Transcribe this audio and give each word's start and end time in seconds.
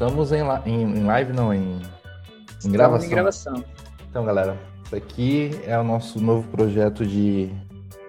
Estamos 0.00 0.32
em, 0.32 0.40
em, 0.64 0.82
em, 0.96 1.04
live, 1.04 1.34
não, 1.34 1.52
em, 1.52 1.78
em 2.64 2.70
gravação. 2.70 3.06
em 3.06 3.10
gravação. 3.10 3.64
Então, 4.08 4.24
galera, 4.24 4.56
isso 4.82 4.96
aqui 4.96 5.50
é 5.66 5.78
o 5.78 5.84
nosso 5.84 6.18
novo 6.18 6.48
projeto 6.48 7.04
de 7.04 7.50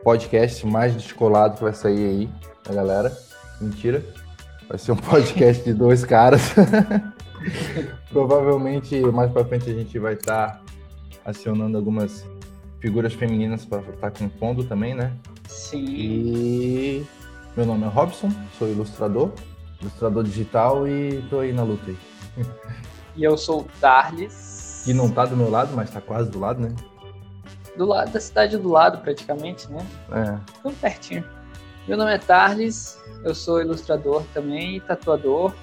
podcast 0.02 0.66
mais 0.66 0.94
descolado 0.94 1.58
que 1.58 1.64
vai 1.64 1.74
sair 1.74 2.08
aí, 2.08 2.30
a 2.70 2.74
galera. 2.74 3.12
Mentira. 3.60 4.06
Vai 4.70 4.78
ser 4.78 4.94
um 4.94 4.96
podcast 4.96 5.66
de 5.66 5.74
dois 5.74 6.06
caras. 6.06 6.54
Provavelmente 8.10 9.02
mais 9.08 9.30
para 9.30 9.44
frente 9.44 9.70
a 9.70 9.74
gente 9.74 10.00
vai 10.00 10.14
estar 10.14 10.48
tá 10.48 10.62
acionando 11.26 11.76
algumas 11.76 12.26
figuras 12.80 13.14
femininas 13.14 13.66
para 13.66 13.82
estar 13.82 14.12
tá 14.12 14.12
compondo 14.12 14.64
também, 14.64 14.96
né? 14.96 15.12
Sim. 15.46 15.84
E 15.90 17.06
meu 17.58 17.66
nome 17.66 17.84
é 17.84 17.90
Robson, 17.90 18.32
sou 18.58 18.70
ilustrador, 18.70 19.34
ilustrador 19.82 20.24
digital 20.24 20.88
e 20.88 21.24
tô 21.30 21.40
aí 21.40 21.52
na 21.52 21.64
luta 21.64 21.90
aí. 21.90 21.98
E 23.14 23.26
eu 23.26 23.38
sou 23.38 23.62
o 23.62 23.68
Darles. 23.82 24.84
Que 24.86 24.94
não 24.94 25.12
tá 25.12 25.26
do 25.26 25.36
meu 25.36 25.50
lado, 25.50 25.76
mas 25.76 25.90
tá 25.90 26.00
quase 26.00 26.32
do 26.32 26.40
lado, 26.40 26.62
né? 26.62 26.74
Do 27.78 27.86
lado 27.86 28.12
da 28.12 28.20
cidade 28.22 28.58
do 28.58 28.70
lado, 28.70 29.00
praticamente, 29.00 29.70
né? 29.70 29.86
É. 30.12 30.40
Tudo 30.62 30.76
pertinho. 30.78 31.24
Meu 31.88 31.98
nome 31.98 32.14
é 32.14 32.18
Tarles, 32.18 32.98
eu 33.24 33.36
sou 33.36 33.60
ilustrador 33.60 34.24
também, 34.34 34.80
tatuador. 34.80 35.54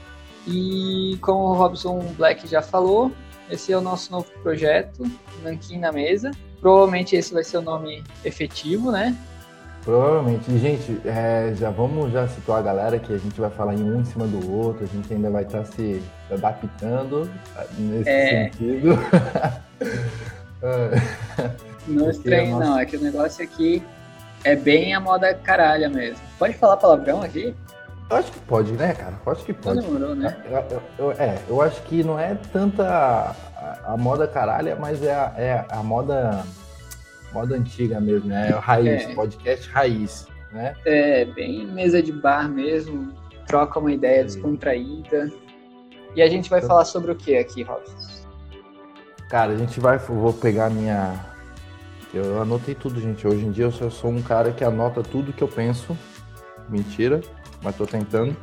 E 0.47 1.19
como 1.21 1.45
o 1.45 1.55
Robson 1.55 2.01
Black 2.17 2.47
já 2.47 2.61
falou, 2.61 3.13
esse 3.51 3.73
é 3.73 3.79
o 3.79 3.81
nosso 3.81 4.13
novo 4.13 4.27
projeto, 4.43 5.05
Nankin 5.43 5.79
na 5.79 5.93
Mesa. 5.93 6.31
Provavelmente 6.61 7.17
esse 7.17 7.33
vai 7.33 7.45
ser 7.45 7.59
o 7.59 7.63
nome 7.63 8.03
efetivo, 8.25 8.91
né? 8.91 9.17
Provavelmente. 9.89 10.53
E, 10.53 10.59
gente, 10.59 11.01
é, 11.07 11.55
já 11.55 11.71
vamos 11.71 12.13
já 12.13 12.29
situar 12.29 12.59
a 12.59 12.63
galera 12.63 12.99
que 12.99 13.11
a 13.11 13.17
gente 13.17 13.41
vai 13.41 13.49
falar 13.49 13.73
em 13.75 13.83
um 13.83 14.03
em 14.03 14.05
cima 14.05 14.27
do 14.27 14.55
outro, 14.55 14.85
a 14.85 14.87
gente 14.87 15.15
ainda 15.15 15.31
vai 15.31 15.45
estar 15.45 15.61
tá 15.61 15.65
se 15.65 16.03
adaptando 16.31 17.31
nesse 17.79 18.07
é... 18.07 18.51
sentido. 18.51 18.99
não 21.89 22.11
estranho, 22.11 22.51
nossa... 22.51 22.65
não. 22.67 22.79
É 22.79 22.85
que 22.85 22.99
o 22.99 23.01
negócio 23.01 23.43
aqui 23.43 23.83
é 24.45 24.55
bem 24.55 24.93
a 24.93 25.01
moda 25.01 25.33
caralha 25.33 25.89
mesmo. 25.89 26.21
Pode 26.39 26.53
falar 26.53 26.77
palavrão 26.77 27.23
aqui? 27.23 27.57
Eu 28.11 28.17
acho 28.19 28.31
que 28.31 28.41
pode, 28.41 28.73
né, 28.73 28.93
cara? 28.93 29.15
Eu 29.25 29.33
acho 29.33 29.43
que 29.43 29.55
pode. 29.55 29.81
Demorou, 29.81 30.15
né? 30.15 30.37
Eu, 30.51 30.65
eu, 30.71 30.83
eu, 30.99 31.13
é, 31.13 31.39
eu 31.49 31.63
acho 31.63 31.81
que 31.85 32.05
não 32.05 32.21
é 32.21 32.37
tanta 32.53 32.87
a, 32.87 33.31
a, 33.57 33.95
a 33.95 33.97
moda 33.97 34.29
caralha, 34.29 34.77
mas 34.77 35.03
é 35.03 35.15
a, 35.15 35.33
é 35.39 35.65
a 35.71 35.83
moda 35.83 36.45
moda 37.33 37.57
antiga 37.57 38.01
mesmo, 38.01 38.29
né? 38.29 38.49
É 38.51 38.53
raiz, 38.53 39.03
é. 39.03 39.15
podcast 39.15 39.69
raiz, 39.71 40.27
né? 40.53 40.75
É, 40.85 41.25
bem 41.25 41.67
mesa 41.67 42.03
de 42.03 42.13
bar 42.13 42.49
mesmo, 42.49 43.13
troca 43.47 43.79
uma 43.79 43.93
ideia 43.93 44.25
descontraída. 44.25 45.31
E 46.15 46.23
a 46.23 46.29
gente 46.29 46.49
vai 46.49 46.61
falar 46.61 46.85
sobre 46.85 47.13
o 47.13 47.15
que 47.15 47.37
aqui, 47.37 47.63
Robson? 47.63 47.97
Cara, 49.29 49.53
a 49.53 49.57
gente 49.57 49.79
vai, 49.79 49.99
vou 49.99 50.33
pegar 50.33 50.71
minha... 50.71 51.15
Eu 52.15 52.41
anotei 52.41 52.75
tudo, 52.75 52.99
gente. 52.99 53.29
Hoje 53.29 53.45
em 53.45 53.51
dia 53.51 53.67
eu 53.67 53.71
só 53.71 53.91
sou 53.91 54.11
um 54.11 54.23
cara 54.23 54.51
que 54.51 54.65
anota 54.65 55.03
tudo 55.03 55.33
que 55.33 55.43
eu 55.43 55.49
penso. 55.49 55.97
Mentira, 56.69 57.21
mas 57.63 57.77
tô 57.77 57.87
tentando. 57.87 58.35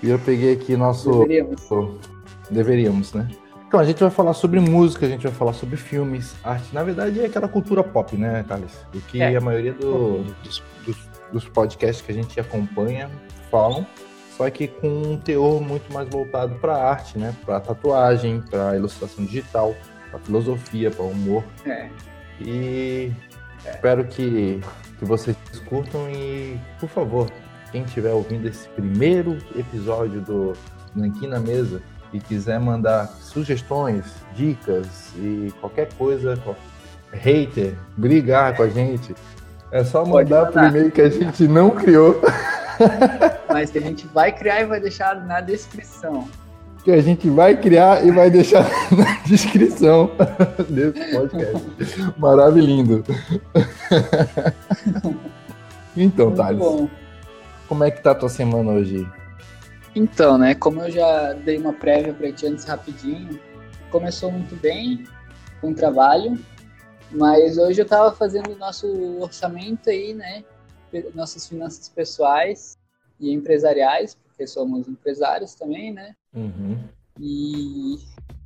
E 0.00 0.08
eu 0.08 0.18
peguei 0.20 0.52
aqui 0.52 0.76
nosso... 0.76 1.10
Deveríamos. 1.10 2.00
Deveríamos, 2.48 3.12
né? 3.12 3.28
Então, 3.66 3.80
a 3.80 3.84
gente 3.84 4.00
vai 4.00 4.10
falar 4.10 4.34
sobre 4.34 4.60
música, 4.60 5.06
a 5.06 5.08
gente 5.08 5.22
vai 5.22 5.32
falar 5.32 5.52
sobre 5.52 5.76
filmes, 5.76 6.34
arte. 6.44 6.72
Na 6.72 6.82
verdade, 6.82 7.20
é 7.20 7.26
aquela 7.26 7.48
cultura 7.48 7.82
pop, 7.82 8.16
né, 8.16 8.44
Thales? 8.46 8.86
O 8.94 9.00
que 9.00 9.20
é. 9.20 9.34
a 9.36 9.40
maioria 9.40 9.72
do, 9.72 10.22
dos, 10.42 10.62
dos, 10.86 10.96
dos, 11.32 11.48
podcasts 11.48 12.04
que 12.04 12.12
a 12.12 12.14
gente 12.14 12.38
acompanha 12.38 13.10
falam, 13.50 13.86
só 14.36 14.48
que 14.50 14.68
com 14.68 14.88
um 14.88 15.16
teor 15.16 15.60
muito 15.60 15.92
mais 15.92 16.08
voltado 16.08 16.54
para 16.56 16.76
arte, 16.76 17.18
né? 17.18 17.34
Para 17.44 17.60
tatuagem, 17.60 18.42
para 18.48 18.76
ilustração 18.76 19.24
digital, 19.24 19.74
para 20.10 20.20
filosofia, 20.20 20.90
para 20.90 21.04
humor. 21.04 21.42
É. 21.66 21.88
E 22.40 23.12
é. 23.64 23.70
espero 23.70 24.04
que, 24.04 24.60
que 24.98 25.04
vocês 25.04 25.36
curtam 25.66 26.08
e, 26.10 26.60
por 26.78 26.88
favor, 26.88 27.30
quem 27.72 27.82
estiver 27.82 28.12
ouvindo 28.12 28.46
esse 28.46 28.68
primeiro 28.68 29.38
episódio 29.56 30.20
do 30.20 30.52
Nanquim 30.94 31.26
na 31.26 31.40
Mesa, 31.40 31.82
e 32.14 32.20
quiser 32.20 32.60
mandar 32.60 33.08
sugestões, 33.20 34.04
dicas 34.36 35.12
e 35.16 35.52
qualquer 35.60 35.92
coisa, 35.94 36.38
hater, 37.12 37.74
brigar 37.96 38.56
com 38.56 38.62
a 38.62 38.68
gente, 38.68 39.12
é 39.72 39.82
só 39.82 40.06
mandar, 40.06 40.46
por 40.46 40.62
e-mail 40.62 40.92
que 40.92 41.00
a 41.00 41.10
gente 41.10 41.48
não 41.48 41.70
criou. 41.70 42.22
Mas 43.50 43.70
que 43.70 43.78
a 43.78 43.80
gente 43.80 44.06
vai 44.06 44.30
criar 44.30 44.60
e 44.60 44.64
vai 44.64 44.80
deixar 44.80 45.26
na 45.26 45.40
descrição. 45.40 46.28
Que 46.84 46.92
a 46.92 47.02
gente 47.02 47.28
vai 47.28 47.56
criar 47.56 48.06
e 48.06 48.12
vai 48.12 48.30
deixar 48.30 48.62
na 48.96 49.18
descrição 49.26 50.12
desse 50.70 51.16
podcast. 51.16 52.14
Maravilhoso. 52.16 53.04
Então, 55.96 56.26
Muito 56.26 56.36
Thales, 56.36 56.58
bom. 56.58 56.88
como 57.66 57.82
é 57.82 57.90
que 57.90 58.00
tá 58.00 58.12
a 58.12 58.14
tua 58.14 58.28
semana 58.28 58.70
hoje? 58.70 59.04
Então, 59.94 60.36
né, 60.36 60.54
como 60.54 60.82
eu 60.82 60.90
já 60.90 61.32
dei 61.32 61.56
uma 61.56 61.72
prévia 61.72 62.12
para 62.12 62.32
ti 62.32 62.46
antes 62.46 62.64
rapidinho, 62.64 63.38
começou 63.90 64.30
muito 64.30 64.56
bem 64.56 65.04
com 65.60 65.70
o 65.70 65.74
trabalho, 65.74 66.36
mas 67.12 67.58
hoje 67.58 67.80
eu 67.80 67.84
estava 67.84 68.12
fazendo 68.12 68.52
o 68.52 68.58
nosso 68.58 68.86
orçamento 69.20 69.88
aí, 69.88 70.12
né, 70.12 70.44
nossas 71.14 71.46
finanças 71.46 71.88
pessoais 71.88 72.76
e 73.20 73.32
empresariais, 73.32 74.16
porque 74.16 74.46
somos 74.46 74.88
empresários 74.88 75.54
também, 75.54 75.92
né? 75.92 76.14
Uhum. 76.34 76.78
E 77.20 77.96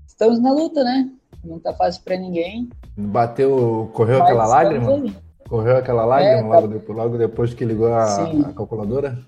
estamos 0.06 0.38
na 0.38 0.52
luta, 0.52 0.84
né? 0.84 1.10
Não 1.42 1.58
tá 1.58 1.72
fácil 1.72 2.02
para 2.02 2.16
ninguém. 2.16 2.68
Bateu, 2.96 3.90
correu 3.94 4.18
mas 4.18 4.28
aquela 4.28 4.46
lágrima? 4.46 4.92
Ali. 4.92 5.16
Correu 5.48 5.76
aquela 5.76 6.04
lágrima 6.04 6.40
é, 6.40 6.42
logo, 6.42 6.68
tá... 6.68 6.74
depois, 6.74 6.98
logo 6.98 7.18
depois 7.18 7.54
que 7.54 7.64
ligou 7.64 7.88
a, 7.88 8.04
a 8.04 8.52
calculadora? 8.52 9.18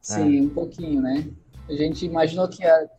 Sim, 0.00 0.38
é. 0.38 0.42
um 0.42 0.48
pouquinho, 0.50 1.00
né? 1.00 1.26
A 1.68 1.72
gente 1.72 2.06
imaginou 2.06 2.48
que 2.48 2.62
ia, 2.62 2.90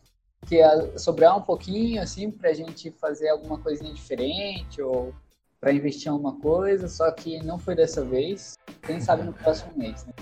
que 0.46 0.56
ia 0.56 0.98
sobrar 0.98 1.36
um 1.36 1.42
pouquinho, 1.42 2.02
assim, 2.02 2.30
para 2.30 2.50
a 2.50 2.54
gente 2.54 2.90
fazer 2.90 3.28
alguma 3.28 3.58
coisinha 3.58 3.92
diferente 3.92 4.80
ou 4.82 5.14
para 5.60 5.72
investir 5.72 6.08
em 6.08 6.12
alguma 6.12 6.38
coisa, 6.38 6.88
só 6.88 7.10
que 7.10 7.42
não 7.42 7.58
foi 7.58 7.74
dessa 7.74 8.04
vez. 8.04 8.56
Quem 8.82 9.00
sabe 9.00 9.24
no 9.24 9.32
próximo 9.32 9.72
mês, 9.76 10.06
né? 10.06 10.12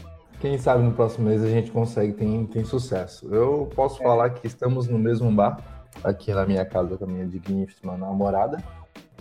Quem 0.40 0.58
sabe 0.58 0.82
no 0.82 0.92
próximo 0.92 1.28
mês 1.28 1.42
a 1.42 1.48
gente 1.48 1.70
consegue, 1.70 2.12
tem, 2.12 2.46
tem 2.46 2.64
sucesso. 2.64 3.26
Eu 3.34 3.70
posso 3.74 4.00
é. 4.00 4.04
falar 4.04 4.30
que 4.30 4.46
estamos 4.46 4.86
no 4.86 4.98
mesmo 4.98 5.30
bar, 5.32 5.58
aqui 6.04 6.32
na 6.32 6.46
minha 6.46 6.64
casa 6.64 6.96
com 6.96 7.04
a 7.04 7.06
minha 7.06 7.26
digníssima 7.26 7.96
namorada. 7.96 8.62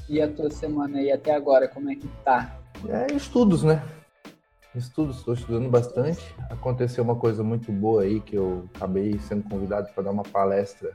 E 0.07 0.21
a 0.21 0.27
tua 0.31 0.51
semana 0.51 0.99
aí 0.99 1.11
até 1.11 1.33
agora, 1.33 1.67
como 1.67 1.89
é 1.89 1.95
que 1.95 2.07
tá? 2.23 2.59
É 2.87 3.13
estudos, 3.13 3.63
né? 3.63 3.81
Estudos, 4.75 5.17
estou 5.17 5.33
estudando 5.33 5.69
bastante. 5.69 6.35
Aconteceu 6.49 7.03
uma 7.03 7.15
coisa 7.15 7.41
muito 7.43 7.71
boa 7.71 8.03
aí 8.03 8.19
que 8.19 8.35
eu 8.35 8.69
acabei 8.75 9.17
sendo 9.19 9.47
convidado 9.49 9.89
para 9.93 10.03
dar 10.03 10.11
uma 10.11 10.23
palestra 10.23 10.93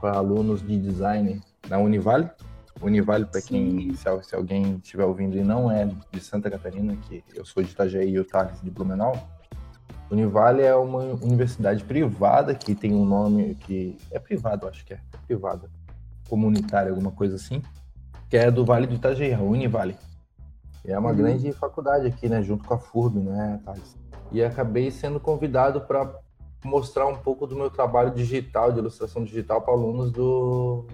para 0.00 0.16
alunos 0.16 0.66
de 0.66 0.76
design 0.76 1.40
na 1.68 1.78
Univale. 1.78 2.28
Univale, 2.82 3.24
para 3.24 3.40
quem, 3.40 3.94
se, 3.94 4.04
se, 4.22 4.34
alguém 4.34 4.80
estiver 4.82 5.04
ouvindo 5.04 5.36
e 5.36 5.44
não 5.44 5.70
é 5.70 5.88
de 6.10 6.20
Santa 6.20 6.50
Catarina, 6.50 6.96
que 7.08 7.22
eu 7.34 7.44
sou 7.44 7.62
de 7.62 7.70
Itajaí 7.70 8.10
e 8.10 8.18
o 8.18 8.24
Thales 8.24 8.60
de 8.60 8.70
Blumenau. 8.70 9.16
Univale 10.10 10.62
é 10.62 10.74
uma 10.74 10.98
universidade 11.22 11.84
privada 11.84 12.52
que 12.54 12.74
tem 12.74 12.92
um 12.92 13.04
nome 13.04 13.54
que 13.54 13.96
é 14.10 14.18
privado, 14.18 14.66
acho 14.66 14.84
que 14.84 14.92
é, 14.92 15.00
é 15.12 15.18
privada, 15.24 15.70
comunitária, 16.28 16.90
alguma 16.90 17.12
coisa 17.12 17.36
assim, 17.36 17.62
que 18.28 18.36
é 18.36 18.50
do 18.50 18.64
Vale 18.64 18.88
do 18.88 18.96
Itajaí, 18.96 19.32
a 19.32 19.40
Univale. 19.40 19.96
É 20.86 20.98
uma 20.98 21.10
uhum. 21.10 21.16
grande 21.16 21.52
faculdade 21.52 22.06
aqui, 22.06 22.28
né? 22.28 22.42
Junto 22.42 22.64
com 22.64 22.74
a 22.74 22.78
FURB, 22.78 23.20
né, 23.20 23.60
Thales? 23.64 23.96
E 24.30 24.42
acabei 24.42 24.90
sendo 24.90 25.18
convidado 25.18 25.80
para 25.82 26.12
mostrar 26.64 27.06
um 27.06 27.16
pouco 27.16 27.46
do 27.46 27.56
meu 27.56 27.70
trabalho 27.70 28.10
digital, 28.10 28.72
de 28.72 28.78
ilustração 28.78 29.24
digital, 29.24 29.62
para 29.62 29.74
alunos 29.74 30.10
do 30.10 30.86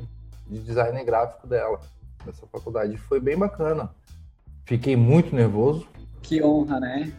de 0.47 0.59
design 0.61 1.03
gráfico 1.05 1.47
dela, 1.47 1.81
dessa 2.25 2.47
faculdade. 2.47 2.97
Foi 2.97 3.21
bem 3.21 3.39
bacana. 3.39 3.91
Fiquei 4.65 4.97
muito 4.97 5.35
nervoso. 5.35 5.87
Que 6.23 6.43
honra, 6.43 6.81
né? 6.81 7.13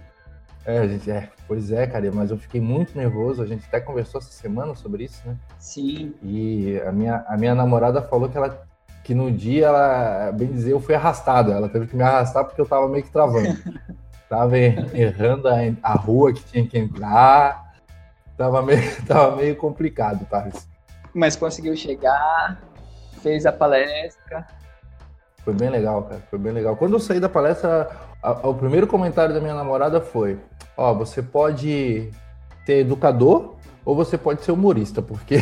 É, 0.66 0.88
gente, 0.88 1.10
é, 1.10 1.30
pois 1.48 1.72
é, 1.72 1.88
cara, 1.88 2.12
mas 2.12 2.30
eu 2.30 2.38
fiquei 2.38 2.62
muito 2.62 2.96
nervoso. 2.96 3.42
A 3.42 3.48
gente 3.48 3.66
até 3.66 3.80
conversou 3.80 4.20
essa 4.20 4.32
semana 4.32 4.76
sobre 4.76 5.06
isso, 5.06 5.28
né? 5.28 5.38
Sim. 5.58 6.14
E 6.22 6.80
a 6.86 6.92
minha, 6.92 7.26
a 7.28 7.36
minha 7.36 7.56
namorada 7.56 8.02
falou 8.02 8.30
que 8.30 8.38
ela 8.38 8.68
que 9.04 9.14
no 9.14 9.32
dia 9.32 9.68
ela, 9.68 10.32
bem 10.32 10.52
dizer, 10.52 10.72
eu 10.72 10.80
fui 10.80 10.96
arrastada. 10.96 11.54
Ela 11.54 11.70
teve 11.70 11.88
que 11.88 11.96
me 11.96 12.04
arrastar 12.04 12.46
porque 12.46 12.62
eu 12.62 12.66
tava 12.66 12.88
meio 12.88 13.04
que 13.04 13.12
travando. 13.12 13.58
tava 14.30 14.58
errando 14.58 15.48
a, 15.50 15.56
a, 15.84 15.94
rua 15.94 16.34
que 16.34 16.44
tinha 16.44 16.66
que 16.66 16.78
entrar. 16.78 17.74
Tava 18.38 18.62
meio, 18.62 18.82
tava 19.06 19.36
meio 19.36 19.56
complicado, 19.56 20.26
tá? 20.30 20.48
Mas 21.14 21.36
conseguiu 21.36 21.76
chegar, 21.76 22.62
fez 23.22 23.46
a 23.46 23.52
palestra. 23.52 24.48
Foi 25.44 25.54
bem 25.54 25.70
legal, 25.70 26.04
cara. 26.04 26.22
Foi 26.30 26.40
bem 26.40 26.54
legal. 26.54 26.76
Quando 26.76 26.94
eu 26.94 27.00
saí 27.00 27.20
da 27.20 27.28
palestra, 27.28 27.90
a, 28.22 28.30
a, 28.30 28.48
o 28.48 28.54
primeiro 28.54 28.88
comentário 28.88 29.34
da 29.34 29.42
minha 29.42 29.56
namorada 29.56 30.00
foi: 30.00 30.40
Ó, 30.78 30.94
você 30.94 31.22
pode 31.22 32.12
ser 32.66 32.80
educador 32.80 33.56
ou 33.84 33.96
você 33.96 34.18
pode 34.18 34.44
ser 34.44 34.52
humorista, 34.52 35.02
porque 35.02 35.38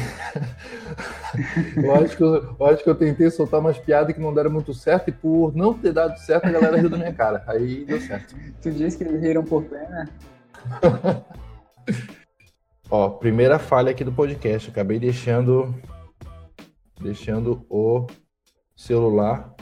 eu, 1.82 1.96
acho 1.96 2.18
que 2.18 2.24
eu, 2.24 2.56
eu, 2.60 2.66
acho 2.66 2.84
que 2.84 2.90
eu 2.90 2.96
tentei 2.96 3.30
soltar 3.30 3.60
umas 3.60 3.78
piadas 3.78 4.14
que 4.14 4.22
não 4.22 4.34
deram 4.34 4.52
muito 4.52 4.74
certo 4.74 5.10
e 5.10 5.12
por 5.12 5.56
não 5.56 5.74
ter 5.74 5.94
dado 5.94 6.18
certo 6.18 6.46
a 6.46 6.52
galera 6.52 6.78
riu 6.78 6.90
da 6.90 6.98
minha 6.98 7.14
cara. 7.14 7.44
Aí 7.48 7.86
deu 7.86 8.00
certo. 8.00 8.36
Tu 8.62 8.72
disse 8.72 8.98
que 8.98 9.04
eles 9.04 9.22
riram 9.22 9.44
por 9.44 9.64
pena? 9.64 10.10
Ó, 12.92 13.10
primeira 13.10 13.60
falha 13.60 13.92
aqui 13.92 14.04
do 14.04 14.12
podcast. 14.12 14.70
Acabei 14.70 15.00
deixando 15.00 15.74
deixando 17.00 17.66
o 17.70 18.06
celular 18.76 19.54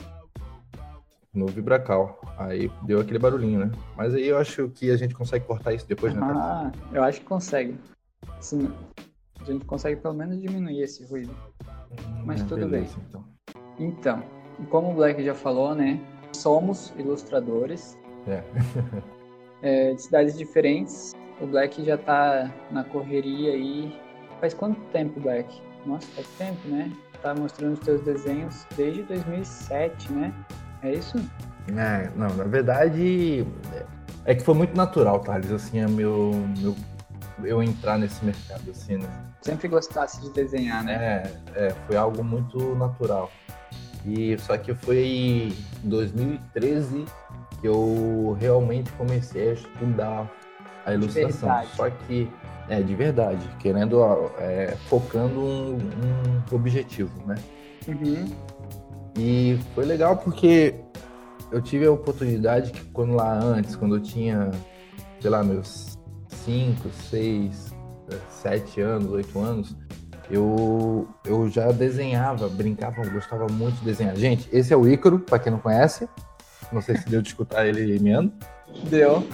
no 1.32 1.46
vibracal. 1.46 2.20
Aí 2.36 2.70
deu 2.82 3.00
aquele 3.00 3.18
barulhinho, 3.18 3.66
né? 3.66 3.70
Mas 3.96 4.14
aí 4.14 4.26
eu 4.26 4.38
acho 4.38 4.68
que 4.70 4.90
a 4.90 4.96
gente 4.96 5.14
consegue 5.14 5.44
cortar 5.44 5.72
isso 5.72 5.86
depois, 5.86 6.14
né? 6.14 6.20
Ah, 6.22 6.72
eu 6.92 7.02
acho 7.02 7.20
que 7.20 7.26
consegue. 7.26 7.78
Sim. 8.40 8.72
A 9.48 9.52
gente 9.52 9.64
consegue 9.64 10.00
pelo 10.00 10.14
menos 10.14 10.40
diminuir 10.40 10.82
esse 10.82 11.04
ruído. 11.04 11.34
Mas 12.24 12.42
hum, 12.42 12.46
tudo 12.46 12.68
beleza, 12.68 12.96
bem. 12.96 13.06
Então. 13.08 13.24
então, 13.78 14.22
como 14.70 14.90
o 14.90 14.94
Black 14.94 15.22
já 15.24 15.34
falou, 15.34 15.74
né? 15.74 15.98
Somos 16.32 16.92
ilustradores. 16.98 17.98
É. 18.26 18.42
é, 19.62 19.94
de 19.94 20.02
cidades 20.02 20.36
diferentes. 20.36 21.14
O 21.40 21.46
Black 21.46 21.82
já 21.84 21.96
tá 21.96 22.52
na 22.70 22.84
correria 22.84 23.52
aí. 23.52 23.98
Faz 24.40 24.52
quanto 24.52 24.80
tempo, 24.92 25.18
Black? 25.20 25.62
Nossa, 25.86 26.06
faz 26.08 26.28
tempo, 26.36 26.68
né? 26.68 26.92
Tá 27.22 27.34
mostrando 27.34 27.72
os 27.72 27.80
teus 27.80 28.02
desenhos 28.02 28.66
desde 28.76 29.02
2007, 29.04 30.12
né? 30.12 30.34
É 30.82 30.92
isso? 30.92 31.16
É, 31.76 32.10
não, 32.16 32.28
na 32.36 32.44
verdade 32.44 33.44
é 34.28 34.34
que 34.34 34.42
foi 34.42 34.54
muito 34.54 34.76
natural, 34.76 35.20
Thales, 35.20 35.50
assim, 35.50 35.78
é 35.78 35.88
meu, 35.88 36.32
meu 36.58 36.76
eu 37.44 37.62
entrar 37.62 37.98
nesse 37.98 38.24
mercado, 38.24 38.70
assim, 38.70 38.96
né? 38.96 39.08
Sempre 39.42 39.68
gostasse 39.68 40.20
de 40.20 40.30
desenhar, 40.30 40.84
né? 40.84 40.94
É, 41.54 41.66
é, 41.66 41.70
foi 41.86 41.96
algo 41.96 42.22
muito 42.24 42.74
natural. 42.74 43.30
E 44.04 44.38
só 44.38 44.56
que 44.56 44.74
foi 44.74 45.52
em 45.84 45.88
2013 45.88 47.04
que 47.60 47.66
eu 47.66 48.36
realmente 48.38 48.90
comecei 48.92 49.50
a 49.50 49.52
estudar 49.54 50.30
a 50.86 50.94
ilustração. 50.94 51.50
Só 51.74 51.90
que 51.90 52.30
é 52.68 52.82
de 52.82 52.94
verdade, 52.94 53.46
querendo 53.58 54.00
é, 54.38 54.76
focando 54.88 55.40
um, 55.40 55.76
um, 55.76 56.54
objetivo, 56.54 57.12
né? 57.26 57.36
Uhum. 57.86 58.26
E 59.16 59.58
foi 59.74 59.84
legal 59.84 60.16
porque 60.16 60.74
eu 61.50 61.60
tive 61.62 61.86
a 61.86 61.92
oportunidade 61.92 62.70
que 62.70 62.84
quando 62.86 63.14
lá 63.14 63.32
antes, 63.32 63.74
quando 63.74 63.96
eu 63.96 64.00
tinha, 64.00 64.50
sei 65.20 65.30
lá, 65.30 65.42
meus 65.42 65.97
5, 66.44 66.88
6, 67.10 67.74
7 68.28 68.80
anos, 68.80 69.10
8 69.10 69.38
anos, 69.38 69.76
eu, 70.30 71.08
eu 71.24 71.48
já 71.48 71.72
desenhava, 71.72 72.48
brincava, 72.48 73.06
gostava 73.08 73.46
muito 73.46 73.76
de 73.78 73.84
desenhar. 73.84 74.14
Gente, 74.16 74.48
esse 74.52 74.72
é 74.72 74.76
o 74.76 74.86
Ícaro, 74.86 75.18
para 75.18 75.38
quem 75.38 75.52
não 75.52 75.58
conhece. 75.58 76.08
Não 76.70 76.82
sei 76.82 76.96
se 76.96 77.08
deu 77.08 77.22
de 77.22 77.28
escutar 77.28 77.66
ele 77.66 77.98
meando. 77.98 78.32
Deu. 78.90 79.26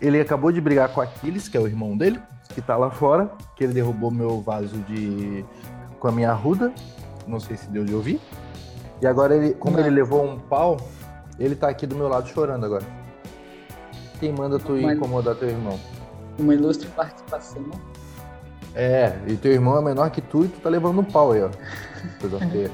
Ele 0.00 0.20
acabou 0.20 0.50
de 0.50 0.60
brigar 0.60 0.88
com 0.88 1.00
Aquiles, 1.00 1.48
que 1.48 1.56
é 1.56 1.60
o 1.60 1.66
irmão 1.66 1.96
dele, 1.96 2.20
que 2.52 2.60
tá 2.60 2.76
lá 2.76 2.90
fora, 2.90 3.30
que 3.54 3.64
ele 3.64 3.72
derrubou 3.72 4.10
meu 4.10 4.40
vaso 4.40 4.76
de 4.88 5.44
com 6.00 6.08
a 6.08 6.12
minha 6.12 6.30
arruda. 6.30 6.72
Não 7.26 7.38
sei 7.38 7.56
se 7.56 7.70
deu 7.70 7.84
de 7.84 7.94
ouvir. 7.94 8.20
E 9.00 9.06
agora 9.06 9.36
ele, 9.36 9.54
como 9.54 9.76
não. 9.76 9.84
ele 9.84 9.94
levou 9.94 10.24
um 10.24 10.38
pau, 10.38 10.76
ele 11.38 11.54
tá 11.54 11.68
aqui 11.68 11.86
do 11.86 11.94
meu 11.94 12.08
lado 12.08 12.28
chorando 12.28 12.66
agora. 12.66 12.84
Quem 14.18 14.32
manda 14.32 14.58
tu 14.58 14.72
Mas... 14.72 14.96
incomodar 14.96 15.36
teu 15.36 15.48
irmão? 15.48 15.78
Uma 16.38 16.54
ilustre 16.54 16.88
participação. 16.90 17.64
É, 18.74 19.16
e 19.28 19.36
teu 19.36 19.52
irmão 19.52 19.78
é 19.78 19.82
menor 19.82 20.10
que 20.10 20.20
tu 20.20 20.44
e 20.44 20.48
tu 20.48 20.60
tá 20.60 20.68
levando 20.68 21.00
um 21.00 21.04
pau 21.04 21.32
aí, 21.32 21.42
ó. 21.42 21.50
Coisa 22.20 22.38
feia. 22.50 22.70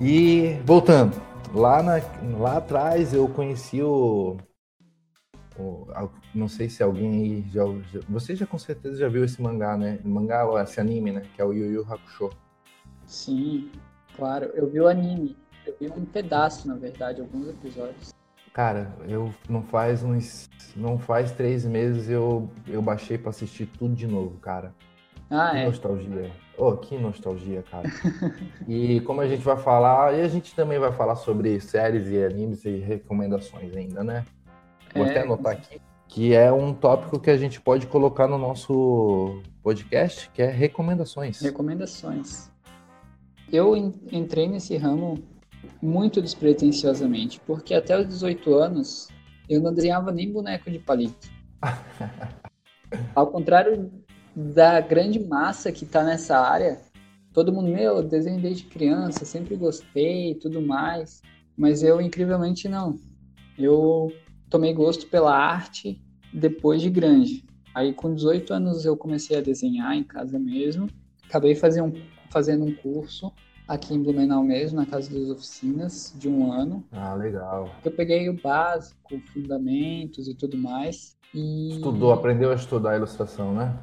E 0.00 0.60
voltando, 0.64 1.20
lá, 1.52 1.82
na, 1.82 1.94
lá 2.38 2.58
atrás 2.58 3.12
eu 3.12 3.28
conheci 3.28 3.82
o, 3.82 4.36
o, 5.58 5.86
Não 6.34 6.48
sei 6.48 6.68
se 6.68 6.82
alguém 6.82 7.10
aí 7.10 7.44
já, 7.50 7.64
já. 7.92 8.00
Você 8.08 8.36
já 8.36 8.46
com 8.46 8.58
certeza 8.58 8.96
já 8.96 9.08
viu 9.08 9.24
esse 9.24 9.42
mangá, 9.42 9.76
né? 9.76 9.98
Mangá, 10.04 10.44
esse 10.62 10.80
anime, 10.80 11.12
né? 11.12 11.22
Que 11.34 11.42
é 11.42 11.44
o 11.44 11.52
Yu 11.52 11.72
Yu 11.72 11.86
Hakusho. 11.88 12.30
Sim, 13.06 13.70
claro. 14.16 14.46
Eu 14.54 14.68
vi 14.68 14.80
o 14.80 14.88
anime. 14.88 15.36
Eu 15.66 15.74
vi 15.78 15.88
um 15.88 16.04
pedaço, 16.04 16.66
na 16.66 16.74
verdade, 16.74 17.20
alguns 17.20 17.48
episódios. 17.48 18.12
Cara, 18.52 18.94
eu 19.08 19.32
não 19.48 19.62
faz 19.62 20.02
uns. 20.02 20.48
Não 20.76 20.98
faz 20.98 21.32
três 21.32 21.64
meses 21.64 22.08
eu, 22.08 22.50
eu 22.66 22.80
baixei 22.80 23.18
pra 23.18 23.30
assistir 23.30 23.66
tudo 23.66 23.94
de 23.94 24.06
novo, 24.06 24.38
cara. 24.38 24.74
Ah, 25.30 25.50
que 25.50 25.56
é. 25.58 25.66
nostalgia. 25.66 26.30
Oh, 26.58 26.76
que 26.76 26.98
nostalgia, 26.98 27.62
cara. 27.70 27.88
e 28.68 29.00
como 29.02 29.20
a 29.20 29.28
gente 29.28 29.42
vai 29.42 29.56
falar, 29.56 30.14
e 30.14 30.20
a 30.20 30.28
gente 30.28 30.54
também 30.54 30.78
vai 30.78 30.92
falar 30.92 31.16
sobre 31.16 31.58
séries 31.60 32.08
e 32.08 32.22
animes 32.22 32.64
e 32.64 32.76
recomendações 32.76 33.74
ainda, 33.74 34.04
né? 34.04 34.24
Vou 34.94 35.06
é, 35.06 35.10
até 35.10 35.22
anotar 35.22 35.52
aqui 35.54 35.80
que 36.12 36.34
é 36.34 36.52
um 36.52 36.74
tópico 36.74 37.18
que 37.18 37.30
a 37.30 37.38
gente 37.38 37.58
pode 37.58 37.86
colocar 37.86 38.28
no 38.28 38.36
nosso 38.36 39.40
podcast, 39.62 40.28
que 40.28 40.42
é 40.42 40.50
recomendações. 40.50 41.40
Recomendações. 41.40 42.50
Eu 43.50 43.74
entrei 43.74 44.46
nesse 44.46 44.76
ramo 44.76 45.18
muito 45.80 46.20
despretensiosamente, 46.20 47.40
porque 47.46 47.74
até 47.74 47.98
os 47.98 48.06
18 48.06 48.54
anos 48.54 49.08
eu 49.48 49.60
não 49.60 49.72
desenhava 49.72 50.12
nem 50.12 50.32
boneco 50.32 50.70
de 50.70 50.78
palito. 50.78 51.28
Ao 53.14 53.26
contrário 53.26 53.90
da 54.34 54.80
grande 54.80 55.18
massa 55.20 55.72
que 55.72 55.84
está 55.84 56.02
nessa 56.04 56.38
área, 56.38 56.80
todo 57.32 57.52
mundo, 57.52 57.68
meu, 57.68 57.96
eu 57.96 58.02
desenho 58.02 58.40
desde 58.40 58.64
criança, 58.64 59.24
sempre 59.24 59.56
gostei 59.56 60.32
e 60.32 60.34
tudo 60.34 60.60
mais, 60.60 61.22
mas 61.56 61.82
eu 61.82 62.00
incrivelmente 62.00 62.68
não. 62.68 62.98
Eu 63.58 64.12
tomei 64.48 64.72
gosto 64.72 65.06
pela 65.06 65.36
arte 65.36 66.00
depois 66.32 66.80
de 66.80 66.90
grande. 66.90 67.44
Aí 67.74 67.92
com 67.92 68.14
18 68.14 68.52
anos 68.52 68.84
eu 68.84 68.96
comecei 68.96 69.36
a 69.38 69.40
desenhar 69.40 69.94
em 69.94 70.04
casa 70.04 70.38
mesmo, 70.38 70.88
acabei 71.24 71.54
fazendo 71.54 71.96
um, 71.96 72.02
fazendo 72.30 72.64
um 72.64 72.74
curso 72.74 73.32
aqui 73.66 73.94
em 73.94 74.02
Blumenau 74.02 74.42
mesmo, 74.42 74.78
na 74.78 74.86
Casa 74.86 75.10
das 75.12 75.30
Oficinas, 75.30 76.14
de 76.16 76.28
um 76.28 76.52
ano. 76.52 76.84
Ah, 76.92 77.14
legal. 77.14 77.70
Eu 77.84 77.90
peguei 77.90 78.28
o 78.28 78.40
básico, 78.40 79.18
fundamentos 79.32 80.28
e 80.28 80.34
tudo 80.34 80.56
mais. 80.56 81.16
E... 81.34 81.76
Estudou, 81.76 82.12
aprendeu 82.12 82.50
a 82.50 82.54
estudar 82.54 82.92
a 82.92 82.96
ilustração, 82.96 83.54
né? 83.54 83.78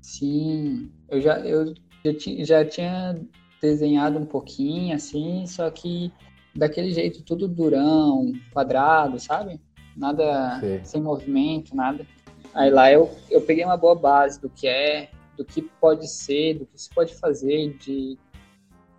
Sim, 0.00 0.90
eu 1.08 1.20
já, 1.20 1.38
eu 1.40 1.74
já, 2.04 2.14
tinha, 2.14 2.44
já 2.44 2.64
tinha 2.64 3.20
desenhado 3.60 4.18
um 4.18 4.24
pouquinho, 4.24 4.94
assim, 4.94 5.46
só 5.46 5.70
que 5.70 6.12
daquele 6.54 6.90
jeito, 6.92 7.22
tudo 7.22 7.46
durão, 7.46 8.32
quadrado, 8.52 9.18
sabe? 9.18 9.60
Nada 9.96 10.58
Sim. 10.60 10.80
sem 10.84 11.02
movimento, 11.02 11.74
nada. 11.74 12.06
Aí 12.54 12.70
lá 12.70 12.90
eu, 12.90 13.10
eu 13.30 13.40
peguei 13.42 13.64
uma 13.64 13.76
boa 13.76 13.94
base 13.94 14.40
do 14.40 14.48
que 14.48 14.66
é, 14.66 15.10
do 15.36 15.44
que 15.44 15.62
pode 15.62 16.08
ser, 16.08 16.58
do 16.58 16.66
que 16.66 16.80
se 16.80 16.90
pode 16.90 17.14
fazer, 17.14 17.76
de 17.78 18.18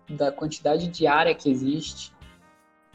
da 0.08 0.30
quantidade 0.30 0.88
de 0.88 1.06
área 1.06 1.34
que 1.34 1.50
existe 1.50 2.12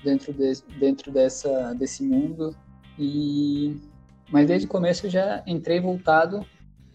dentro, 0.03 0.33
de, 0.33 0.53
dentro 0.79 1.11
dessa, 1.11 1.73
desse 1.73 2.03
mundo. 2.03 2.55
E, 2.97 3.79
mas 4.31 4.47
desde 4.47 4.67
o 4.67 4.69
começo 4.69 5.05
eu 5.05 5.09
já 5.09 5.43
entrei 5.45 5.79
voltado 5.79 6.45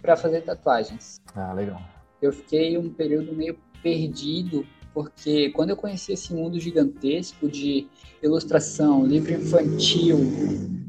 para 0.01 0.17
fazer 0.17 0.43
tatuagens. 0.43 1.21
Ah, 1.35 1.53
legal. 1.53 1.81
Eu 2.21 2.33
fiquei 2.33 2.77
um 2.77 2.91
período 2.91 3.33
meio 3.33 3.59
perdido, 3.83 4.67
porque 4.93 5.51
quando 5.51 5.71
eu 5.71 5.77
conheci 5.77 6.13
esse 6.13 6.33
mundo 6.35 6.59
gigantesco 6.59 7.49
de 7.49 7.89
ilustração, 8.23 9.07
livro 9.07 9.33
infantil, 9.33 10.19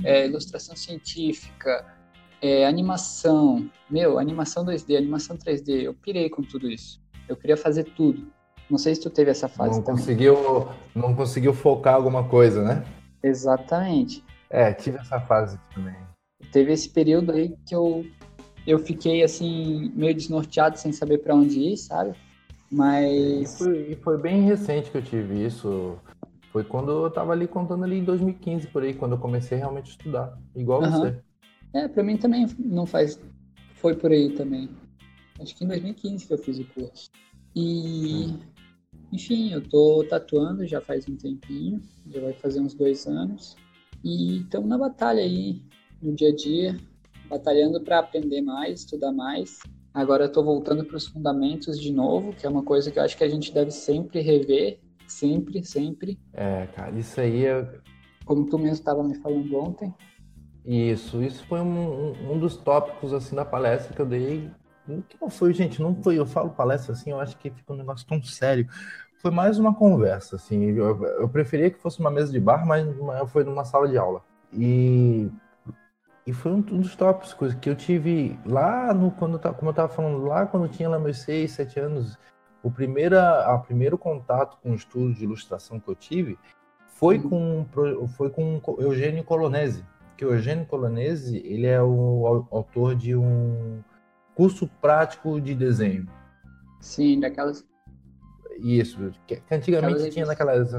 é, 0.04 0.26
ilustração 0.28 0.76
científica, 0.76 1.86
é, 2.42 2.66
animação, 2.66 3.70
meu, 3.90 4.20
animação 4.20 4.66
2D, 4.66 4.98
animação 4.98 5.38
3D, 5.38 5.84
eu 5.84 5.94
pirei 5.94 6.30
com 6.30 6.42
tudo 6.42 6.70
isso. 6.70 7.02
Eu 7.28 7.38
queria 7.38 7.56
fazer 7.56 7.86
tudo. 7.96 8.28
Não 8.74 8.80
sei 8.80 8.96
se 8.96 9.02
tu 9.02 9.10
teve 9.12 9.30
essa 9.30 9.48
fase 9.48 9.78
não 9.78 9.84
também. 9.84 10.02
Conseguiu, 10.02 10.68
não 10.96 11.14
conseguiu 11.14 11.54
focar 11.54 11.94
alguma 11.94 12.28
coisa, 12.28 12.64
né? 12.64 12.84
Exatamente. 13.22 14.26
É, 14.50 14.74
tive 14.74 14.98
essa 14.98 15.20
fase 15.20 15.60
também. 15.76 15.96
Teve 16.52 16.74
esse 16.74 16.90
período 16.90 17.34
aí 17.34 17.56
que 17.68 17.76
eu, 17.76 18.04
eu 18.66 18.80
fiquei 18.80 19.22
assim, 19.22 19.92
meio 19.94 20.16
desnorteado, 20.16 20.80
sem 20.80 20.92
saber 20.92 21.20
para 21.20 21.36
onde 21.36 21.60
ir, 21.60 21.78
sabe? 21.78 22.16
Mas. 22.72 23.62
E 23.62 23.64
foi, 23.64 23.92
e 23.92 23.96
foi, 23.96 24.18
bem 24.18 24.42
recente 24.42 24.90
que 24.90 24.98
eu 24.98 25.04
tive 25.04 25.46
isso. 25.46 25.96
Foi 26.52 26.64
quando 26.64 27.04
eu 27.04 27.12
tava 27.12 27.32
ali 27.32 27.48
contando 27.48 27.84
ali 27.84 28.00
em 28.00 28.04
2015, 28.04 28.70
por 28.70 28.82
aí, 28.82 28.96
quando 28.96 29.12
eu 29.12 29.20
comecei 29.20 29.56
realmente 29.56 29.90
a 29.90 29.92
estudar. 29.92 30.40
Igual 30.56 30.82
uhum. 30.82 30.90
você. 30.90 31.20
É, 31.76 31.88
pra 31.88 32.02
mim 32.02 32.18
também 32.18 32.48
não 32.58 32.88
faz. 32.88 33.20
Foi 33.76 33.94
por 33.94 34.12
aí 34.12 34.32
também. 34.32 34.68
Acho 35.40 35.56
que 35.56 35.64
em 35.64 35.68
2015 35.68 36.26
que 36.26 36.34
eu 36.34 36.40
fiz 36.40 36.58
o 36.58 36.66
curso. 36.66 37.12
E. 37.56 38.32
Hum. 38.32 38.53
Enfim, 39.14 39.54
eu 39.54 39.62
tô 39.62 40.04
tatuando 40.10 40.66
já 40.66 40.82
faz 40.82 41.08
um 41.08 41.16
tempinho, 41.16 41.82
já 42.08 42.20
vai 42.20 42.34
fazer 42.34 42.60
uns 42.60 42.74
dois 42.74 43.06
anos. 43.08 43.56
E 44.04 44.42
estamos 44.42 44.68
na 44.68 44.78
batalha 44.78 45.22
aí, 45.22 45.62
no 46.02 46.14
dia 46.14 46.30
a 46.30 46.36
dia, 46.36 46.76
batalhando 47.30 47.80
para 47.80 48.00
aprender 48.00 48.42
mais, 48.42 48.82
estudar 48.82 49.14
mais 49.14 49.60
Agora 49.94 50.24
eu 50.24 50.28
estou 50.28 50.44
voltando 50.44 50.84
para 50.84 50.98
os 50.98 51.06
fundamentos 51.06 51.80
de 51.80 51.94
novo, 51.94 52.34
que 52.34 52.48
é 52.48 52.50
uma 52.50 52.64
coisa 52.64 52.90
que 52.90 52.98
eu 52.98 53.04
acho 53.04 53.16
que 53.16 53.24
a 53.24 53.30
gente 53.30 53.54
deve 53.54 53.70
sempre 53.70 54.22
rever, 54.22 54.80
sempre, 55.08 55.64
sempre. 55.64 56.20
É, 56.34 56.66
cara, 56.68 56.98
isso 56.98 57.22
aí 57.22 57.46
é. 57.46 57.80
Como 58.26 58.50
tu 58.50 58.58
mesmo 58.58 58.74
estava 58.74 59.04
me 59.04 59.14
falando 59.16 59.56
ontem. 59.56 59.94
Isso, 60.66 61.22
isso 61.22 61.46
foi 61.46 61.60
um, 61.60 62.32
um 62.32 62.40
dos 62.40 62.58
tópicos 62.58 63.14
assim 63.14 63.36
da 63.36 63.46
palestra 63.46 63.94
que 63.94 64.02
eu 64.02 64.06
dei. 64.06 64.50
Que 64.86 65.18
não 65.22 65.30
foi, 65.30 65.54
gente, 65.54 65.82
não 65.82 65.96
foi. 65.96 66.20
Eu 66.20 66.26
falo 66.26 66.50
palestra 66.50 66.94
assim, 66.94 67.12
eu 67.12 67.20
acho 67.20 67.38
que 67.38 67.50
fica 67.50 67.74
um 67.74 67.78
negócio 67.78 68.06
tão 68.06 68.22
sério. 68.24 68.68
Foi 69.18 69.32
mais 69.32 69.58
uma 69.58 69.74
conversa, 69.74 70.36
assim. 70.36 70.72
Eu, 70.72 71.04
eu 71.06 71.30
preferia 71.30 71.72
que 71.72 71.80
fosse 71.80 72.00
uma 72.00 72.12
mesa 72.12 72.32
de 72.32 72.40
bar, 72.40 72.66
mas 72.66 72.86
foi 73.32 73.44
numa 73.44 73.64
sala 73.64 73.88
de 73.88 73.98
aula. 73.98 74.22
E 74.52 75.30
e 76.26 76.32
foi 76.32 76.54
um 76.54 76.62
dos 76.62 76.96
tópicos 76.96 77.54
que 77.54 77.70
eu 77.70 77.76
tive 77.76 78.40
lá 78.46 78.94
no 78.94 79.12
quando 79.12 79.38
como 79.40 79.68
eu 79.68 79.72
estava 79.72 79.90
falando 79.90 80.24
lá 80.24 80.46
quando 80.46 80.64
eu 80.64 80.70
tinha 80.70 80.88
lá 80.88 80.98
meus 80.98 81.20
seis, 81.20 81.52
sete 81.52 81.80
anos, 81.80 82.18
o 82.62 82.72
primeiro 82.72 83.20
a 83.20 83.58
primeiro 83.58 83.98
contato 83.98 84.58
com 84.64 84.72
o 84.72 84.76
estudo 84.76 85.14
de 85.14 85.26
ilustração 85.26 85.82
que 85.82 85.90
eu 85.90 85.96
tive 85.96 86.40
foi 86.88 87.20
com 87.20 87.66
foi 88.16 88.30
com 88.30 88.62
Eugênio 88.80 89.24
Colonese, 89.24 89.84
que 90.16 90.26
o 90.26 90.34
Eugênio 90.34 90.66
Colonese, 90.66 91.38
ele 91.46 91.68
é 91.68 91.82
o 91.82 92.48
autor 92.50 92.96
de 92.96 93.16
um 93.16 93.82
curso 94.36 94.68
prático 94.82 95.40
de 95.40 95.54
desenho. 95.56 96.08
Sim, 96.80 97.20
daquelas 97.20 97.66
isso, 98.60 99.12
que, 99.26 99.42
antigamente 99.52 99.96
aquelas 99.96 100.14
tinha 100.14 100.26
naquelas 100.26 100.72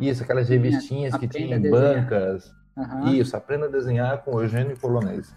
isso, 0.00 0.22
aquelas 0.22 0.48
revistinhas 0.48 1.16
que 1.16 1.28
tinham 1.28 1.60
bancas. 1.62 2.54
Uhum. 2.76 3.14
Isso, 3.14 3.36
aprenda 3.36 3.66
a 3.66 3.68
desenhar 3.68 4.24
com 4.24 4.40
Eugênio 4.40 4.76
Polonese. 4.76 5.34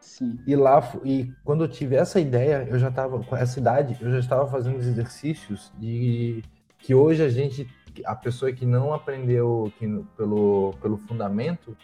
Sim. 0.00 0.38
E 0.46 0.54
lá, 0.54 0.82
e 1.04 1.32
quando 1.44 1.64
eu 1.64 1.68
tive 1.68 1.96
essa 1.96 2.20
ideia, 2.20 2.66
eu 2.68 2.78
já 2.78 2.88
estava 2.88 3.18
com 3.22 3.36
essa 3.36 3.58
idade, 3.58 3.96
eu 4.00 4.10
já 4.10 4.18
estava 4.18 4.46
fazendo 4.46 4.76
os 4.76 4.86
exercícios 4.86 5.72
de 5.78 6.42
que 6.78 6.94
hoje 6.94 7.22
a 7.22 7.28
gente, 7.28 7.66
a 8.04 8.14
pessoa 8.14 8.52
que 8.52 8.66
não 8.66 8.92
aprendeu 8.92 9.72
que, 9.78 9.86
pelo, 10.16 10.74
pelo 10.80 10.98
fundamento, 10.98 11.76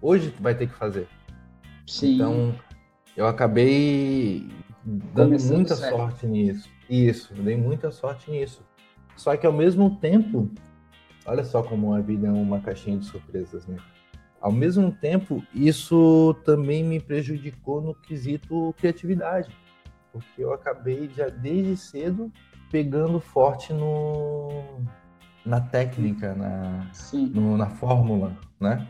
hoje 0.00 0.32
vai 0.38 0.54
ter 0.54 0.68
que 0.68 0.74
fazer. 0.74 1.08
Sim. 1.86 2.14
Então, 2.14 2.54
eu 3.16 3.26
acabei 3.26 4.48
dando 4.84 5.28
Começando 5.28 5.56
muita 5.56 5.76
certo. 5.76 5.96
sorte 5.96 6.26
nisso. 6.26 6.68
Isso, 6.88 7.32
eu 7.36 7.42
dei 7.42 7.56
muita 7.56 7.90
sorte 7.90 8.30
nisso. 8.30 8.62
Só 9.16 9.36
que 9.36 9.46
ao 9.46 9.52
mesmo 9.52 9.96
tempo, 9.96 10.50
olha 11.24 11.44
só 11.44 11.62
como 11.62 11.94
a 11.94 12.00
vida 12.00 12.26
é 12.26 12.30
uma 12.30 12.60
caixinha 12.60 12.98
de 12.98 13.06
surpresas, 13.06 13.66
né? 13.66 13.76
Ao 14.40 14.52
mesmo 14.52 14.92
tempo, 14.92 15.42
isso 15.54 16.34
também 16.44 16.84
me 16.84 17.00
prejudicou 17.00 17.80
no 17.80 17.94
quesito 17.94 18.74
criatividade, 18.76 19.48
porque 20.12 20.44
eu 20.44 20.52
acabei 20.52 21.08
já 21.16 21.28
desde 21.28 21.76
cedo 21.78 22.30
pegando 22.70 23.18
forte 23.20 23.72
no, 23.72 24.82
na 25.46 25.60
técnica, 25.60 26.34
na, 26.34 26.90
no, 27.32 27.56
na 27.56 27.70
fórmula, 27.70 28.36
né? 28.60 28.86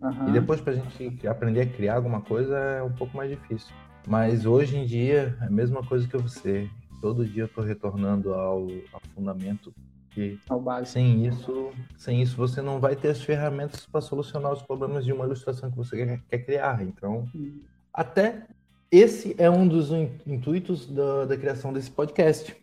Uhum. 0.00 0.28
E 0.28 0.32
depois 0.32 0.60
para 0.60 0.72
a 0.72 0.76
gente 0.76 1.26
aprender 1.26 1.62
a 1.62 1.66
criar 1.66 1.96
alguma 1.96 2.20
coisa 2.20 2.56
é 2.56 2.82
um 2.82 2.92
pouco 2.92 3.16
mais 3.16 3.30
difícil. 3.30 3.74
Mas 4.06 4.46
hoje 4.46 4.76
em 4.76 4.86
dia 4.86 5.36
é 5.40 5.46
a 5.46 5.50
mesma 5.50 5.82
coisa 5.82 6.06
que 6.06 6.16
você. 6.16 6.68
Todo 7.00 7.26
dia 7.26 7.42
eu 7.42 7.46
estou 7.46 7.64
retornando 7.64 8.32
ao, 8.32 8.68
ao 8.92 9.00
fundamento 9.14 9.72
porque 10.16 10.38
sem 10.86 11.26
isso, 11.26 11.70
sem 11.98 12.22
isso 12.22 12.36
você 12.36 12.62
não 12.62 12.80
vai 12.80 12.96
ter 12.96 13.08
as 13.08 13.20
ferramentas 13.20 13.84
para 13.84 14.00
solucionar 14.00 14.50
os 14.50 14.62
problemas 14.62 15.04
de 15.04 15.12
uma 15.12 15.26
ilustração 15.26 15.70
que 15.70 15.76
você 15.76 15.94
quer, 15.94 16.22
quer 16.26 16.38
criar. 16.38 16.82
Então, 16.82 17.28
hum. 17.34 17.60
até 17.92 18.46
esse 18.90 19.36
é 19.36 19.50
um 19.50 19.68
dos 19.68 19.90
intuitos 20.26 20.86
da, 20.86 21.26
da 21.26 21.36
criação 21.36 21.70
desse 21.70 21.90
podcast, 21.90 22.56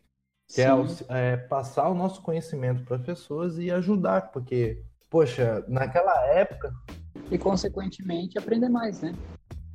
que 0.48 0.62
é, 0.62 0.68
é, 1.10 1.38
passar 1.38 1.90
o 1.90 1.94
nosso 1.94 2.24
conhecimento 2.24 2.84
para 2.86 2.96
as 2.96 3.04
pessoas 3.04 3.60
e 3.60 3.70
ajudar, 3.70 4.32
porque, 4.32 4.82
poxa, 5.08 5.64
naquela 5.68 6.26
época. 6.26 6.74
E, 7.34 7.38
consequentemente, 7.38 8.38
aprender 8.38 8.70
mais, 8.70 9.02
né? 9.02 9.14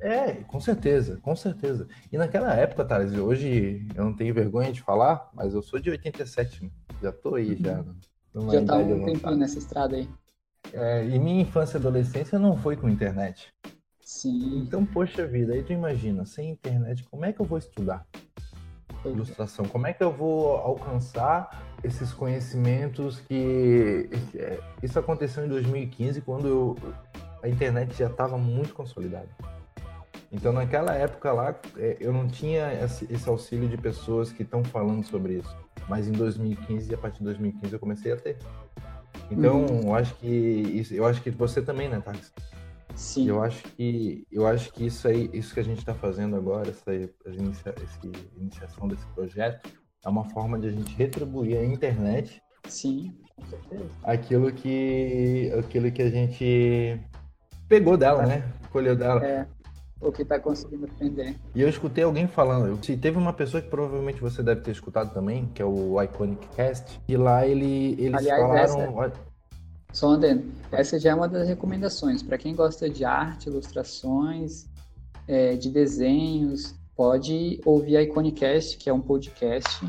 É, 0.01 0.31
com 0.31 0.59
certeza, 0.61 1.17
com 1.21 1.35
certeza. 1.35 1.87
E 2.11 2.17
naquela 2.17 2.53
época, 2.53 2.85
Thales, 2.85 3.13
hoje 3.13 3.85
eu 3.93 4.05
não 4.05 4.13
tenho 4.13 4.33
vergonha 4.33 4.71
de 4.71 4.81
falar, 4.81 5.29
mas 5.33 5.53
eu 5.53 5.61
sou 5.61 5.79
de 5.79 5.89
87, 5.89 6.63
né? 6.63 6.71
Já 7.01 7.11
tô 7.11 7.35
aí, 7.35 7.57
já. 7.59 7.83
Uhum. 8.33 8.51
Já 8.51 8.63
tá 8.63 8.77
um 8.77 9.05
tempinho 9.05 9.35
nessa 9.35 9.57
estrada 9.57 9.97
aí. 9.97 10.07
É, 10.71 11.05
e 11.05 11.19
minha 11.19 11.41
infância 11.41 11.77
e 11.77 11.79
adolescência 11.79 12.39
não 12.39 12.55
foi 12.55 12.77
com 12.77 12.87
internet. 12.87 13.53
Sim. 13.99 14.59
Então, 14.59 14.85
poxa 14.85 15.27
vida, 15.27 15.53
aí 15.53 15.63
tu 15.63 15.73
imagina, 15.73 16.25
sem 16.25 16.49
internet, 16.49 17.03
como 17.11 17.25
é 17.25 17.33
que 17.33 17.41
eu 17.41 17.45
vou 17.45 17.57
estudar 17.57 18.05
foi. 19.01 19.11
É. 19.11 19.13
ilustração? 19.13 19.65
Como 19.65 19.87
é 19.87 19.93
que 19.93 20.03
eu 20.03 20.11
vou 20.11 20.57
alcançar 20.57 21.63
esses 21.83 22.13
conhecimentos 22.13 23.19
que... 23.21 24.09
É, 24.35 24.59
isso 24.83 24.97
aconteceu 24.99 25.45
em 25.45 25.49
2015, 25.49 26.21
quando 26.21 26.47
eu... 26.47 26.77
a 27.41 27.47
internet 27.47 27.97
já 27.97 28.07
estava 28.07 28.37
muito 28.37 28.73
consolidada. 28.73 29.29
Então, 30.31 30.53
naquela 30.53 30.93
época 30.93 31.31
lá, 31.31 31.59
é, 31.77 31.97
eu 31.99 32.13
não 32.13 32.27
tinha 32.27 32.71
esse 33.09 33.27
auxílio 33.27 33.67
de 33.67 33.77
pessoas 33.77 34.31
que 34.31 34.43
estão 34.43 34.63
falando 34.63 35.03
sobre 35.03 35.39
isso. 35.39 35.55
Mas 35.87 36.07
em 36.07 36.11
2015, 36.11 36.93
a 36.93 36.97
partir 36.97 37.19
de 37.19 37.25
2015, 37.25 37.73
eu 37.73 37.79
comecei 37.79 38.11
a 38.11 38.15
ter. 38.15 38.37
Então, 39.31 39.65
uhum. 39.65 39.87
eu 39.87 39.95
acho 39.95 40.15
que 40.15 40.27
isso, 40.27 40.93
eu 40.93 41.05
acho 41.05 41.21
que 41.21 41.31
você 41.31 41.61
também, 41.61 41.89
né, 41.89 41.99
Thales? 41.99 42.31
Sim. 42.95 43.29
Eu 43.29 43.41
acho 43.41 43.63
que 43.63 44.27
eu 44.31 44.45
acho 44.45 44.73
que 44.73 44.85
isso 44.85 45.07
aí, 45.07 45.29
isso 45.33 45.53
que 45.53 45.59
a 45.59 45.63
gente 45.63 45.79
está 45.79 45.95
fazendo 45.95 46.35
agora, 46.35 46.69
essa, 46.69 46.93
inicia, 46.93 47.73
essa 47.81 47.99
iniciação 48.37 48.87
desse 48.87 49.05
projeto, 49.15 49.69
é 50.03 50.09
uma 50.09 50.25
forma 50.25 50.59
de 50.59 50.67
a 50.67 50.71
gente 50.71 50.93
retribuir 50.95 51.57
a 51.57 51.65
internet. 51.65 52.41
Sim. 52.67 53.13
Aquilo 54.03 54.51
que 54.51 55.51
aquilo 55.57 55.91
que 55.91 56.01
a 56.01 56.09
gente 56.09 56.99
pegou 57.69 57.95
dela, 57.95 58.25
né? 58.25 58.43
Colheu 58.71 58.95
dela. 58.95 59.23
É 59.25 59.45
o 60.01 60.11
que 60.11 60.21
está 60.21 60.39
conseguindo 60.39 60.85
aprender. 60.85 61.35
E 61.53 61.61
eu 61.61 61.67
escutei 61.67 62.03
alguém 62.03 62.27
falando, 62.27 62.83
se 62.83 62.95
teve 62.95 63.17
uma 63.17 63.33
pessoa 63.33 63.61
que 63.61 63.69
provavelmente 63.69 64.21
você 64.21 64.41
deve 64.41 64.61
ter 64.61 64.71
escutado 64.71 65.13
também, 65.13 65.47
que 65.53 65.61
é 65.61 65.65
o 65.65 66.01
Iconic 66.01 66.47
Cast, 66.55 66.99
e 67.07 67.17
lá 67.17 67.45
ele, 67.45 67.95
eles 67.99 68.15
Aliás, 68.15 68.41
falaram. 68.41 69.03
Essa... 69.03 69.13
Só 69.91 70.09
andando, 70.09 70.51
essa 70.71 70.99
já 70.99 71.11
é 71.11 71.15
uma 71.15 71.27
das 71.27 71.47
recomendações. 71.47 72.21
Para 72.21 72.37
quem 72.37 72.55
gosta 72.55 72.89
de 72.89 73.03
arte, 73.03 73.49
ilustrações, 73.49 74.67
é, 75.27 75.55
de 75.55 75.69
desenhos, 75.69 76.75
pode 76.95 77.59
ouvir 77.65 77.97
a 77.97 78.03
Iconicast, 78.03 78.77
que 78.77 78.89
é 78.89 78.93
um 78.93 79.01
podcast 79.01 79.85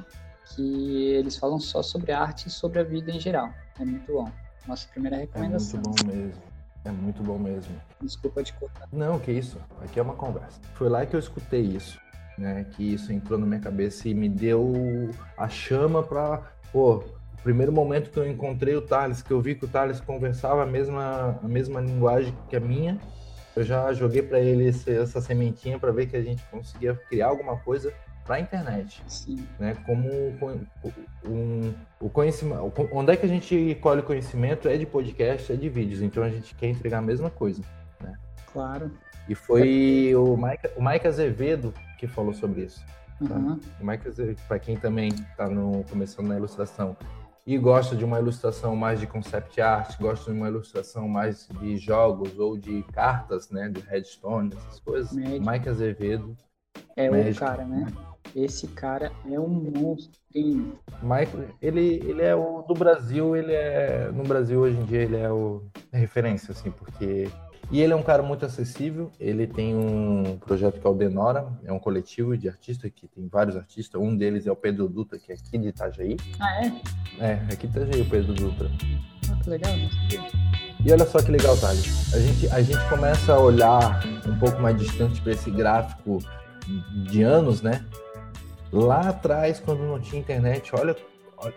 que 0.54 1.10
eles 1.12 1.37
falam 1.37 1.60
só 1.60 1.82
sobre 1.82 2.12
arte 2.12 2.49
e 2.49 2.50
sobre 2.50 2.80
a 2.80 2.82
vida 2.82 3.12
em 3.12 3.20
geral. 3.20 3.50
É 3.78 3.84
muito 3.84 4.12
bom. 4.12 4.28
Nossa 4.66 4.88
primeira 4.88 5.18
recomendação. 5.18 5.80
É 5.80 5.88
muito 5.88 6.04
bom 6.04 6.12
mesmo. 6.12 6.50
É 6.84 6.90
muito 6.90 7.22
bom 7.22 7.38
mesmo. 7.38 7.75
Desculpa 8.00 8.42
te 8.42 8.52
cortar. 8.54 8.88
Não, 8.92 9.18
que 9.18 9.30
isso. 9.30 9.58
Aqui 9.82 9.99
é 9.99 10.02
uma 10.02 10.14
conversa. 10.14 10.60
Foi 10.75 10.88
lá 10.88 11.04
que 11.04 11.14
eu 11.14 11.20
escutei 11.20 11.60
isso, 11.60 12.00
né? 12.38 12.64
Que 12.72 12.94
isso 12.94 13.12
entrou 13.12 13.38
na 13.38 13.46
minha 13.46 13.60
cabeça 13.60 14.08
e 14.08 14.14
me 14.14 14.28
deu 14.28 15.10
a 15.37 15.49
chama 15.49 16.02
para, 16.02 16.42
pô, 16.72 16.96
o 16.96 17.42
primeiro 17.42 17.72
momento 17.72 18.10
que 18.10 18.18
eu 18.18 18.28
encontrei 18.28 18.75
o 18.75 18.82
Thales, 18.82 19.22
que 19.22 19.30
eu 19.30 19.40
vi 19.40 19.54
que 19.54 19.64
o 19.64 19.68
Thales 19.68 20.00
conversava 20.00 20.62
a 20.62 20.66
mesma 20.66 21.38
a 21.42 21.49
mesma 21.49 21.80
linguagem 21.80 22.34
que 22.49 22.56
a 22.56 22.60
minha, 22.60 22.99
eu 23.54 23.64
já 23.64 23.92
joguei 23.92 24.22
para 24.22 24.40
ele 24.40 24.68
esse, 24.68 24.90
essa 24.90 25.20
sementinha 25.20 25.78
para 25.78 25.92
ver 25.92 26.06
que 26.06 26.16
a 26.16 26.22
gente 26.22 26.42
conseguia 26.50 26.94
criar 26.94 27.28
alguma 27.28 27.56
coisa 27.56 27.92
para 28.24 28.36
a 28.36 28.40
internet. 28.40 29.02
Sim. 29.06 29.46
Né? 29.58 29.76
Como 29.86 30.08
um, 31.24 31.74
o 32.00 32.08
conhecimento. 32.08 32.72
Onde 32.92 33.12
é 33.12 33.16
que 33.16 33.26
a 33.26 33.28
gente 33.28 33.78
colhe 33.80 34.02
conhecimento? 34.02 34.68
É 34.68 34.76
de 34.76 34.86
podcast, 34.86 35.52
é 35.52 35.56
de 35.56 35.68
vídeos. 35.68 36.02
Então 36.02 36.22
a 36.22 36.30
gente 36.30 36.54
quer 36.54 36.68
entregar 36.68 36.98
a 36.98 37.02
mesma 37.02 37.30
coisa. 37.30 37.62
Né? 38.00 38.14
Claro. 38.52 38.90
E 39.28 39.34
foi 39.34 40.14
o 40.14 40.36
Mike, 40.36 40.70
o 40.76 40.82
Mike 40.82 41.06
Azevedo 41.06 41.74
que 41.98 42.06
falou 42.06 42.32
sobre 42.32 42.62
isso. 42.62 42.84
Tá? 43.28 43.34
Uhum. 43.34 43.60
O 43.80 43.86
Mike 43.86 44.08
Azevedo, 44.08 44.40
para 44.48 44.58
quem 44.58 44.76
também 44.76 45.08
está 45.08 45.46
começando 45.88 46.28
na 46.28 46.36
ilustração 46.36 46.96
e 47.46 47.58
gosta 47.58 47.96
de 47.96 48.04
uma 48.04 48.18
ilustração 48.18 48.76
mais 48.76 49.00
de 49.00 49.06
concept 49.06 49.60
art, 49.60 49.98
gosta 49.98 50.30
de 50.30 50.36
uma 50.36 50.48
ilustração 50.48 51.08
mais 51.08 51.48
de 51.60 51.76
jogos 51.78 52.38
ou 52.38 52.56
de 52.56 52.82
cartas, 52.92 53.50
né, 53.50 53.68
de 53.68 53.80
headstone, 53.80 54.54
essas 54.56 54.80
coisas. 54.80 55.12
Magic. 55.12 55.40
Mike 55.40 55.68
Azevedo 55.68 56.36
é 56.96 57.10
o 57.10 57.34
cara, 57.34 57.64
né? 57.64 57.86
Esse 58.34 58.68
cara 58.68 59.10
é 59.30 59.38
um 59.38 59.49
monstrinho. 59.49 60.78
Michael, 61.02 61.49
ele, 61.60 62.00
ele 62.06 62.22
é 62.22 62.34
o 62.34 62.62
do 62.62 62.75
Brasil, 62.75 63.34
ele 63.37 63.52
é. 63.52 64.10
No 64.12 64.22
Brasil 64.22 64.60
hoje 64.60 64.76
em 64.76 64.84
dia 64.84 65.02
ele 65.02 65.16
é 65.16 65.30
o 65.30 65.62
é 65.92 65.99
referência, 65.99 66.52
assim, 66.52 66.70
porque. 66.70 67.28
E 67.72 67.80
ele 67.80 67.92
é 67.92 67.96
um 67.96 68.02
cara 68.02 68.22
muito 68.22 68.44
acessível. 68.44 69.12
Ele 69.18 69.46
tem 69.46 69.76
um 69.76 70.37
projeto 70.38 70.80
que 70.80 70.87
é 70.87 70.90
o 70.90 70.94
Denora, 70.94 71.46
é 71.64 71.72
um 71.72 71.78
coletivo 71.78 72.37
de 72.37 72.49
artistas 72.49 72.90
que 72.94 73.06
tem 73.06 73.28
vários 73.28 73.56
artistas. 73.56 74.00
Um 74.00 74.16
deles 74.16 74.46
é 74.46 74.50
o 74.50 74.56
Pedro 74.56 74.88
Dutra, 74.88 75.18
que 75.18 75.30
é 75.30 75.37
aqui 75.37 75.56
de 75.56 75.68
Itajaí. 75.68 76.16
Ah, 76.40 76.64
é? 76.64 77.25
É, 77.25 77.32
aqui 77.52 77.68
de 77.68 77.78
Itajaí, 77.78 78.00
o 78.02 78.10
Pedro 78.10 78.34
Dutra. 78.34 78.68
Ah, 79.30 79.38
que 79.42 79.50
legal, 79.50 79.72
E 80.84 80.92
olha 80.92 81.06
só 81.06 81.22
que 81.22 81.30
legal, 81.30 81.56
Thales. 81.58 82.12
A 82.12 82.18
gente, 82.18 82.49
a 82.49 82.60
gente 82.60 82.88
começa 82.88 83.34
a 83.34 83.38
olhar 83.38 84.02
um 84.26 84.37
pouco 84.38 84.60
mais 84.60 84.76
distante 84.76 85.20
para 85.20 85.32
esse 85.32 85.50
gráfico 85.50 86.18
de 87.08 87.22
anos, 87.22 87.62
né? 87.62 87.84
Lá 88.72 89.08
atrás, 89.08 89.60
quando 89.60 89.82
não 89.82 89.98
tinha 89.98 90.20
internet, 90.20 90.70
olha, 90.74 90.96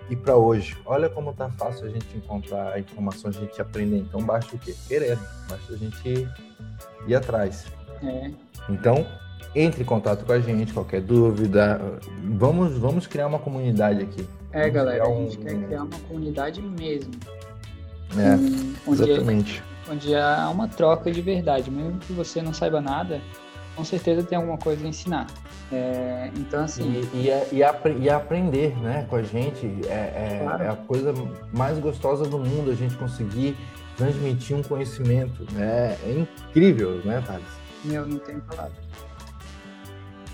e 0.10 0.16
para 0.16 0.36
hoje, 0.36 0.78
olha 0.86 1.10
como 1.10 1.34
tá 1.34 1.50
fácil 1.50 1.88
a 1.88 1.90
gente 1.90 2.16
encontrar 2.16 2.80
informações, 2.80 3.36
a 3.38 3.42
gente 3.42 3.62
aprender. 3.62 3.98
Então 3.98 4.22
basta 4.22 4.56
o 4.56 4.60
quê? 4.60 4.74
Querer, 4.88 5.18
basta 5.50 5.74
a 5.74 5.78
gente 5.78 6.28
ir 7.08 7.16
atrás. 7.16 7.66
É. 8.02 8.32
Então, 8.70 9.06
entre 9.56 9.84
em 9.84 9.86
contato 9.86 10.26
com 10.26 10.32
a 10.32 10.40
gente, 10.40 10.74
qualquer 10.74 11.02
dúvida. 11.02 12.00
Vamos, 12.38 12.78
vamos 12.78 13.08
criar 13.08 13.28
uma 13.28 13.40
comunidade 13.40 14.02
aqui. 14.02 14.28
É, 14.52 14.62
vamos 14.62 14.74
galera, 14.74 15.10
um... 15.10 15.18
a 15.18 15.30
gente 15.30 15.38
quer 15.38 15.66
criar 15.66 15.84
uma 15.84 16.00
comunidade 16.08 16.62
mesmo. 16.62 17.12
É, 18.18 18.90
onde, 18.90 19.04
exatamente. 19.04 19.64
Onde 19.90 20.16
há 20.16 20.50
uma 20.50 20.68
troca 20.68 21.12
de 21.12 21.22
verdade. 21.22 21.70
Mesmo 21.70 22.00
que 22.00 22.14
você 22.14 22.42
não 22.42 22.54
saiba 22.54 22.80
nada, 22.80 23.22
com 23.76 23.84
certeza 23.84 24.24
tem 24.24 24.38
alguma 24.38 24.58
coisa 24.58 24.86
a 24.86 24.88
ensinar. 24.88 25.28
É, 25.72 26.30
então, 26.36 26.64
assim. 26.64 27.02
E, 27.14 27.28
e, 27.28 27.60
e, 27.60 28.04
e, 28.04 28.10
aprender 28.10 28.78
né, 28.80 29.06
com 29.10 29.16
a 29.16 29.24
gente 29.24 29.66
é, 29.88 29.90
é, 29.90 30.40
claro. 30.44 30.64
é, 30.64 30.70
a 30.70 30.76
coisa 30.76 31.14
mais 31.52 31.80
gostosa 31.80 32.26
do 32.26 32.38
mundo 32.38 32.72
a 32.72 32.76
gente 32.76 32.96
conseguir 32.96 33.58
transmitir 33.98 34.56
um 34.56 34.62
conhecimento. 34.62 35.46
Né? 35.54 35.98
É 36.04 36.26
incrível, 36.50 37.02
né, 37.04 37.24
Thales? 37.26 37.46
Meu, 37.84 38.06
não 38.06 38.20
tem 38.20 38.40
palavra. 38.40 38.84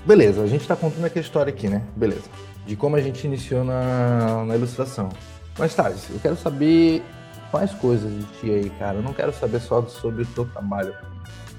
Beleza, 0.05 0.41
a 0.41 0.47
gente 0.47 0.61
está 0.61 0.75
contando 0.75 1.05
aqui 1.05 1.19
a 1.19 1.21
história 1.21 1.51
aqui, 1.51 1.67
né? 1.67 1.83
Beleza. 1.95 2.29
De 2.65 2.75
como 2.75 2.95
a 2.95 3.01
gente 3.01 3.25
iniciou 3.25 3.63
na, 3.63 4.45
na 4.45 4.55
ilustração. 4.55 5.09
Mas, 5.57 5.75
Thales, 5.75 6.09
eu 6.09 6.19
quero 6.19 6.35
saber 6.37 7.03
quais 7.51 7.73
coisas 7.73 8.11
de 8.11 8.23
ti 8.39 8.51
aí, 8.51 8.69
cara. 8.71 8.97
Eu 8.97 9.03
não 9.03 9.13
quero 9.13 9.33
saber 9.33 9.59
só 9.59 9.85
sobre 9.87 10.23
o 10.23 10.25
teu 10.27 10.45
trabalho, 10.45 10.93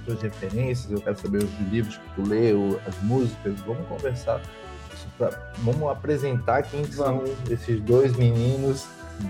suas 0.05 0.23
referências, 0.23 0.91
eu 0.91 1.01
quero 1.01 1.19
saber 1.19 1.39
os 1.39 1.51
livros 1.71 1.97
que 1.97 2.15
tu 2.15 2.29
leu, 2.29 2.81
as 2.87 3.01
músicas. 3.03 3.61
Vamos 3.61 3.87
conversar, 3.87 4.41
pra, 5.17 5.31
vamos 5.59 5.89
apresentar 5.91 6.63
quem 6.63 6.85
são 6.85 7.25
esses 7.49 7.81
dois 7.81 8.17
meninos 8.17 8.87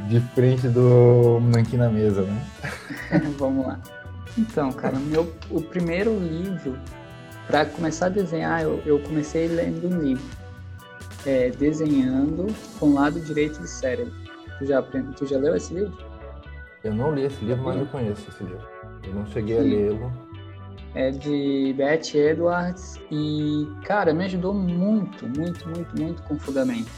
de 0.09 0.21
frente 0.35 0.69
do 0.69 1.41
Manqui 1.41 1.77
na 1.77 1.89
mesa, 1.89 2.23
né? 2.23 2.47
vamos 3.39 3.67
lá. 3.67 3.81
Então, 4.39 4.71
cara, 4.73 4.99
meu, 4.99 5.33
o 5.51 5.61
primeiro 5.61 6.17
livro 6.19 6.79
para 7.47 7.67
começar 7.67 8.07
a 8.07 8.09
desenhar, 8.11 8.63
eu, 8.63 8.81
eu, 8.87 9.01
comecei 9.01 9.49
lendo 9.49 9.89
um 9.89 10.01
livro, 10.01 10.25
é, 11.27 11.51
Desenhando 11.51 12.47
com 12.79 12.87
o 12.87 12.95
Lado 12.95 13.21
Direito 13.21 13.61
do 13.61 13.67
Cérebro. 13.67 14.15
Tu 14.59 14.67
já, 14.67 14.81
tu 14.83 15.27
já 15.27 15.37
leu 15.37 15.57
esse 15.57 15.75
livro? 15.75 15.93
Eu 16.85 16.95
não 16.95 17.13
li 17.13 17.25
esse 17.25 17.45
livro, 17.45 17.65
mas 17.65 17.77
eu 17.79 17.87
conheço 17.87 18.29
esse 18.31 18.45
livro. 18.45 18.67
Eu 19.03 19.15
não 19.15 19.27
cheguei 19.27 19.57
Sim. 19.57 19.61
a 19.61 19.65
lê-lo. 19.65 20.13
É 20.95 21.11
de 21.11 21.73
Beth 21.77 22.15
Edwards 22.15 22.99
e, 23.11 23.69
cara, 23.85 24.13
me 24.13 24.25
ajudou 24.25 24.53
muito, 24.53 25.27
muito, 25.29 25.69
muito, 25.69 26.01
muito 26.01 26.23
com 26.23 26.35
o 26.35 26.39
fundamento. 26.39 26.91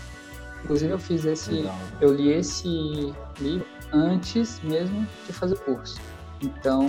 Inclusive 0.64 0.92
eu 0.92 0.98
fiz 0.98 1.24
esse, 1.24 1.50
Legal. 1.50 1.78
eu 2.00 2.14
li 2.14 2.32
esse 2.32 3.12
livro 3.40 3.66
antes 3.92 4.60
mesmo 4.62 5.06
de 5.26 5.32
fazer 5.32 5.54
o 5.54 5.58
curso. 5.58 6.00
Então, 6.40 6.88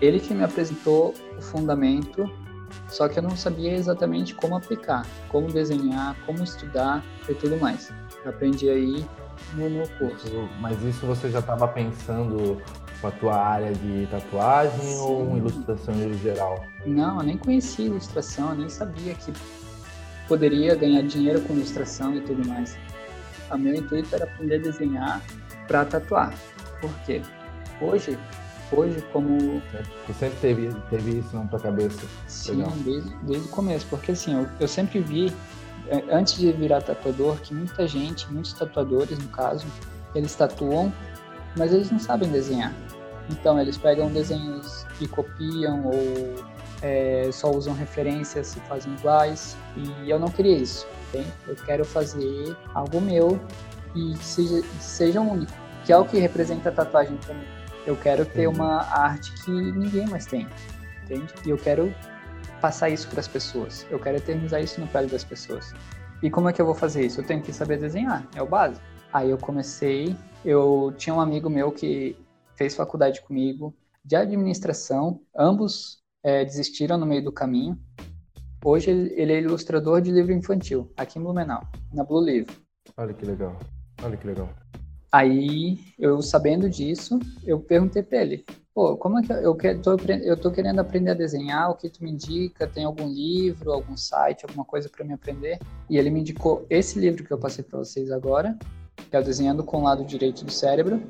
ele 0.00 0.20
que 0.20 0.34
me 0.34 0.44
apresentou 0.44 1.14
o 1.38 1.40
fundamento 1.40 2.30
só 2.88 3.08
que 3.08 3.18
eu 3.18 3.22
não 3.22 3.36
sabia 3.36 3.72
exatamente 3.72 4.34
como 4.34 4.56
aplicar, 4.56 5.06
como 5.28 5.48
desenhar, 5.48 6.16
como 6.26 6.42
estudar 6.42 7.04
e 7.28 7.34
tudo 7.34 7.56
mais. 7.56 7.92
Eu 8.24 8.30
aprendi 8.30 8.68
aí 8.68 9.04
no, 9.54 9.68
no 9.68 9.88
curso. 9.98 10.48
Mas 10.60 10.82
isso 10.82 11.06
você 11.06 11.30
já 11.30 11.40
estava 11.40 11.66
pensando 11.68 12.60
com 13.04 13.08
a 13.08 13.10
tua 13.10 13.36
área 13.36 13.70
de 13.70 14.06
tatuagem 14.10 14.80
Sim. 14.80 14.96
ou 14.96 15.36
ilustração 15.36 15.94
em 15.94 16.14
geral? 16.14 16.64
Não, 16.86 17.18
eu 17.18 17.22
nem 17.22 17.36
conhecia 17.36 17.84
ilustração, 17.84 18.50
eu 18.50 18.56
nem 18.56 18.68
sabia 18.70 19.12
que 19.12 19.30
poderia 20.26 20.74
ganhar 20.74 21.02
dinheiro 21.02 21.42
com 21.42 21.52
ilustração 21.52 22.16
e 22.16 22.22
tudo 22.22 22.48
mais. 22.48 22.78
O 23.50 23.58
meu 23.58 23.74
intuito 23.74 24.14
era 24.14 24.24
aprender 24.24 24.54
a 24.54 24.58
desenhar 24.58 25.22
para 25.68 25.84
tatuar. 25.84 26.32
Por 26.80 26.90
quê? 27.04 27.20
Hoje 27.78 28.18
hoje 28.72 29.04
como. 29.12 29.60
Você 30.06 30.14
sempre 30.18 30.38
teve, 30.40 30.74
teve 30.88 31.18
isso 31.18 31.36
na 31.36 31.44
tua 31.44 31.60
cabeça? 31.60 32.00
Sim, 32.26 32.64
desde, 32.86 33.14
desde 33.16 33.46
o 33.46 33.50
começo, 33.50 33.86
porque 33.90 34.12
assim, 34.12 34.34
eu, 34.34 34.48
eu 34.58 34.66
sempre 34.66 35.00
vi, 35.00 35.30
é, 35.88 36.02
antes 36.10 36.38
de 36.38 36.50
virar 36.52 36.80
tatuador, 36.80 37.36
que 37.42 37.52
muita 37.52 37.86
gente, 37.86 38.32
muitos 38.32 38.54
tatuadores 38.54 39.18
no 39.18 39.28
caso, 39.28 39.66
eles 40.14 40.34
tatuam, 40.34 40.90
mas 41.54 41.72
eles 41.74 41.90
não 41.90 41.98
sabem 41.98 42.30
desenhar. 42.30 42.72
Então 43.30 43.60
eles 43.60 43.76
pegam 43.76 44.10
desenhos 44.12 44.86
e 45.00 45.08
copiam 45.08 45.86
ou 45.86 46.34
é, 46.82 47.30
só 47.32 47.50
usam 47.50 47.74
referências 47.74 48.54
e 48.56 48.60
fazem 48.60 48.92
iguais. 48.94 49.56
E 49.76 50.10
eu 50.10 50.18
não 50.18 50.28
queria 50.28 50.56
isso. 50.56 50.86
Entende? 51.08 51.32
Eu 51.46 51.56
quero 51.56 51.84
fazer 51.84 52.56
algo 52.74 53.00
meu 53.00 53.40
e 53.94 54.12
que 54.14 54.24
seja, 54.24 54.62
seja 54.80 55.20
único, 55.20 55.52
que 55.84 55.92
é 55.92 55.96
o 55.96 56.04
que 56.04 56.18
representa 56.18 56.68
a 56.68 56.72
tatuagem 56.72 57.16
para 57.18 57.34
mim. 57.34 57.46
Eu 57.86 57.96
quero 57.96 58.24
ter 58.24 58.46
uma 58.46 58.82
arte 58.90 59.32
que 59.44 59.50
ninguém 59.50 60.06
mais 60.06 60.26
tem, 60.26 60.48
entende? 61.04 61.32
E 61.46 61.50
eu 61.50 61.58
quero 61.58 61.94
passar 62.60 62.88
isso 62.88 63.06
para 63.08 63.20
as 63.20 63.28
pessoas. 63.28 63.86
Eu 63.90 63.98
quero 63.98 64.16
eternizar 64.16 64.62
isso 64.62 64.80
no 64.80 64.86
pele 64.88 65.06
das 65.06 65.22
pessoas. 65.22 65.72
E 66.22 66.30
como 66.30 66.48
é 66.48 66.52
que 66.52 66.60
eu 66.60 66.66
vou 66.66 66.74
fazer 66.74 67.04
isso? 67.04 67.20
Eu 67.20 67.24
tenho 67.24 67.42
que 67.42 67.52
saber 67.52 67.78
desenhar, 67.78 68.26
é 68.34 68.42
o 68.42 68.46
básico. 68.46 68.82
Aí 69.12 69.30
eu 69.30 69.38
comecei, 69.38 70.16
eu 70.44 70.92
tinha 70.96 71.14
um 71.14 71.20
amigo 71.20 71.48
meu 71.48 71.70
que 71.70 72.16
fez 72.56 72.74
faculdade 72.74 73.22
comigo 73.22 73.74
de 74.04 74.16
administração, 74.16 75.20
ambos 75.36 76.02
é, 76.22 76.44
desistiram 76.44 76.98
no 76.98 77.06
meio 77.06 77.24
do 77.24 77.32
caminho. 77.32 77.78
Hoje 78.64 78.90
ele 78.90 79.32
é 79.32 79.40
ilustrador 79.40 80.00
de 80.00 80.10
livro 80.10 80.32
infantil, 80.32 80.90
aqui 80.96 81.18
em 81.18 81.22
Blumenau, 81.22 81.62
na 81.92 82.04
Blue 82.04 82.24
Livro. 82.24 82.54
Olha 82.96 83.12
que 83.12 83.24
legal, 83.24 83.58
olha 84.02 84.16
que 84.16 84.26
legal. 84.26 84.48
Aí, 85.12 85.78
eu 85.98 86.20
sabendo 86.20 86.68
disso, 86.68 87.18
eu 87.44 87.60
perguntei 87.60 88.02
para 88.02 88.22
ele, 88.22 88.44
pô, 88.74 88.96
como 88.96 89.20
é 89.20 89.22
que 89.22 89.32
eu, 89.32 89.54
que, 89.54 89.74
tô, 89.76 89.96
eu 90.22 90.36
tô 90.36 90.50
querendo 90.50 90.80
aprender 90.80 91.12
a 91.12 91.14
desenhar, 91.14 91.70
o 91.70 91.76
que 91.76 91.88
tu 91.88 92.02
me 92.02 92.10
indica? 92.10 92.66
Tem 92.66 92.84
algum 92.84 93.08
livro, 93.08 93.72
algum 93.72 93.96
site, 93.96 94.44
alguma 94.44 94.64
coisa 94.64 94.88
para 94.88 95.04
me 95.04 95.12
aprender? 95.12 95.60
E 95.88 95.96
ele 95.96 96.10
me 96.10 96.20
indicou 96.20 96.66
esse 96.68 96.98
livro 96.98 97.22
que 97.22 97.32
eu 97.32 97.38
passei 97.38 97.62
para 97.62 97.78
vocês 97.78 98.10
agora, 98.10 98.58
que 99.08 99.14
é 99.14 99.20
o 99.20 99.22
Desenhando 99.22 99.62
com 99.62 99.78
o 99.78 99.84
Lado 99.84 100.04
Direito 100.04 100.44
do 100.44 100.50
Cérebro, 100.50 101.00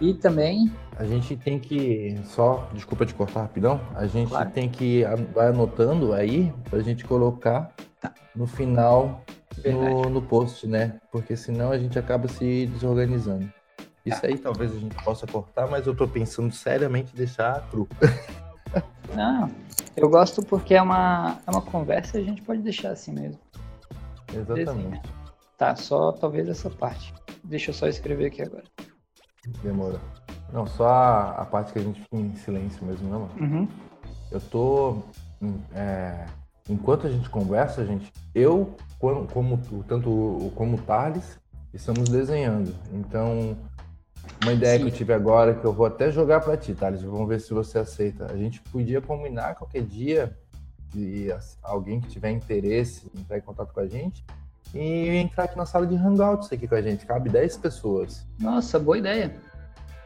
e 0.00 0.14
também... 0.14 0.72
A 0.96 1.04
gente 1.04 1.36
tem 1.36 1.58
que, 1.58 2.16
só, 2.24 2.68
desculpa 2.72 3.04
te 3.04 3.14
cortar 3.14 3.42
rapidão, 3.42 3.80
a 3.94 4.06
gente 4.06 4.28
claro. 4.28 4.50
tem 4.50 4.68
que 4.68 5.02
vai 5.34 5.48
anotando 5.48 6.12
aí, 6.12 6.52
para 6.70 6.78
a 6.78 6.82
gente 6.82 7.04
colocar 7.04 7.72
tá. 8.00 8.12
no 8.34 8.46
final 8.46 9.24
no, 9.64 10.10
no 10.10 10.22
post, 10.22 10.66
né? 10.66 11.00
Porque 11.10 11.36
senão 11.36 11.70
a 11.70 11.78
gente 11.78 11.98
acaba 11.98 12.28
se 12.28 12.66
desorganizando. 12.66 13.52
Isso 14.04 14.24
aí 14.26 14.36
talvez 14.36 14.70
a 14.72 14.78
gente 14.78 14.94
possa 15.02 15.26
cortar, 15.26 15.66
mas 15.66 15.86
eu 15.86 15.96
tô 15.96 16.06
pensando 16.06 16.52
seriamente 16.52 17.12
em 17.14 17.16
deixar 17.16 17.66
cru. 17.70 17.88
Não, 19.14 19.50
eu 19.96 20.08
gosto 20.08 20.42
porque 20.42 20.74
é 20.74 20.82
uma, 20.82 21.38
é 21.46 21.50
uma 21.50 21.62
conversa 21.62 22.18
e 22.18 22.22
a 22.22 22.24
gente 22.24 22.42
pode 22.42 22.60
deixar 22.60 22.90
assim 22.90 23.12
mesmo. 23.12 23.38
Exatamente. 24.34 25.00
Tá, 25.56 25.74
só 25.76 26.12
talvez 26.12 26.48
essa 26.48 26.68
parte. 26.68 27.14
Deixa 27.44 27.70
eu 27.70 27.74
só 27.74 27.86
escrever 27.86 28.26
aqui 28.26 28.42
agora. 28.42 28.64
Demora. 29.62 30.00
Não, 30.52 30.66
só 30.66 30.86
a, 31.36 31.44
parte 31.44 31.72
que 31.72 31.78
a 31.78 31.82
gente 31.82 32.00
fica 32.00 32.16
em 32.16 32.34
silêncio 32.36 32.84
mesmo, 32.84 33.08
não, 33.08 33.20
mano? 33.20 33.32
Uhum. 33.40 33.68
Eu 34.30 34.40
tô. 34.40 34.98
É, 35.74 36.26
enquanto 36.68 37.06
a 37.06 37.10
gente 37.10 37.28
conversa, 37.28 37.84
gente, 37.84 38.12
eu 38.34 38.76
como, 38.98 39.26
como 39.26 39.58
tanto 39.86 40.52
como 40.54 40.76
o 40.76 40.80
Thales, 40.80 41.38
estamos 41.72 42.08
desenhando. 42.08 42.74
Então, 42.92 43.56
uma 44.42 44.52
ideia 44.52 44.78
Sim. 44.78 44.84
que 44.84 44.90
eu 44.90 44.94
tive 44.94 45.12
agora, 45.12 45.54
que 45.54 45.64
eu 45.64 45.72
vou 45.72 45.86
até 45.86 46.10
jogar 46.10 46.40
para 46.40 46.56
ti, 46.56 46.74
Thales, 46.74 47.02
vamos 47.02 47.28
ver 47.28 47.40
se 47.40 47.52
você 47.52 47.78
aceita. 47.78 48.32
A 48.32 48.36
gente 48.36 48.60
podia 48.62 49.00
combinar 49.00 49.54
qualquer 49.56 49.82
dia 49.82 50.36
e 50.94 51.28
alguém 51.62 52.00
que 52.00 52.08
tiver 52.08 52.30
interesse 52.30 53.10
entrar 53.18 53.38
em 53.38 53.42
contato 53.42 53.72
com 53.74 53.80
a 53.80 53.86
gente 53.86 54.24
e 54.72 55.08
entrar 55.16 55.44
aqui 55.44 55.56
na 55.56 55.66
sala 55.66 55.86
de 55.86 55.94
hangouts 55.94 56.52
aqui 56.52 56.66
com 56.66 56.74
a 56.74 56.82
gente. 56.82 57.04
Cabe 57.06 57.28
10 57.28 57.56
pessoas. 57.58 58.26
Nossa, 58.38 58.78
boa 58.78 58.98
ideia. 58.98 59.34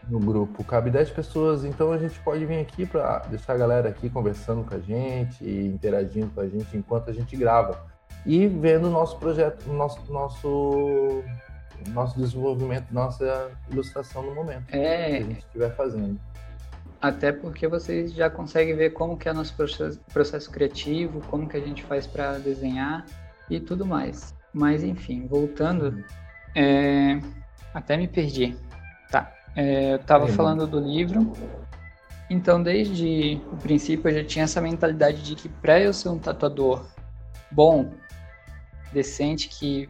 No 0.08 0.18
grupo, 0.18 0.64
cabe 0.64 0.90
10 0.90 1.10
pessoas, 1.10 1.64
então 1.64 1.92
a 1.92 1.98
gente 1.98 2.18
pode 2.20 2.44
vir 2.46 2.60
aqui 2.60 2.86
para 2.86 3.18
deixar 3.30 3.52
a 3.52 3.56
galera 3.58 3.90
aqui 3.90 4.08
conversando 4.08 4.64
com 4.64 4.74
a 4.74 4.78
gente 4.78 5.44
e 5.44 5.66
interagindo 5.66 6.30
com 6.30 6.40
a 6.40 6.48
gente 6.48 6.74
enquanto 6.76 7.10
a 7.10 7.12
gente 7.12 7.36
grava 7.36 7.86
e 8.24 8.46
vendo 8.46 8.88
o 8.88 8.90
nosso 8.90 9.18
projeto, 9.18 9.70
nosso, 9.70 10.00
nosso, 10.10 11.22
nosso 11.88 12.18
desenvolvimento, 12.18 12.86
nossa 12.90 13.50
ilustração 13.70 14.22
no 14.22 14.34
momento 14.34 14.64
é... 14.70 15.08
que 15.08 15.16
a 15.16 15.20
gente 15.20 15.38
estiver 15.38 15.76
fazendo. 15.76 16.18
Até 17.00 17.30
porque 17.30 17.68
vocês 17.68 18.12
já 18.12 18.28
conseguem 18.28 18.74
ver 18.74 18.90
como 18.90 19.16
que 19.16 19.28
é 19.28 19.32
nosso 19.32 19.54
processo, 19.54 20.00
processo 20.12 20.50
criativo, 20.50 21.20
como 21.28 21.48
que 21.48 21.56
a 21.56 21.60
gente 21.60 21.84
faz 21.84 22.06
para 22.06 22.38
desenhar 22.38 23.06
e 23.48 23.60
tudo 23.60 23.86
mais. 23.86 24.34
Mas 24.52 24.82
enfim, 24.82 25.26
voltando, 25.26 26.04
é... 26.54 27.20
até 27.74 27.96
me 27.96 28.08
perdi. 28.08 28.56
Tá, 29.10 29.32
é, 29.56 29.92
eu 29.92 29.96
estava 29.96 30.28
falando 30.28 30.66
do 30.66 30.78
livro. 30.78 31.32
Então, 32.30 32.62
desde 32.62 33.40
o 33.50 33.56
princípio, 33.56 34.10
eu 34.10 34.22
já 34.22 34.24
tinha 34.24 34.44
essa 34.44 34.60
mentalidade 34.60 35.22
de 35.22 35.34
que 35.34 35.48
para 35.48 35.80
eu 35.80 35.92
ser 35.92 36.10
um 36.10 36.18
tatuador 36.18 36.84
bom, 37.50 37.90
decente 38.92 39.48
que 39.48 39.88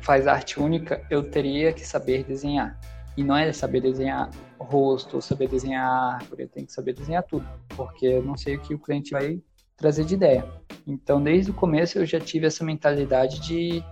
faz 0.00 0.26
arte 0.26 0.58
única, 0.58 1.04
eu 1.10 1.22
teria 1.22 1.72
que 1.72 1.86
saber 1.86 2.24
desenhar. 2.24 2.78
E 3.16 3.24
não 3.24 3.36
é 3.36 3.52
saber 3.52 3.80
desenhar 3.80 4.30
rosto, 4.58 5.20
saber 5.20 5.48
desenhar 5.48 6.14
árvore, 6.14 6.42
eu 6.42 6.48
tenho 6.48 6.66
que 6.66 6.72
saber 6.72 6.92
desenhar 6.94 7.22
tudo, 7.22 7.46
porque 7.76 8.06
eu 8.06 8.22
não 8.22 8.36
sei 8.36 8.56
o 8.56 8.60
que 8.60 8.74
o 8.74 8.78
cliente 8.78 9.10
vai 9.10 9.40
trazer 9.76 10.04
de 10.04 10.14
ideia. 10.14 10.44
Então, 10.86 11.20
desde 11.20 11.50
o 11.50 11.54
começo, 11.54 11.98
eu 11.98 12.06
já 12.06 12.20
tive 12.20 12.46
essa 12.46 12.64
mentalidade 12.64 13.40
de 13.40 13.82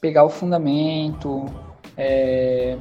pegar 0.00 0.24
o 0.24 0.30
fundamento, 0.30 1.44
é, 1.96 2.78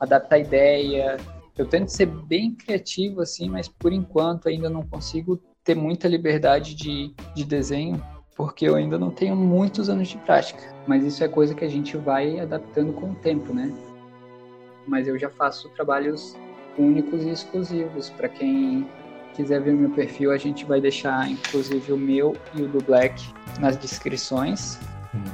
adaptar 0.00 0.36
a 0.36 0.40
ideia. 0.40 1.16
Eu 1.56 1.66
tento 1.66 1.88
ser 1.88 2.06
bem 2.06 2.52
criativo, 2.52 3.20
assim, 3.20 3.48
mas 3.48 3.68
por 3.68 3.92
enquanto 3.92 4.48
ainda 4.48 4.68
não 4.68 4.82
consigo 4.82 5.40
ter 5.62 5.76
muita 5.76 6.08
liberdade 6.08 6.74
de, 6.74 7.14
de 7.34 7.44
desenho, 7.44 8.04
porque 8.36 8.68
eu 8.68 8.74
ainda 8.74 8.98
não 8.98 9.10
tenho 9.10 9.36
muitos 9.36 9.88
anos 9.88 10.08
de 10.08 10.18
prática. 10.18 10.74
Mas 10.88 11.04
isso 11.04 11.22
é 11.22 11.28
coisa 11.28 11.54
que 11.54 11.64
a 11.64 11.68
gente 11.68 11.96
vai 11.96 12.40
adaptando 12.40 12.92
com 12.92 13.12
o 13.12 13.14
tempo, 13.14 13.54
né? 13.54 13.72
Mas 14.86 15.06
eu 15.06 15.16
já 15.16 15.30
faço 15.30 15.68
trabalhos 15.70 16.36
únicos 16.76 17.22
e 17.22 17.30
exclusivos. 17.30 18.10
Para 18.10 18.28
quem 18.28 18.86
quiser 19.34 19.60
ver 19.60 19.74
meu 19.74 19.90
perfil, 19.90 20.32
a 20.32 20.38
gente 20.38 20.64
vai 20.64 20.80
deixar 20.80 21.30
inclusive 21.30 21.92
o 21.92 21.96
meu 21.96 22.36
e 22.54 22.62
o 22.62 22.68
do 22.68 22.82
Black 22.82 23.22
nas 23.58 23.76
descrições. 23.76 24.78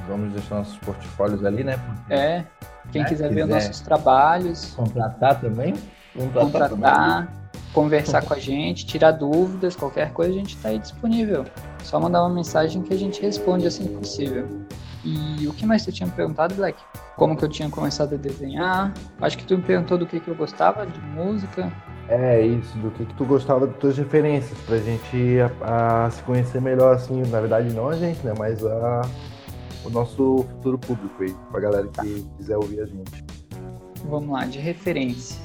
Vamos 0.07 0.33
deixar 0.33 0.55
nossos 0.55 0.77
portfólios 0.77 1.43
ali, 1.43 1.63
né? 1.63 1.77
Porque, 1.77 2.13
é. 2.13 2.45
Quem 2.91 3.01
né? 3.01 3.09
quiser, 3.09 3.29
quiser 3.29 3.47
ver 3.47 3.53
nossos 3.53 3.79
trabalhos. 3.81 4.73
Contratar 4.75 5.39
também? 5.39 5.73
Contratar, 6.13 6.69
contratar 6.69 7.41
conversar 7.73 8.23
com 8.25 8.33
a 8.33 8.39
gente, 8.39 8.85
tirar 8.85 9.11
dúvidas, 9.11 9.75
qualquer 9.75 10.11
coisa 10.11 10.31
a 10.31 10.35
gente 10.35 10.55
está 10.55 10.69
aí 10.69 10.79
disponível. 10.79 11.45
Só 11.83 11.99
mandar 11.99 12.21
uma 12.21 12.33
mensagem 12.33 12.81
que 12.81 12.93
a 12.93 12.97
gente 12.97 13.21
responde 13.21 13.65
assim 13.65 13.85
que 13.85 13.95
possível. 13.95 14.47
E 15.03 15.47
o 15.47 15.53
que 15.53 15.65
mais 15.65 15.81
você 15.81 15.91
tinha 15.91 16.05
me 16.05 16.13
perguntado, 16.13 16.53
Black? 16.53 16.79
Como 17.15 17.35
que 17.35 17.43
eu 17.43 17.49
tinha 17.49 17.69
começado 17.69 18.13
a 18.13 18.17
desenhar? 18.17 18.93
Acho 19.19 19.37
que 19.37 19.43
tu 19.45 19.57
me 19.57 19.63
perguntou 19.63 19.97
do 19.97 20.05
que, 20.05 20.19
que 20.19 20.27
eu 20.27 20.35
gostava 20.35 20.85
de 20.85 20.99
música. 20.99 21.71
É 22.07 22.45
isso, 22.45 22.77
do 22.77 22.91
que, 22.91 23.05
que 23.05 23.13
tu 23.15 23.25
gostava 23.25 23.65
das 23.65 23.77
tuas 23.77 23.97
referências, 23.97 24.57
pra 24.65 24.77
gente 24.77 25.37
a, 25.61 26.05
a 26.05 26.11
se 26.11 26.21
conhecer 26.23 26.61
melhor, 26.61 26.95
assim, 26.95 27.21
na 27.27 27.39
verdade 27.39 27.73
não 27.73 27.87
a 27.87 27.95
gente, 27.95 28.19
né, 28.25 28.33
mas 28.37 28.65
a, 28.65 29.01
o 29.85 29.89
nosso 29.89 30.45
futuro 30.49 30.77
público 30.77 31.23
aí, 31.23 31.33
pra 31.49 31.61
galera 31.61 31.87
que 31.87 32.27
quiser 32.37 32.57
ouvir 32.57 32.81
a 32.81 32.85
gente. 32.85 33.23
Vamos 34.05 34.29
lá, 34.29 34.45
de 34.45 34.59
referência. 34.59 35.39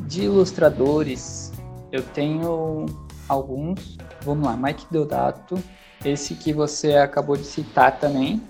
De 0.00 0.22
ilustradores, 0.24 1.52
eu 1.92 2.02
tenho 2.02 2.86
alguns. 3.28 3.96
Vamos 4.22 4.46
lá, 4.46 4.56
Mike 4.56 4.86
Deodato, 4.90 5.62
esse 6.04 6.34
que 6.34 6.52
você 6.52 6.96
acabou 6.96 7.36
de 7.36 7.44
citar 7.44 7.98
também 7.98 8.42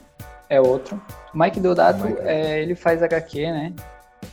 é 0.51 0.61
outro. 0.61 1.01
O 1.33 1.39
Mike 1.39 1.61
Deodato, 1.61 2.05
é, 2.21 2.61
ele 2.61 2.75
faz 2.75 3.03
HQ, 3.03 3.53
né? 3.53 3.73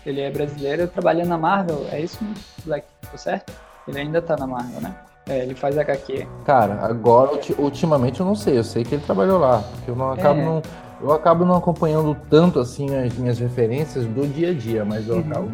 Ele 0.06 0.19
é 0.19 0.30
brasileiro, 0.30 0.88
trabalha 0.88 1.23
na 1.23 1.38
Marvel, 1.38 1.86
é 1.91 2.01
isso, 2.01 2.19
Black? 2.65 2.86
Tô 3.10 3.17
certo? 3.17 3.53
Ele 3.88 3.99
ainda 3.99 4.21
tá 4.21 4.36
na 4.36 4.47
Marvel, 4.47 4.82
né? 4.82 4.95
É, 5.30 5.39
ele 5.43 5.56
faz 5.56 5.77
HQ. 5.77 6.27
Cara, 6.43 6.86
agora, 6.86 7.39
ultimamente 7.58 8.19
eu 8.19 8.25
não 8.25 8.36
sei, 8.36 8.58
eu 8.58 8.63
sei 8.63 8.84
que 8.84 8.95
ele 8.95 9.03
trabalhou 9.03 9.39
lá, 9.39 9.63
porque 9.71 9.91
eu 9.91 9.95
não 9.95 10.12
acabo 10.12 10.39
é. 10.39 10.43
não 10.43 10.62
eu 10.99 11.12
acabo 11.12 11.45
não 11.45 11.56
acompanhando 11.56 12.17
tanto 12.27 12.60
assim 12.60 12.95
as 12.95 13.13
minhas 13.13 13.38
referências 13.38 14.03
do 14.08 14.27
dia 14.27 14.49
a 14.49 14.53
dia, 14.53 14.84
mas 14.84 15.08
eu 15.08 15.15
uhum. 15.15 15.21
acabo, 15.21 15.51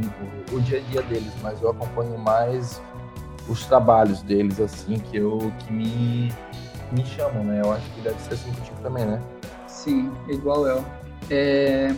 o, 0.51 0.55
o, 0.55 0.61
dia 0.61 0.79
a 0.79 0.81
dia 0.89 1.01
deles, 1.01 1.33
mas 1.41 1.61
eu 1.61 1.69
acompanho 1.69 2.17
mais 2.17 2.81
os 3.49 3.65
trabalhos 3.65 4.21
deles 4.21 4.57
assim 4.61 4.99
que 4.99 5.17
eu 5.17 5.51
que 5.59 5.73
me 5.73 6.31
me 6.93 7.03
chamam, 7.05 7.43
né? 7.43 7.61
Eu 7.61 7.73
acho 7.73 7.89
que 7.91 8.01
deve 8.01 8.19
ser 8.21 8.35
assim 8.35 8.53
contigo 8.53 8.77
também, 8.81 9.05
né? 9.05 9.19
Sim, 9.83 10.09
igual 10.29 10.65
eu. 10.65 10.85
É... 11.29 11.93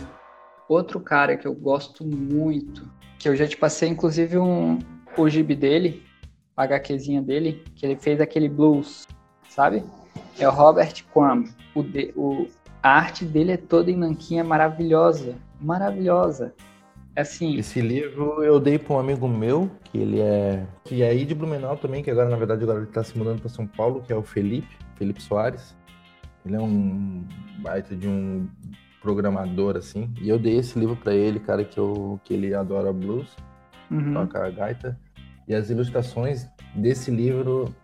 Outro 0.68 0.98
cara 0.98 1.36
que 1.36 1.46
eu 1.46 1.54
gosto 1.54 2.04
muito, 2.04 2.90
que 3.16 3.28
eu 3.28 3.36
já 3.36 3.46
te 3.46 3.56
passei 3.56 3.88
inclusive 3.88 4.36
um 4.38 4.80
o 5.16 5.28
gibi 5.28 5.54
dele, 5.54 6.02
a 6.56 6.64
HQzinha 6.64 7.22
dele, 7.22 7.62
que 7.76 7.86
ele 7.86 7.94
fez 7.94 8.20
aquele 8.20 8.48
blues, 8.48 9.06
sabe? 9.48 9.84
É 10.36 10.48
o 10.48 10.50
Robert 10.50 10.92
Crumb. 11.12 11.48
O, 11.76 11.82
de, 11.84 12.12
o, 12.16 12.48
a 12.82 12.90
arte 12.90 13.24
dele 13.24 13.52
é 13.52 13.56
toda 13.56 13.88
em 13.88 13.96
nanquinha 13.96 14.42
maravilhosa, 14.42 15.36
maravilhosa. 15.60 16.52
Assim, 17.14 17.56
esse 17.56 17.80
livro 17.80 18.42
eu 18.42 18.58
dei 18.58 18.80
para 18.80 18.96
um 18.96 18.98
amigo 18.98 19.28
meu, 19.28 19.70
que 19.84 19.98
ele 19.98 20.18
é 20.20 20.66
que 20.82 21.04
é 21.04 21.10
aí 21.10 21.24
de 21.24 21.36
Blumenau 21.36 21.76
também, 21.76 22.02
que 22.02 22.10
agora 22.10 22.28
na 22.28 22.36
verdade 22.36 22.64
agora 22.64 22.80
ele 22.80 22.88
está 22.88 23.04
se 23.04 23.16
mudando 23.16 23.38
para 23.38 23.48
São 23.48 23.64
Paulo, 23.64 24.02
que 24.04 24.12
é 24.12 24.16
o 24.16 24.24
Felipe, 24.24 24.76
Felipe 24.96 25.22
Soares. 25.22 25.76
Ele 26.46 26.56
é 26.56 26.60
um 26.60 27.24
baita 27.58 27.94
de 27.94 28.08
um 28.08 28.48
programador 29.02 29.76
assim, 29.76 30.12
e 30.20 30.28
eu 30.28 30.38
dei 30.38 30.56
esse 30.56 30.78
livro 30.78 30.96
para 30.96 31.14
ele, 31.14 31.38
cara, 31.38 31.64
que 31.64 31.78
eu 31.78 32.18
que 32.24 32.32
ele 32.32 32.54
adora 32.54 32.92
blues, 32.92 33.36
uhum. 33.90 34.14
toca 34.14 34.50
gaita, 34.50 34.98
e 35.46 35.54
as 35.54 35.68
ilustrações 35.70 36.46
desse 36.74 37.10
livro 37.10 37.74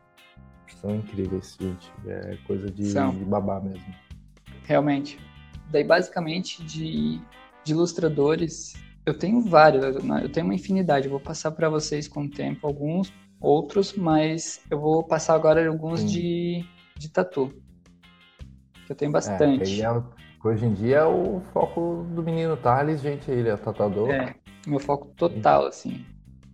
são 0.80 0.96
incríveis, 0.96 1.56
gente. 1.60 1.92
É 2.06 2.36
coisa 2.46 2.70
de, 2.70 2.92
de 2.92 3.24
babá 3.24 3.60
mesmo 3.60 4.02
realmente. 4.64 5.18
Daí, 5.70 5.84
basicamente, 5.84 6.62
de, 6.64 7.20
de 7.64 7.72
ilustradores, 7.72 8.74
eu 9.04 9.14
tenho 9.14 9.40
vários, 9.40 9.84
eu 9.84 10.28
tenho 10.30 10.46
uma 10.46 10.54
infinidade. 10.54 11.06
Eu 11.06 11.12
vou 11.12 11.20
passar 11.20 11.50
para 11.52 11.68
vocês 11.68 12.06
com 12.06 12.24
o 12.24 12.30
tempo 12.30 12.66
alguns, 12.66 13.12
outros, 13.40 13.94
mas 13.94 14.60
eu 14.70 14.80
vou 14.80 15.02
passar 15.02 15.34
agora 15.34 15.66
alguns 15.66 16.10
de, 16.10 16.64
de 16.96 17.08
tatu. 17.08 17.52
Tenho 18.94 19.10
é, 19.10 19.12
bastante. 19.12 19.82
É, 19.82 20.02
hoje 20.44 20.66
em 20.66 20.74
dia 20.74 20.98
é 20.98 21.04
o 21.04 21.40
foco 21.52 22.06
do 22.14 22.22
menino 22.22 22.56
Thales, 22.56 23.00
gente, 23.00 23.30
ele 23.30 23.48
é 23.48 23.56
tatuador. 23.56 24.10
É, 24.10 24.34
meu 24.66 24.78
foco 24.78 25.08
total, 25.16 25.66
assim. 25.66 26.04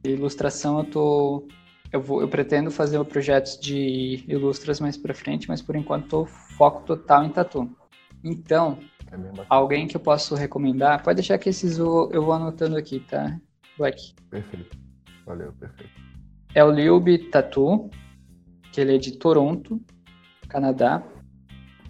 Ilustração 0.05 0.79
eu 0.79 0.85
tô. 0.85 1.49
Eu, 1.93 2.03
vou, 2.03 2.21
eu 2.21 2.29
pretendo 2.29 2.71
fazer 2.71 3.03
projetos 3.05 3.59
de 3.59 4.25
ilustras 4.29 4.79
mais 4.79 4.97
para 4.97 5.15
frente, 5.15 5.49
mas 5.49 5.63
por 5.63 5.75
enquanto 5.75 6.09
tô 6.09 6.27
foco 6.27 6.83
total 6.83 7.25
em 7.25 7.31
tatu. 7.31 7.71
Então, 8.23 8.79
é 9.11 9.45
alguém 9.49 9.87
que 9.87 9.97
eu 9.97 10.01
posso 10.01 10.35
recomendar, 10.35 11.03
pode 11.03 11.17
deixar 11.17 11.39
que 11.39 11.49
esses 11.49 11.79
eu, 11.79 12.11
eu 12.13 12.23
vou 12.23 12.35
anotando 12.35 12.77
aqui, 12.77 13.01
tá? 13.01 13.39
Black. 13.79 14.15
Perfeito. 14.31 14.77
Valeu, 15.25 15.53
perfeito. 15.53 15.93
É 16.55 16.65
o 16.65 16.71
Liubi 16.71 17.19
Tatu, 17.31 17.91
que 18.73 18.81
ele 18.81 18.97
é 18.97 18.99
de 18.99 19.13
Toronto, 19.19 19.81
Canadá. 20.49 21.03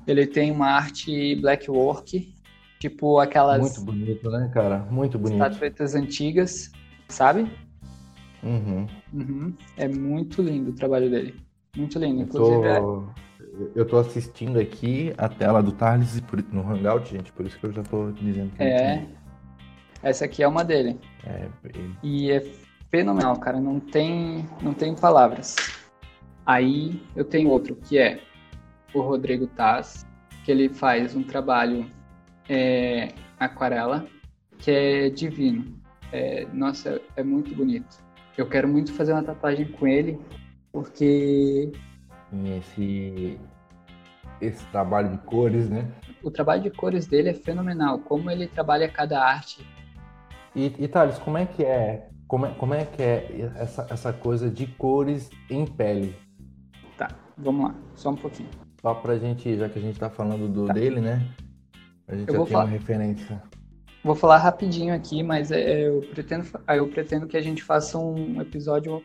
Ele 0.09 0.27
tem 0.27 0.51
uma 0.51 0.68
arte 0.68 1.37
black 1.37 1.71
work, 1.71 2.35
tipo 2.81 3.18
aquelas. 3.18 3.61
Muito 3.61 3.81
bonito, 3.83 4.31
né, 4.31 4.51
cara? 4.53 4.79
Muito 4.90 5.18
bonito. 5.18 5.42
Estatuetas 5.42 5.94
antigas, 5.94 6.73
sabe? 7.09 7.51
Uhum. 8.42 8.87
Uhum. 9.12 9.55
É 9.77 9.87
muito 9.87 10.40
lindo 10.40 10.71
o 10.71 10.75
trabalho 10.75 11.11
dele. 11.11 11.37
Muito 11.77 11.99
lindo. 11.99 12.23
Inclusive, 12.23 12.66
é 12.66 12.81
tô... 12.81 13.03
é 13.03 13.29
eu 13.75 13.85
tô 13.85 13.99
assistindo 13.99 14.59
aqui 14.59 15.12
a 15.18 15.29
tela 15.29 15.62
do 15.62 15.73
Thales 15.73 16.23
no 16.53 16.61
Hangout, 16.62 17.11
gente, 17.11 17.31
por 17.33 17.44
isso 17.44 17.59
que 17.59 17.66
eu 17.66 17.73
já 17.73 17.83
tô 17.83 18.11
dizendo 18.12 18.51
que 18.57 18.62
É. 18.62 19.07
Essa 20.03 20.25
aqui 20.25 20.42
é 20.42 20.49
uma 20.49 20.64
dele. 20.64 20.99
É. 21.27 21.49
E 22.03 22.31
é 22.31 22.40
fenomenal, 22.88 23.37
cara. 23.37 23.61
Não 23.61 23.79
tem, 23.79 24.49
não 24.62 24.73
tem 24.73 24.94
palavras. 24.94 25.57
Aí 26.47 27.03
eu 27.14 27.25
tenho 27.25 27.51
outro 27.51 27.75
que 27.75 27.99
é 27.99 28.21
o 28.94 29.01
Rodrigo 29.01 29.46
Taz, 29.46 30.07
que 30.44 30.51
ele 30.51 30.68
faz 30.68 31.14
um 31.14 31.22
trabalho 31.22 31.87
é, 32.48 33.12
aquarela 33.38 34.07
que 34.59 34.70
é 34.70 35.11
divino. 35.11 35.79
É, 36.12 36.46
nossa, 36.53 37.01
é 37.16 37.22
muito 37.22 37.55
bonito. 37.55 37.98
Eu 38.37 38.48
quero 38.48 38.68
muito 38.68 38.92
fazer 38.92 39.12
uma 39.12 39.22
tatuagem 39.22 39.66
com 39.66 39.87
ele, 39.87 40.18
porque 40.72 41.72
esse, 42.57 43.38
esse 44.40 44.64
trabalho 44.66 45.11
de 45.11 45.18
cores, 45.18 45.68
né? 45.68 45.90
O 46.22 46.31
trabalho 46.31 46.62
de 46.62 46.70
cores 46.70 47.07
dele 47.07 47.31
é 47.31 47.35
fenomenal, 47.35 47.98
como 48.01 48.31
ele 48.31 48.46
trabalha 48.46 48.88
cada 48.88 49.22
arte. 49.22 49.66
E, 50.55 50.74
e 50.79 50.88
Thales, 50.88 51.18
como 51.18 51.38
é 51.38 51.46
que 51.46 51.64
é, 51.64 52.09
como 52.27 52.46
é, 52.46 52.51
como 52.55 52.74
é 52.74 52.85
que 52.85 53.03
é 53.03 53.53
essa, 53.57 53.87
essa 53.90 54.12
coisa 54.12 54.51
de 54.51 54.66
cores 54.66 55.31
em 55.51 55.66
pele? 55.66 56.16
Tá, 56.96 57.09
vamos 57.37 57.70
lá, 57.70 57.74
só 57.94 58.11
um 58.11 58.16
pouquinho. 58.16 58.51
Só 58.88 58.94
pra 58.94 59.18
gente, 59.18 59.55
já 59.55 59.68
que 59.68 59.79
a 59.79 59.83
gente 59.83 59.98
tá 59.98 60.09
falando 60.09 60.48
do 60.48 60.64
tá. 60.64 60.72
dele, 60.72 60.98
né? 60.98 61.20
A 62.07 62.16
gente 62.16 62.31
eu 62.31 62.37
já 62.37 62.44
tem 62.44 62.53
falar. 62.53 62.64
uma 62.64 62.70
referência. 62.70 63.42
Vou 64.03 64.14
falar 64.14 64.38
rapidinho 64.38 64.94
aqui, 64.94 65.22
mas 65.22 65.53
é, 65.53 65.88
eu, 65.88 66.01
pretendo, 66.01 66.48
eu 66.66 66.88
pretendo 66.88 67.27
que 67.27 67.37
a 67.37 67.40
gente 67.42 67.62
faça 67.62 67.98
um 67.98 68.40
episódio 68.40 69.05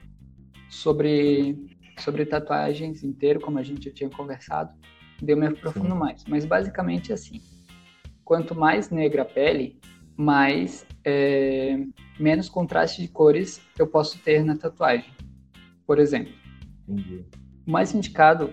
sobre 0.70 1.68
sobre 2.00 2.26
tatuagens 2.26 3.04
inteiro, 3.04 3.42
como 3.42 3.60
a 3.60 3.62
gente 3.62 3.90
já 3.90 3.94
tinha 3.94 4.10
conversado, 4.10 4.72
deu 5.22 5.36
me 5.36 5.48
aprofundo 5.48 5.94
mais. 5.98 6.24
Mas 6.30 6.46
basicamente 6.46 7.12
é 7.12 7.16
assim: 7.16 7.42
quanto 8.24 8.56
mais 8.56 8.90
negra 8.90 9.24
a 9.24 9.26
pele, 9.26 9.82
mais 10.16 10.88
é, 11.04 11.78
menos 12.18 12.48
contraste 12.48 13.02
de 13.02 13.10
cores 13.10 13.60
eu 13.78 13.86
posso 13.86 14.18
ter 14.20 14.46
na 14.46 14.56
tatuagem. 14.56 15.12
Por 15.86 16.00
exemplo, 16.00 16.32
Entendi. 16.88 17.26
o 17.68 17.70
mais 17.70 17.94
indicado 17.94 18.50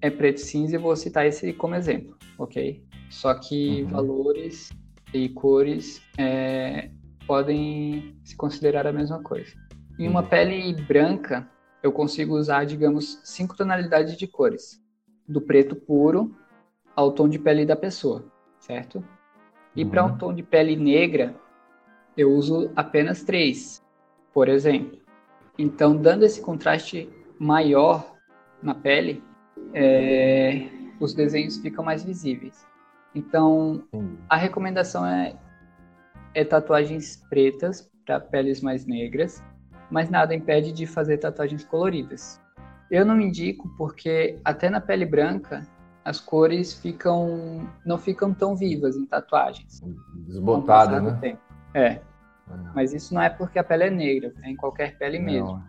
é 0.00 0.10
preto 0.10 0.38
e 0.38 0.40
cinza 0.40 0.76
e 0.76 0.78
vou 0.78 0.94
citar 0.96 1.26
esse 1.26 1.52
como 1.52 1.74
exemplo, 1.74 2.16
ok? 2.38 2.82
Só 3.10 3.34
que 3.34 3.82
uhum. 3.82 3.88
valores 3.88 4.70
e 5.12 5.28
cores 5.30 6.02
é, 6.16 6.90
podem 7.26 8.16
se 8.24 8.36
considerar 8.36 8.86
a 8.86 8.92
mesma 8.92 9.22
coisa. 9.22 9.52
Em 9.98 10.08
uma 10.08 10.22
uhum. 10.22 10.28
pele 10.28 10.74
branca, 10.82 11.48
eu 11.82 11.92
consigo 11.92 12.36
usar, 12.36 12.64
digamos, 12.64 13.20
cinco 13.24 13.56
tonalidades 13.56 14.16
de 14.16 14.26
cores, 14.26 14.80
do 15.26 15.40
preto 15.40 15.74
puro 15.74 16.34
ao 16.94 17.12
tom 17.12 17.28
de 17.28 17.38
pele 17.38 17.64
da 17.64 17.76
pessoa, 17.76 18.24
certo? 18.58 19.04
E 19.74 19.84
uhum. 19.84 19.90
para 19.90 20.04
um 20.04 20.18
tom 20.18 20.34
de 20.34 20.42
pele 20.42 20.76
negra, 20.76 21.34
eu 22.16 22.32
uso 22.32 22.70
apenas 22.74 23.22
três, 23.22 23.84
por 24.32 24.48
exemplo. 24.48 24.98
Então, 25.56 25.96
dando 25.96 26.24
esse 26.24 26.40
contraste 26.40 27.08
maior 27.38 28.14
na 28.62 28.74
pele, 28.74 29.22
é, 29.74 30.68
os 31.00 31.14
desenhos 31.14 31.58
ficam 31.58 31.84
mais 31.84 32.04
visíveis. 32.04 32.66
Então, 33.14 33.84
a 34.28 34.36
recomendação 34.36 35.04
é, 35.04 35.34
é 36.34 36.44
tatuagens 36.44 37.16
pretas 37.28 37.90
para 38.04 38.20
peles 38.20 38.60
mais 38.60 38.86
negras, 38.86 39.42
mas 39.90 40.10
nada 40.10 40.34
impede 40.34 40.72
de 40.72 40.86
fazer 40.86 41.18
tatuagens 41.18 41.64
coloridas. 41.64 42.40
Eu 42.90 43.04
não 43.04 43.20
indico 43.20 43.68
porque 43.76 44.38
até 44.44 44.70
na 44.70 44.80
pele 44.80 45.04
branca 45.04 45.66
as 46.04 46.20
cores 46.20 46.72
ficam 46.72 47.68
não 47.84 47.98
ficam 47.98 48.32
tão 48.32 48.56
vivas 48.56 48.96
em 48.96 49.04
tatuagens. 49.04 49.82
Desbotada, 50.26 51.00
né? 51.00 51.18
Tempo. 51.20 51.40
É. 51.74 52.00
Ah. 52.50 52.72
Mas 52.74 52.94
isso 52.94 53.12
não 53.12 53.20
é 53.20 53.28
porque 53.28 53.58
a 53.58 53.64
pele 53.64 53.84
é 53.84 53.90
negra, 53.90 54.32
é 54.42 54.50
em 54.50 54.56
qualquer 54.56 54.96
pele 54.96 55.18
não. 55.18 55.26
mesmo. 55.26 55.64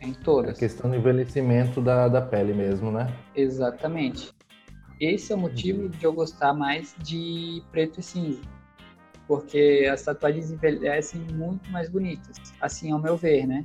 Em 0.00 0.12
todas. 0.12 0.56
É 0.56 0.58
questão 0.58 0.90
do 0.90 0.96
envelhecimento 0.96 1.80
da, 1.80 2.08
da 2.08 2.22
pele 2.22 2.54
mesmo, 2.54 2.90
né? 2.90 3.12
Exatamente. 3.34 4.32
Esse 5.00 5.32
é 5.32 5.36
o 5.36 5.38
motivo 5.38 5.82
uhum. 5.82 5.88
de 5.88 6.04
eu 6.04 6.12
gostar 6.12 6.52
mais 6.52 6.94
de 6.98 7.62
preto 7.70 8.00
e 8.00 8.02
cinza. 8.02 8.40
Porque 9.26 9.88
as 9.90 10.02
tatuagens 10.02 10.50
envelhecem 10.50 11.20
muito 11.32 11.70
mais 11.70 11.88
bonitas. 11.88 12.36
Assim, 12.60 12.90
ao 12.90 12.98
meu 12.98 13.16
ver, 13.16 13.46
né? 13.46 13.64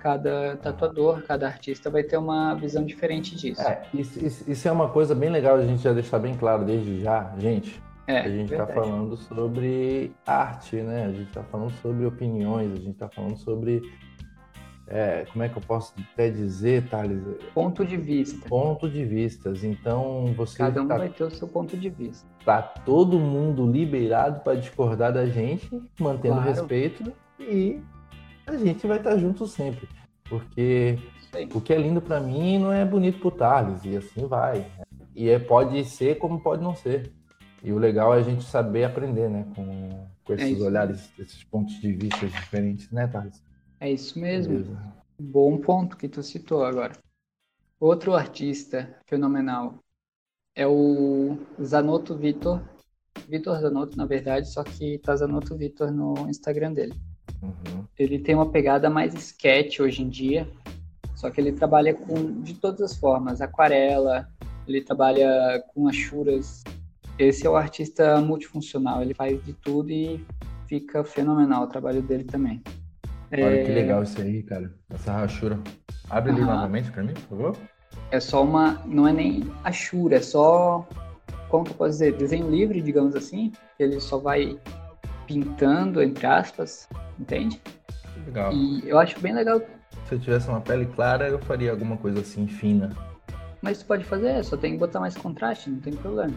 Cada 0.00 0.56
tatuador, 0.56 1.22
cada 1.22 1.46
artista 1.46 1.90
vai 1.90 2.02
ter 2.02 2.16
uma 2.16 2.54
visão 2.54 2.84
diferente 2.84 3.34
disso. 3.34 3.62
É, 3.62 3.82
isso, 3.94 4.24
isso, 4.24 4.50
isso 4.50 4.68
é 4.68 4.72
uma 4.72 4.88
coisa 4.88 5.14
bem 5.14 5.30
legal 5.30 5.56
a 5.56 5.64
gente 5.64 5.82
já 5.82 5.92
deixar 5.92 6.18
bem 6.18 6.34
claro 6.34 6.64
desde 6.64 7.00
já, 7.00 7.34
gente. 7.38 7.80
É, 8.06 8.20
a 8.20 8.28
gente 8.28 8.52
está 8.52 8.66
falando 8.66 9.16
sobre 9.16 10.12
arte, 10.24 10.76
né? 10.76 11.06
A 11.06 11.10
gente 11.10 11.28
está 11.28 11.42
falando 11.42 11.72
sobre 11.82 12.06
opiniões, 12.06 12.72
a 12.72 12.76
gente 12.76 12.90
está 12.90 13.08
falando 13.08 13.36
sobre 13.36 13.82
é, 14.88 15.26
como 15.32 15.42
é 15.42 15.48
que 15.48 15.56
eu 15.56 15.62
posso 15.62 15.92
até 16.12 16.30
dizer, 16.30 16.88
Thales? 16.88 17.20
Ponto 17.52 17.84
de 17.84 17.96
vista. 17.96 18.48
Ponto 18.48 18.88
de 18.88 19.04
vistas. 19.04 19.64
Então 19.64 20.32
você. 20.36 20.58
Cada 20.58 20.82
um 20.82 20.88
tá, 20.88 20.96
vai 20.96 21.08
ter 21.08 21.24
o 21.24 21.30
seu 21.30 21.48
ponto 21.48 21.76
de 21.76 21.90
vista. 21.90 22.26
Tá 22.44 22.62
todo 22.62 23.18
mundo 23.18 23.66
liberado 23.66 24.40
para 24.40 24.54
discordar 24.54 25.12
da 25.12 25.26
gente, 25.26 25.68
mantendo 25.98 26.36
claro. 26.36 26.50
respeito 26.50 27.12
e 27.40 27.80
a 28.46 28.56
gente 28.56 28.86
vai 28.86 28.98
estar 28.98 29.10
tá 29.10 29.18
junto 29.18 29.46
sempre. 29.48 29.88
Porque 30.28 30.98
o 31.52 31.60
que 31.60 31.72
é 31.72 31.78
lindo 31.78 32.00
para 32.00 32.20
mim 32.20 32.58
não 32.58 32.72
é 32.72 32.84
bonito 32.84 33.18
pro 33.18 33.30
Thales, 33.30 33.84
e 33.84 33.96
assim 33.96 34.26
vai. 34.26 34.66
E 35.14 35.28
é, 35.28 35.38
pode 35.38 35.84
ser 35.84 36.18
como 36.18 36.40
pode 36.40 36.62
não 36.62 36.74
ser. 36.74 37.12
E 37.62 37.72
o 37.72 37.78
legal 37.78 38.14
é 38.14 38.18
a 38.18 38.22
gente 38.22 38.44
saber 38.44 38.84
aprender, 38.84 39.28
né? 39.28 39.46
Com, 39.56 40.06
com 40.24 40.32
é 40.32 40.36
esses 40.36 40.60
é 40.60 40.64
olhares, 40.64 41.10
esses 41.18 41.42
pontos 41.42 41.74
de 41.80 41.92
vista 41.92 42.26
diferentes, 42.26 42.90
né, 42.92 43.08
Thales? 43.08 43.42
É 43.80 43.90
isso 43.90 44.18
mesmo. 44.18 44.54
Beleza. 44.54 44.94
Bom 45.18 45.58
ponto 45.58 45.96
que 45.96 46.08
tu 46.08 46.22
citou 46.22 46.64
agora. 46.64 46.92
Outro 47.78 48.14
artista 48.14 48.96
fenomenal 49.06 49.78
é 50.54 50.66
o 50.66 51.36
Zanotto 51.62 52.16
Vitor. 52.16 52.62
Vitor 53.28 53.60
Zanotto, 53.60 53.96
na 53.96 54.06
verdade, 54.06 54.48
só 54.48 54.62
que 54.62 54.98
tá 54.98 55.14
Zanotto 55.16 55.56
Vitor 55.56 55.90
no 55.90 56.28
Instagram 56.28 56.72
dele. 56.72 56.94
Uhum. 57.42 57.84
Ele 57.98 58.18
tem 58.18 58.34
uma 58.34 58.50
pegada 58.50 58.88
mais 58.88 59.14
sketch 59.14 59.80
hoje 59.80 60.02
em 60.02 60.08
dia, 60.08 60.48
só 61.14 61.30
que 61.30 61.40
ele 61.40 61.52
trabalha 61.52 61.94
com 61.94 62.40
de 62.40 62.54
todas 62.54 62.80
as 62.80 62.96
formas, 62.96 63.40
aquarela, 63.40 64.28
ele 64.66 64.82
trabalha 64.82 65.62
com 65.74 65.88
achuras. 65.88 66.62
Esse 67.18 67.46
é 67.46 67.50
o 67.50 67.56
artista 67.56 68.20
multifuncional, 68.20 69.02
ele 69.02 69.14
faz 69.14 69.42
de 69.44 69.52
tudo 69.54 69.90
e 69.90 70.24
fica 70.66 71.04
fenomenal 71.04 71.64
o 71.64 71.68
trabalho 71.68 72.02
dele 72.02 72.24
também. 72.24 72.62
Olha 73.32 73.64
que 73.64 73.70
é. 73.70 73.74
legal 73.74 74.02
isso 74.02 74.20
aí, 74.20 74.42
cara. 74.42 74.72
Essa 74.90 75.12
rachura. 75.12 75.58
Abre 76.08 76.32
ali 76.32 76.40
novamente 76.40 76.90
para 76.90 77.02
mim, 77.02 77.14
por 77.14 77.36
favor. 77.36 77.56
É 78.10 78.20
só 78.20 78.44
uma. 78.44 78.80
Não 78.86 79.06
é 79.06 79.12
nem 79.12 79.44
achura, 79.64 80.16
é 80.16 80.20
só. 80.20 80.86
Como 81.48 81.64
que 81.64 81.72
eu 81.72 81.76
posso 81.76 81.90
dizer? 81.92 82.16
Desenho 82.16 82.50
livre, 82.50 82.80
digamos 82.80 83.14
assim. 83.14 83.52
Ele 83.78 84.00
só 84.00 84.18
vai 84.18 84.58
pintando, 85.26 86.02
entre 86.02 86.26
aspas, 86.26 86.88
entende? 87.18 87.60
Legal. 88.26 88.52
E 88.52 88.88
eu 88.88 88.98
acho 88.98 89.18
bem 89.20 89.34
legal. 89.34 89.60
Se 90.08 90.14
eu 90.14 90.20
tivesse 90.20 90.48
uma 90.48 90.60
pele 90.60 90.86
clara, 90.86 91.28
eu 91.28 91.38
faria 91.38 91.70
alguma 91.70 91.96
coisa 91.96 92.20
assim 92.20 92.46
fina. 92.46 92.90
Mas 93.60 93.78
tu 93.78 93.86
pode 93.86 94.04
fazer, 94.04 94.44
só 94.44 94.56
tem 94.56 94.72
que 94.72 94.78
botar 94.78 95.00
mais 95.00 95.16
contraste, 95.16 95.70
não 95.70 95.80
tem 95.80 95.94
problema. 95.94 96.36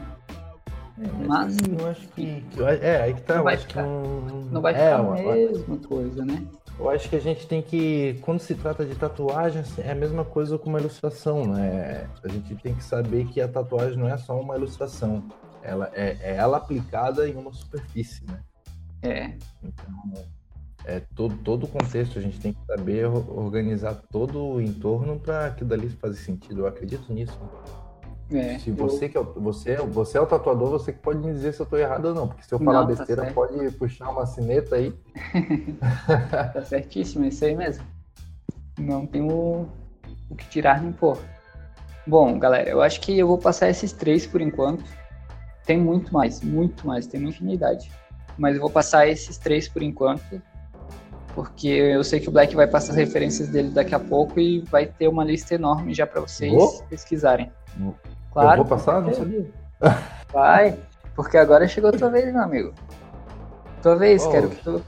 É, 0.99 1.27
mas, 1.27 1.57
mas 1.61 1.79
eu 1.79 1.87
acho 1.87 2.07
que. 2.09 2.43
É, 2.81 3.01
aí 3.03 3.13
que 3.13 3.21
tá. 3.21 3.35
Não 3.35 3.43
vai 3.43 3.57
ficar, 3.57 3.83
não... 3.83 4.21
não 4.51 4.61
vai 4.61 4.73
ficar 4.73 4.85
é, 4.85 4.93
a 4.93 5.03
mesma 5.03 5.77
coisa, 5.77 6.25
né? 6.25 6.43
Eu 6.79 6.89
acho 6.89 7.09
que 7.09 7.15
a 7.17 7.19
gente 7.19 7.45
tem 7.45 7.61
que, 7.61 8.17
quando 8.21 8.39
se 8.39 8.55
trata 8.55 8.85
de 8.85 8.95
tatuagem, 8.95 9.61
é 9.79 9.91
a 9.91 9.95
mesma 9.95 10.23
coisa 10.23 10.57
com 10.57 10.69
uma 10.69 10.79
ilustração, 10.79 11.45
né? 11.45 12.09
A 12.23 12.27
gente 12.29 12.55
tem 12.55 12.73
que 12.73 12.83
saber 12.83 13.25
que 13.27 13.41
a 13.41 13.49
tatuagem 13.49 13.97
não 13.97 14.07
é 14.07 14.17
só 14.17 14.39
uma 14.39 14.55
ilustração, 14.55 15.27
ela 15.61 15.91
é, 15.93 16.17
é 16.21 16.35
ela 16.37 16.55
aplicada 16.55 17.27
em 17.27 17.35
uma 17.35 17.51
superfície, 17.51 18.25
né? 18.25 18.39
É. 19.01 19.37
Então, 19.61 20.25
é 20.85 21.01
todo, 21.13 21.35
todo 21.43 21.65
o 21.65 21.67
contexto, 21.67 22.17
a 22.17 22.21
gente 22.21 22.39
tem 22.39 22.53
que 22.53 22.65
saber 22.65 23.05
organizar 23.05 23.95
todo 24.09 24.41
o 24.41 24.61
entorno 24.61 25.19
para 25.19 25.47
aquilo 25.47 25.69
dali 25.69 25.89
fazer 25.89 26.17
sentido. 26.17 26.61
Eu 26.61 26.67
acredito 26.67 27.11
nisso. 27.13 27.37
É, 28.31 28.59
se 28.59 28.69
você 28.71 29.05
eu... 29.05 29.09
que 29.09 29.17
é, 29.17 29.23
você, 29.23 29.75
você 29.77 30.17
é 30.17 30.21
o 30.21 30.25
tatuador, 30.25 30.69
você 30.69 30.93
que 30.93 30.99
pode 30.99 31.19
me 31.19 31.33
dizer 31.33 31.53
se 31.53 31.61
eu 31.61 31.63
estou 31.63 31.79
errado 31.79 32.05
ou 32.05 32.13
não, 32.13 32.27
porque 32.27 32.43
se 32.43 32.53
eu 32.53 32.59
falar 32.59 32.81
não, 32.81 32.87
tá 32.87 32.95
besteira, 32.95 33.31
pode 33.33 33.71
puxar 33.71 34.09
uma 34.09 34.25
cineta 34.25 34.75
aí. 34.75 34.93
tá 36.53 36.61
certíssimo, 36.63 37.25
é 37.25 37.29
isso 37.29 37.43
aí 37.43 37.55
mesmo. 37.55 37.83
Não 38.77 39.05
tem 39.05 39.21
o, 39.21 39.67
o 40.29 40.35
que 40.35 40.47
tirar 40.47 40.81
nem 40.81 40.91
pôr. 40.91 41.17
Bom, 42.05 42.37
galera, 42.37 42.69
eu 42.69 42.81
acho 42.81 43.01
que 43.01 43.17
eu 43.17 43.27
vou 43.27 43.37
passar 43.37 43.69
esses 43.69 43.91
três 43.91 44.27
por 44.27 44.41
enquanto. 44.41 44.83
Tem 45.65 45.77
muito 45.77 46.13
mais, 46.13 46.41
muito 46.41 46.85
mais, 46.85 47.07
tem 47.07 47.19
uma 47.19 47.29
infinidade. 47.29 47.91
Mas 48.37 48.55
eu 48.55 48.61
vou 48.61 48.69
passar 48.69 49.07
esses 49.07 49.37
três 49.37 49.67
por 49.67 49.81
enquanto, 49.81 50.41
porque 51.33 51.67
eu 51.67 52.03
sei 52.03 52.19
que 52.19 52.29
o 52.29 52.31
Black 52.31 52.55
vai 52.55 52.67
passar 52.67 52.91
as 52.91 52.97
referências 52.97 53.49
dele 53.49 53.69
daqui 53.69 53.93
a 53.93 53.99
pouco 53.99 54.39
e 54.39 54.61
vai 54.61 54.85
ter 54.85 55.07
uma 55.07 55.23
lista 55.23 55.55
enorme 55.55 55.93
já 55.93 56.07
para 56.07 56.21
vocês 56.21 56.53
Vou? 56.53 56.83
pesquisarem. 56.83 57.51
Claro. 58.31 58.51
Eu 58.51 58.57
vou 58.57 58.65
passar? 58.65 59.01
Não 59.01 59.13
sabia. 59.13 59.49
Vai, 60.31 60.77
porque 61.15 61.37
agora 61.37 61.67
chegou 61.67 61.89
a 61.89 61.93
tua 61.93 62.09
vez, 62.09 62.31
meu 62.31 62.41
amigo. 62.41 62.73
Tua 63.81 63.95
vez, 63.95 64.25
oh. 64.25 64.31
quero 64.31 64.49
que 64.49 64.63
tu. 64.63 64.83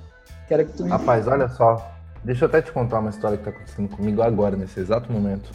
Quero 0.47 0.65
que 0.65 0.73
tu 0.73 0.83
me 0.83 0.89
Rapaz, 0.89 1.27
olha 1.27 1.47
só. 1.47 1.91
Deixa 2.23 2.45
eu 2.45 2.49
até 2.49 2.61
te 2.61 2.71
contar 2.71 2.99
uma 2.99 3.09
história 3.09 3.37
que 3.37 3.43
tá 3.43 3.49
acontecendo 3.49 3.95
comigo 3.95 4.21
agora, 4.21 4.55
nesse 4.55 4.79
exato 4.79 5.11
momento. 5.11 5.51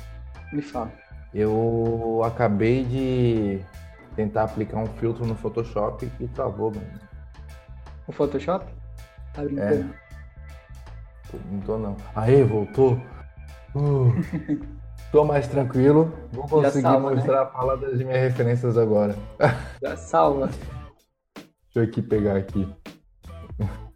Me 0.52 0.62
fala. 0.62 0.90
Eu 1.32 2.22
acabei 2.24 2.84
de 2.84 3.60
tentar 4.16 4.44
aplicar 4.44 4.78
um 4.78 4.86
filtro 4.86 5.26
no 5.26 5.36
Photoshop 5.36 6.10
e 6.18 6.26
travou, 6.28 6.70
mano. 6.70 6.86
O 8.08 8.12
Photoshop? 8.12 8.66
Tá 9.34 9.42
brincando? 9.42 9.94
É. 11.32 11.38
Não 11.50 11.60
tô 11.60 11.78
não. 11.78 11.96
Aê, 12.14 12.42
voltou. 12.42 13.00
Uh. 13.74 14.14
Tô 15.12 15.24
mais 15.24 15.46
tranquilo. 15.46 16.12
Vou 16.32 16.48
conseguir 16.48 16.82
salva, 16.82 17.10
né? 17.10 17.16
mostrar 17.16 17.36
né? 17.36 17.42
a 17.42 17.46
fala 17.46 17.76
das 17.76 17.98
minhas 17.98 18.16
referências 18.16 18.76
agora. 18.76 19.14
Já 19.82 19.96
salva. 19.96 20.46
Deixa 20.46 21.76
eu 21.76 21.82
aqui 21.82 22.02
pegar 22.02 22.36
aqui. 22.36 22.68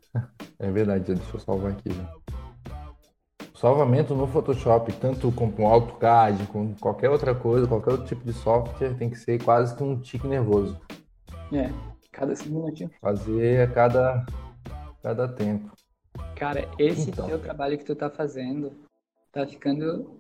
É 0.63 0.71
verdade, 0.71 1.15
deixa 1.15 1.37
eu 1.37 1.41
salvar 1.41 1.73
aqui. 1.73 1.91
Já. 1.91 2.21
Salvamento 3.55 4.15
no 4.15 4.27
Photoshop, 4.27 4.93
tanto 4.93 5.33
com 5.33 5.51
o 5.59 5.67
AutoCAD, 5.67 6.47
com 6.49 6.75
qualquer 6.75 7.09
outra 7.09 7.35
coisa, 7.35 7.67
qualquer 7.67 7.93
outro 7.93 8.07
tipo 8.07 8.25
de 8.25 8.35
software, 8.35 8.95
tem 8.95 9.09
que 9.09 9.17
ser 9.17 9.43
quase 9.43 9.75
que 9.75 9.83
um 9.83 9.99
tique 9.99 10.27
nervoso. 10.27 10.79
É, 11.51 11.71
cada 12.13 12.37
segundo. 12.37 12.91
Fazer 13.01 13.63
a 13.63 13.67
cada, 13.67 14.27
cada 15.03 15.29
tempo. 15.29 15.71
Cara, 16.37 16.69
esse 16.79 17.11
então, 17.11 17.27
teu 17.27 17.39
trabalho 17.39 17.79
que 17.79 17.85
tu 17.85 17.95
tá 17.95 18.11
fazendo 18.11 18.73
tá 19.33 19.47
ficando 19.47 20.20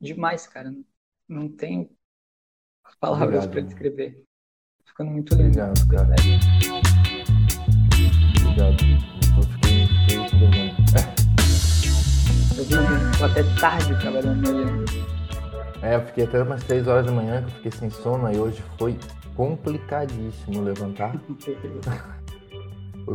demais, 0.00 0.46
cara. 0.46 0.72
Não 1.28 1.48
tenho 1.48 1.90
palavras 3.00 3.46
para 3.46 3.60
descrever. 3.60 4.24
Ficando 4.84 5.10
muito 5.10 5.34
lindo. 5.34 5.60
Obrigado, 5.60 5.88
cara. 5.88 6.14
Obrigado. 8.40 8.76
Eu 9.36 9.42
fiquei, 9.42 9.86
fiquei 9.86 10.16
com 10.18 10.38
vergonha. 10.38 10.76
Eu 12.56 12.64
vi 12.64 12.74
até 13.22 13.60
tarde 13.60 14.00
trabalhando 14.00 14.52
nele. 14.52 14.84
É, 15.82 15.94
eu 15.94 16.06
fiquei 16.06 16.24
até 16.24 16.42
umas 16.42 16.64
3 16.64 16.88
horas 16.88 17.06
da 17.06 17.12
manhã, 17.12 17.42
que 17.42 17.48
eu 17.48 17.54
fiquei 17.54 17.72
sem 17.72 17.90
sono, 17.90 18.32
e 18.32 18.38
hoje 18.38 18.60
foi 18.76 18.98
complicadíssimo 19.36 20.62
levantar. 20.62 21.14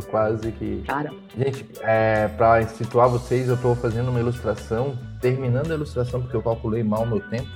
foi 0.00 0.10
quase 0.10 0.52
que. 0.52 0.82
Cara. 0.86 1.12
Gente, 1.36 1.66
é, 1.82 2.28
pra 2.28 2.66
situar 2.66 3.08
vocês, 3.08 3.48
eu 3.48 3.56
tô 3.56 3.74
fazendo 3.74 4.10
uma 4.10 4.20
ilustração, 4.20 4.98
terminando 5.20 5.70
a 5.70 5.74
ilustração, 5.74 6.20
porque 6.20 6.36
eu 6.36 6.42
calculei 6.42 6.82
mal 6.82 7.02
o 7.02 7.06
meu 7.06 7.20
tempo, 7.28 7.48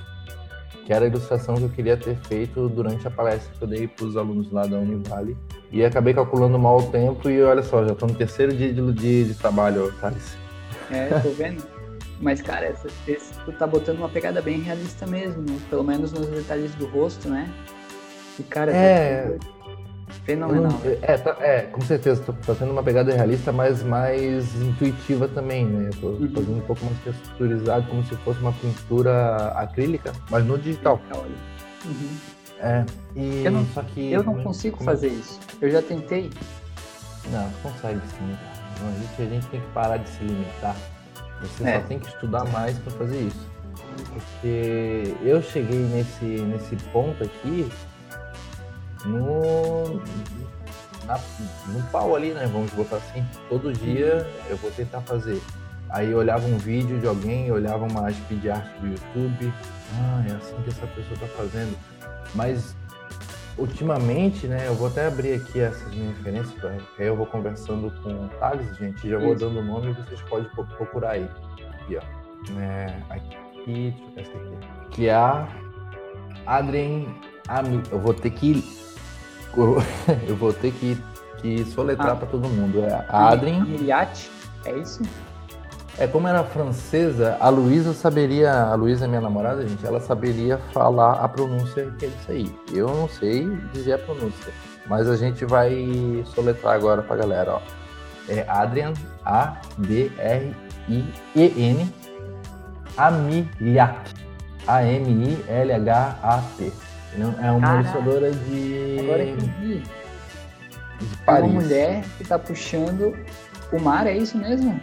que 0.85 0.93
era 0.93 1.05
a 1.05 1.07
ilustração 1.07 1.55
que 1.55 1.63
eu 1.63 1.69
queria 1.69 1.97
ter 1.97 2.15
feito 2.15 2.69
durante 2.69 3.07
a 3.07 3.11
palestra 3.11 3.51
que 3.57 3.63
eu 3.63 3.67
dei 3.67 3.87
para 3.87 4.05
os 4.05 4.15
alunos 4.15 4.51
lá 4.51 4.65
da 4.65 4.77
Univale. 4.77 5.37
E 5.71 5.83
acabei 5.83 6.13
calculando 6.13 6.57
mal 6.57 6.79
o 6.79 6.91
tempo 6.91 7.29
e 7.29 7.41
olha 7.43 7.61
só, 7.61 7.85
já 7.85 7.93
tô 7.93 8.07
no 8.07 8.15
terceiro 8.15 8.55
dia 8.55 8.73
de, 8.73 8.93
de, 8.93 9.25
de 9.25 9.33
trabalho, 9.35 9.93
Thales. 10.01 10.37
É, 10.89 11.07
tô 11.19 11.29
vendo. 11.29 11.63
Mas, 12.21 12.41
cara, 12.41 12.65
essa, 12.65 12.87
esse, 13.07 13.33
tu 13.45 13.51
tá 13.53 13.65
botando 13.65 13.99
uma 13.99 14.09
pegada 14.09 14.41
bem 14.41 14.59
realista 14.59 15.07
mesmo, 15.07 15.41
né? 15.41 15.57
Pelo 15.69 15.83
menos 15.83 16.11
nos 16.11 16.27
detalhes 16.27 16.73
do 16.75 16.85
rosto, 16.87 17.29
né? 17.29 17.49
E, 18.37 18.43
cara, 18.43 18.71
é... 18.71 19.37
Tá 19.37 19.45
fenomenal. 20.25 20.71
Não, 20.71 20.81
é, 21.01 21.17
tá, 21.17 21.37
é, 21.39 21.61
com 21.61 21.81
certeza, 21.81 22.21
tá, 22.23 22.33
tá 22.45 22.55
tendo 22.55 22.71
uma 22.71 22.83
pegada 22.83 23.13
realista, 23.13 23.51
mas 23.51 23.83
mais 23.83 24.55
intuitiva 24.61 25.27
também, 25.27 25.65
né? 25.65 25.89
tô 25.99 26.07
uhum. 26.07 26.31
fazendo 26.33 26.57
um 26.57 26.61
pouco 26.61 26.85
mais 26.85 26.97
texturizado, 26.99 27.87
como 27.87 28.03
se 28.03 28.15
fosse 28.17 28.39
uma 28.39 28.53
pintura 28.53 29.47
acrílica, 29.55 30.13
mas 30.29 30.45
no 30.45 30.57
digital. 30.57 31.01
Uhum. 31.85 32.17
É, 32.59 32.85
e 33.15 33.45
eu 33.45 33.51
não, 33.51 33.65
só 33.67 33.81
que. 33.83 34.11
Eu 34.11 34.23
não 34.23 34.43
consigo 34.43 34.77
como... 34.77 34.89
fazer 34.89 35.07
isso. 35.07 35.39
Eu 35.61 35.71
já 35.71 35.81
tentei. 35.81 36.29
Não, 37.31 37.49
consegue 37.63 38.01
sim, 38.07 38.35
cara. 38.35 38.59
A 38.81 38.99
gente, 38.99 39.21
a 39.21 39.25
gente 39.25 39.47
tem 39.47 39.61
que 39.61 39.67
parar 39.67 39.97
de 39.97 40.09
se 40.09 40.23
limitar. 40.23 40.75
Você 41.41 41.63
é. 41.63 41.79
só 41.79 41.87
tem 41.87 41.99
que 41.99 42.07
estudar 42.07 42.45
mais 42.45 42.77
para 42.79 42.91
fazer 42.93 43.21
isso. 43.21 43.49
Porque 44.11 45.15
eu 45.23 45.41
cheguei 45.41 45.79
nesse, 45.79 46.25
nesse 46.25 46.75
ponto 46.91 47.23
aqui 47.23 47.69
no, 49.05 50.01
na, 51.05 51.19
no 51.67 51.83
pau 51.91 52.15
ali, 52.15 52.31
né? 52.31 52.49
Vamos 52.51 52.71
botar 52.71 52.97
assim. 52.97 53.25
Todo 53.47 53.73
dia 53.73 54.27
eu 54.49 54.57
vou 54.57 54.71
tentar 54.71 55.01
fazer. 55.01 55.41
Aí 55.89 56.11
eu 56.11 56.17
olhava 56.17 56.45
um 56.45 56.57
vídeo 56.57 56.99
de 56.99 57.07
alguém, 57.07 57.51
olhava 57.51 57.85
uma 57.85 58.11
speed 58.11 58.45
art 58.47 58.67
do 58.79 58.87
YouTube. 58.87 59.53
Ah, 59.95 60.23
é 60.29 60.33
assim 60.33 60.55
que 60.63 60.69
essa 60.69 60.85
pessoa 60.87 61.19
tá 61.19 61.27
fazendo. 61.35 61.75
Mas 62.35 62.75
ultimamente, 63.57 64.47
né, 64.47 64.67
eu 64.67 64.75
vou 64.75 64.87
até 64.87 65.07
abrir 65.07 65.33
aqui 65.33 65.59
essas 65.59 65.93
minhas 65.93 66.15
referências, 66.17 66.63
aí 66.63 67.05
eu 67.05 67.15
vou 67.15 67.25
conversando 67.25 67.91
com 68.01 68.09
o 68.09 68.29
Thales, 68.39 68.77
gente, 68.77 69.09
já 69.09 69.17
vou 69.17 69.33
Isso. 69.33 69.45
dando 69.45 69.59
o 69.59 69.63
nome 69.63 69.91
e 69.91 69.93
vocês 69.93 70.21
podem 70.21 70.49
procurar 70.49 71.11
aí. 71.11 71.29
Aqui, 71.73 71.97
ó. 71.97 72.59
É, 72.59 73.03
aqui, 73.09 73.93
deixa 74.15 74.31
eu 74.31 74.39
ver 74.39 74.57
essa 74.57 74.71
aqui. 74.71 74.89
Que 74.91 75.07
é 75.07 75.13
a 75.13 75.47
Adrien 76.45 77.07
Ami. 77.49 77.81
Eu 77.91 77.99
vou 77.99 78.13
ter 78.13 78.29
que. 78.29 78.63
Eu 80.27 80.35
vou 80.35 80.53
ter 80.53 80.71
que, 80.71 80.97
que 81.37 81.65
soletrar 81.65 82.11
ah. 82.11 82.15
para 82.15 82.27
todo 82.27 82.47
mundo. 82.47 82.79
É 82.83 83.05
a 83.07 83.29
Adrien. 83.29 83.63
Miliati, 83.63 84.29
é 84.65 84.77
isso? 84.77 85.01
É, 85.99 86.07
como 86.07 86.27
era 86.29 86.43
francesa, 86.45 87.37
a 87.41 87.49
Luísa 87.49 87.93
saberia, 87.93 88.53
a 88.53 88.73
Luísa 88.75 89.03
é 89.03 89.07
minha 89.07 89.19
namorada, 89.19 89.67
gente, 89.67 89.85
ela 89.85 89.99
saberia 89.99 90.57
falar 90.71 91.21
a 91.21 91.27
pronúncia 91.27 91.93
que 91.99 92.05
é 92.05 92.07
isso 92.07 92.31
aí. 92.31 92.55
Eu 92.71 92.87
não 92.87 93.09
sei 93.09 93.49
dizer 93.73 93.93
a 93.93 93.97
pronúncia, 93.97 94.53
mas 94.87 95.09
a 95.09 95.17
gente 95.17 95.43
vai 95.43 96.23
soletrar 96.33 96.75
agora 96.75 97.01
pra 97.01 97.17
galera, 97.17 97.55
ó. 97.55 97.61
É 98.29 98.45
Adrian, 98.47 98.93
A-D-R-I-E-N, 99.25 100.53
Amiliat, 102.95 104.13
A-M-I-L-H-A-T. 107.13 107.45
É 107.45 107.51
uma 107.51 107.75
ilustradora 107.75 108.31
de... 108.31 108.97
Agora 108.99 109.23
entendi. 109.23 109.83
De 110.99 111.17
Paris. 111.25 111.51
Uma 111.51 111.61
mulher 111.61 112.03
que 112.17 112.23
tá 112.25 112.37
puxando 112.37 113.15
o 113.71 113.79
mar, 113.79 114.07
é 114.07 114.17
isso 114.17 114.37
mesmo? 114.37 114.79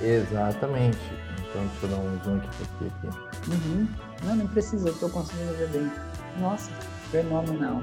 Exatamente. 0.00 0.98
Então 1.48 1.66
deixa 1.66 1.86
eu 1.86 1.88
dar 1.88 1.96
um 1.96 2.18
zoom 2.24 2.36
aqui 2.36 2.48
aqui. 2.48 3.08
aqui. 3.08 3.50
Uhum. 3.50 3.88
Não, 4.24 4.36
não 4.36 4.46
precisa, 4.48 4.88
eu 4.88 4.94
tô 4.94 5.08
conseguindo 5.08 5.54
ver 5.54 5.68
bem. 5.68 5.90
Nossa, 6.40 6.70
fenomenal. 7.10 7.82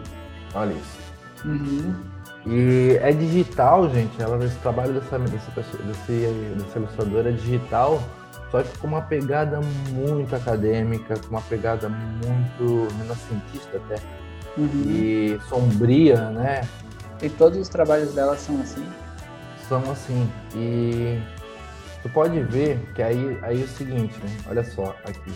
Olha 0.54 0.74
isso. 0.74 1.00
Uhum. 1.46 1.96
E 2.46 2.98
é 3.02 3.12
digital, 3.12 3.90
gente. 3.90 4.22
Ela, 4.22 4.44
esse 4.46 4.58
trabalho 4.58 4.94
dessa, 4.94 5.18
dessa, 5.18 5.52
pessoa, 5.52 5.82
desse, 5.84 6.28
dessa 6.58 6.80
ilustradora 6.80 7.30
é 7.30 7.32
digital, 7.32 8.04
só 8.54 8.62
que 8.62 8.78
com 8.78 8.86
uma 8.86 9.02
pegada 9.02 9.60
muito 9.90 10.36
acadêmica, 10.36 11.16
com 11.18 11.32
uma 11.32 11.42
pegada 11.42 11.90
muito 11.90 12.88
renascentista 13.00 13.78
até. 13.78 13.96
Uhum. 14.56 14.84
E 14.86 15.40
sombria, 15.50 16.30
né? 16.30 16.62
E 17.20 17.30
todos 17.30 17.58
os 17.58 17.68
trabalhos 17.68 18.14
dela 18.14 18.38
são 18.38 18.62
assim? 18.62 18.86
São 19.68 19.82
assim. 19.90 20.30
E 20.56 21.20
Tu 22.04 22.10
pode 22.10 22.38
ver 22.42 22.78
que 22.94 23.02
aí, 23.02 23.40
aí 23.42 23.62
é 23.62 23.64
o 23.64 23.68
seguinte, 23.68 24.14
né? 24.20 24.38
Olha 24.50 24.64
só, 24.64 24.94
aqui. 25.06 25.34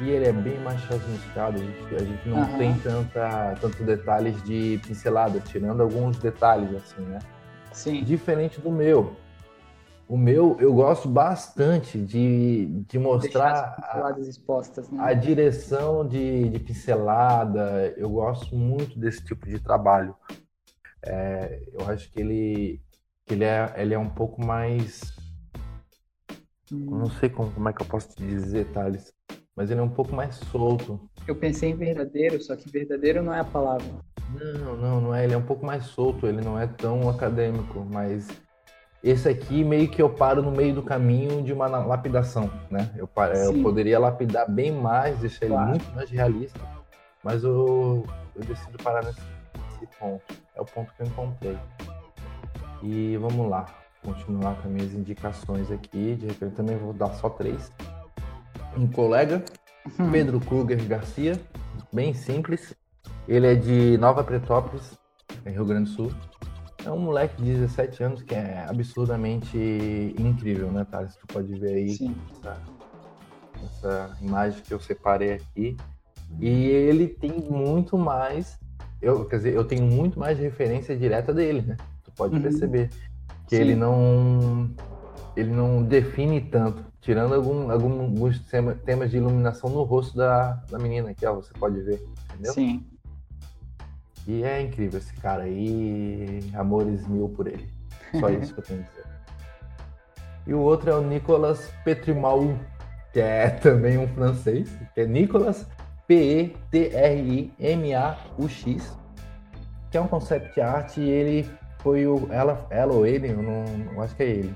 E 0.00 0.10
ele 0.10 0.26
é 0.26 0.32
bem 0.32 0.58
mais 0.60 0.80
chamuscado, 0.82 1.56
a 1.56 1.60
gente, 1.60 1.94
a 1.94 1.98
gente 1.98 2.28
não 2.28 2.38
uhum. 2.38 2.56
tem 2.56 2.78
tanta, 2.78 3.54
tanto 3.60 3.82
detalhes 3.82 4.40
de 4.44 4.80
pincelada, 4.86 5.40
tirando 5.40 5.82
alguns 5.82 6.16
detalhes, 6.16 6.70
assim, 6.76 7.02
né? 7.02 7.18
Sim. 7.72 8.04
Diferente 8.04 8.60
do 8.60 8.70
meu. 8.70 9.16
O 10.06 10.16
meu, 10.16 10.56
eu 10.60 10.72
gosto 10.74 11.08
bastante 11.08 11.98
de, 11.98 12.66
de 12.86 12.98
mostrar 12.98 13.76
a, 13.78 14.14
expostas, 14.20 14.90
né? 14.90 14.98
a 15.02 15.14
direção 15.14 16.06
de, 16.06 16.48
de 16.50 16.58
pincelada. 16.58 17.94
Eu 17.96 18.10
gosto 18.10 18.54
muito 18.54 18.98
desse 18.98 19.24
tipo 19.24 19.46
de 19.46 19.58
trabalho. 19.58 20.14
É, 21.02 21.62
eu 21.72 21.88
acho 21.88 22.10
que 22.12 22.20
ele, 22.20 22.82
ele, 23.30 23.44
é, 23.44 23.72
ele 23.76 23.94
é 23.94 23.98
um 23.98 24.10
pouco 24.10 24.44
mais 24.44 25.14
eu 26.70 26.78
não 26.78 27.10
sei 27.10 27.28
como, 27.28 27.50
como 27.52 27.68
é 27.68 27.72
que 27.72 27.82
eu 27.82 27.86
posso 27.86 28.08
te 28.08 28.24
dizer, 28.24 28.66
Thales, 28.72 29.12
mas 29.54 29.70
ele 29.70 29.80
é 29.80 29.82
um 29.82 29.88
pouco 29.88 30.14
mais 30.14 30.36
solto. 30.36 30.98
Eu 31.26 31.36
pensei 31.36 31.70
em 31.70 31.76
verdadeiro, 31.76 32.40
só 32.42 32.56
que 32.56 32.70
verdadeiro 32.70 33.22
não 33.22 33.34
é 33.34 33.40
a 33.40 33.44
palavra. 33.44 33.86
Não, 34.30 34.76
não, 34.76 35.00
não 35.00 35.14
é. 35.14 35.24
Ele 35.24 35.34
é 35.34 35.36
um 35.36 35.44
pouco 35.44 35.64
mais 35.64 35.84
solto, 35.84 36.26
ele 36.26 36.40
não 36.40 36.58
é 36.58 36.66
tão 36.66 37.08
acadêmico, 37.08 37.86
mas 37.90 38.28
esse 39.04 39.28
aqui 39.28 39.62
meio 39.62 39.86
que 39.86 40.00
eu 40.00 40.08
paro 40.08 40.40
no 40.40 40.50
meio 40.50 40.74
do 40.74 40.82
caminho 40.82 41.42
de 41.42 41.52
uma 41.52 41.66
lapidação, 41.66 42.50
né? 42.70 42.90
Eu, 42.96 43.06
eu 43.34 43.62
poderia 43.62 43.98
lapidar 43.98 44.50
bem 44.50 44.72
mais, 44.72 45.18
deixar 45.18 45.46
claro. 45.46 45.62
ele 45.62 45.70
muito 45.72 45.94
mais 45.94 46.08
realista, 46.08 46.58
mas 47.22 47.44
eu, 47.44 48.06
eu 48.34 48.44
decido 48.44 48.78
parar 48.82 49.04
nesse, 49.04 49.20
nesse 49.72 49.86
ponto. 49.98 50.24
É 50.56 50.60
o 50.62 50.64
ponto 50.64 50.90
que 50.94 51.02
eu 51.02 51.06
encontrei. 51.06 51.58
E 52.82 53.18
vamos 53.18 53.46
lá 53.50 53.66
continuar 54.02 54.54
com 54.54 54.68
as 54.68 54.74
minhas 54.74 54.94
indicações 54.94 55.70
aqui. 55.70 56.14
De 56.14 56.26
repente 56.26 56.54
também 56.54 56.78
vou 56.78 56.94
dar 56.94 57.12
só 57.12 57.28
três. 57.28 57.70
Um 58.74 58.86
colega, 58.86 59.44
uhum. 59.98 60.10
Pedro 60.10 60.40
Kruger 60.40 60.82
Garcia, 60.86 61.38
bem 61.92 62.14
simples. 62.14 62.74
Ele 63.28 63.52
é 63.52 63.54
de 63.54 63.98
Nova 63.98 64.24
Pretópolis, 64.24 64.98
em 65.44 65.50
Rio 65.50 65.66
Grande 65.66 65.90
do 65.90 65.94
Sul. 65.94 66.10
É 66.84 66.90
um 66.90 66.98
moleque 66.98 67.42
de 67.42 67.54
17 67.54 68.02
anos 68.02 68.22
que 68.22 68.34
é 68.34 68.66
absurdamente 68.68 69.56
incrível, 70.18 70.70
né, 70.70 70.84
Thales? 70.84 71.16
Tu 71.16 71.26
pode 71.26 71.54
ver 71.54 71.74
aí 71.76 71.98
essa, 72.32 72.58
essa, 73.64 74.16
imagem 74.20 74.62
que 74.62 74.74
eu 74.74 74.78
separei 74.78 75.32
aqui. 75.32 75.76
E 76.38 76.48
ele 76.48 77.08
tem 77.08 77.32
muito 77.32 77.96
mais. 77.96 78.58
Eu, 79.00 79.24
quer 79.24 79.36
dizer, 79.36 79.54
eu 79.54 79.64
tenho 79.64 79.84
muito 79.84 80.18
mais 80.18 80.38
referência 80.38 80.96
direta 80.96 81.32
dele, 81.32 81.62
né? 81.62 81.76
Tu 82.04 82.12
pode 82.12 82.34
uhum. 82.34 82.42
perceber 82.42 82.90
que 83.46 83.56
Sim. 83.56 83.62
ele 83.62 83.74
não 83.74 84.70
ele 85.36 85.50
não 85.50 85.82
define 85.82 86.40
tanto, 86.40 86.84
tirando 87.00 87.34
algum, 87.34 87.70
alguns 87.70 88.40
temas 88.84 89.10
de 89.10 89.16
iluminação 89.16 89.68
no 89.68 89.82
rosto 89.82 90.16
da, 90.16 90.52
da 90.70 90.78
menina 90.78 91.10
aqui, 91.10 91.26
ó, 91.26 91.34
você 91.34 91.52
pode 91.54 91.80
ver, 91.80 92.00
entendeu? 92.30 92.52
Sim. 92.52 92.84
E 94.26 94.42
é 94.42 94.60
incrível 94.62 94.98
esse 94.98 95.12
cara 95.14 95.42
aí, 95.44 96.40
amores 96.54 97.06
mil 97.06 97.28
por 97.28 97.46
ele. 97.46 97.68
Só 98.18 98.30
isso 98.30 98.54
que 98.54 98.60
eu 98.60 98.64
tenho 98.64 98.80
a 98.80 98.82
dizer. 98.84 99.04
E 100.46 100.54
o 100.54 100.60
outro 100.60 100.90
é 100.90 100.94
o 100.94 101.02
Nicolas 101.02 101.72
Petrimau, 101.84 102.58
que 103.12 103.20
é 103.20 103.50
também 103.60 103.98
um 103.98 104.08
francês, 104.08 104.70
que 104.94 105.00
é 105.02 105.06
Nicolas 105.06 105.66
P-E-T-R-I-M-A-U-X, 106.06 106.58
que 109.90 109.96
é 109.96 110.00
um 110.00 110.06
concept 110.06 110.60
art 110.60 110.98
e 110.98 111.08
ele 111.08 111.48
foi 111.78 112.06
o. 112.06 112.28
Ela, 112.30 112.66
ela 112.70 112.92
ou 112.92 113.06
ele, 113.06 113.30
eu 113.30 113.42
não, 113.42 113.64
eu 113.92 114.02
acho 114.02 114.14
que 114.16 114.22
é 114.22 114.28
ele. 114.28 114.54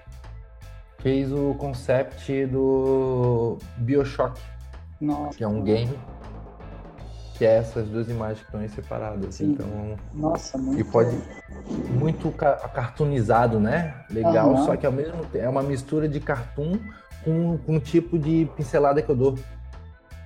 Fez 0.98 1.32
o 1.32 1.54
concept 1.54 2.46
do 2.46 3.56
Bioshock. 3.76 4.40
Nossa. 5.00 5.38
Que 5.38 5.44
é 5.44 5.48
um 5.48 5.62
game. 5.62 5.96
Que 7.38 7.46
é 7.46 7.58
essas 7.58 7.86
duas 7.88 8.08
imagens 8.08 8.40
que 8.40 8.46
estão 8.46 8.60
aí 8.60 8.68
separadas. 8.68 9.36
Sim. 9.36 9.52
Então. 9.52 9.66
Nossa, 10.12 10.58
muito. 10.58 10.80
E 10.80 10.84
pode. 10.84 11.16
Muito 11.90 12.30
cartoonizado, 12.32 13.60
né? 13.60 13.94
Legal, 14.10 14.56
só 14.64 14.76
que 14.76 14.84
ao 14.84 14.92
mesmo 14.92 15.24
tempo 15.26 15.44
é 15.44 15.48
uma 15.48 15.62
mistura 15.62 16.08
de 16.08 16.18
cartoon 16.18 16.78
com, 17.24 17.56
com 17.58 17.76
um 17.76 17.80
tipo 17.80 18.18
de 18.18 18.48
pincelada 18.56 19.00
que 19.00 19.08
eu 19.10 19.14
dou. 19.16 19.38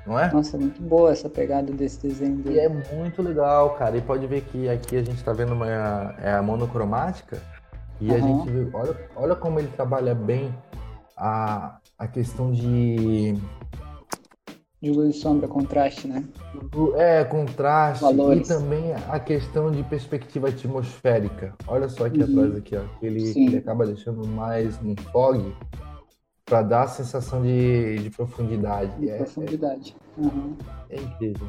não 0.07 0.19
é? 0.19 0.33
Nossa, 0.33 0.57
muito 0.57 0.81
boa 0.83 1.13
essa 1.13 1.29
pegada 1.29 1.71
desse 1.73 2.01
desenho 2.07 2.41
E 2.41 2.43
dele. 2.43 2.61
é 2.61 2.69
muito 2.69 3.21
legal, 3.23 3.71
cara. 3.77 3.97
E 3.97 4.01
pode 4.01 4.27
ver 4.27 4.41
que 4.43 4.69
aqui 4.69 4.97
a 4.97 5.03
gente 5.03 5.23
tá 5.23 5.33
vendo 5.35 5.53
uma 5.53 5.69
é 6.23 6.33
a 6.33 6.43
monocromática 6.43 7.39
e 8.01 8.13
a 8.15 8.19
gente 8.19 8.51
vê, 8.51 8.69
olha, 8.73 8.97
olha 9.15 9.37
como 9.37 9.59
ele 9.61 9.69
trabalha 9.69 10.15
bem 10.15 10.53
a, 11.17 11.77
a 11.99 12.07
questão 12.09 12.51
de 12.51 13.37
De 14.83 14.91
luz 14.91 15.15
e 15.15 15.19
sombra, 15.21 15.47
contraste, 15.47 16.09
né? 16.09 16.25
é 16.97 17.23
contraste 17.25 18.03
Valores. 18.03 18.51
e 18.51 18.53
também 18.53 18.93
a 19.09 19.21
questão 19.21 19.71
de 19.71 19.81
perspectiva 19.85 20.49
atmosférica. 20.49 21.55
Olha 21.69 21.89
só 21.89 22.07
aqui 22.07 22.21
Uhum. 22.21 22.25
atrás 22.33 22.57
aqui, 22.57 22.77
ó, 22.77 22.83
que 22.99 23.07
ele, 23.07 23.33
ele 23.37 23.57
acaba 23.59 23.87
deixando 23.87 24.27
mais 24.27 24.77
um 24.83 24.97
fog 25.13 25.55
para 26.45 26.63
dar 26.63 26.83
a 26.83 26.89
sensação 26.89 27.41
de, 27.43 27.97
de 27.99 28.11
profundidade. 28.11 28.91
De 28.99 29.09
É, 29.09 29.19
profundidade. 29.19 29.95
É, 30.91 30.97
é 30.97 31.01
incrível. 31.01 31.47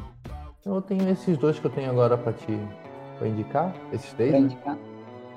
Então 0.60 0.76
eu 0.76 0.82
tenho 0.82 1.08
esses 1.10 1.36
dois 1.36 1.58
que 1.58 1.66
eu 1.66 1.70
tenho 1.72 1.90
agora 1.90 2.16
para 2.16 2.32
te 2.32 2.56
pra 3.18 3.26
indicar, 3.26 3.74
esses 3.92 4.12
três, 4.12 4.30
Pra 4.30 4.40
né? 4.40 4.46
indicar. 4.46 4.78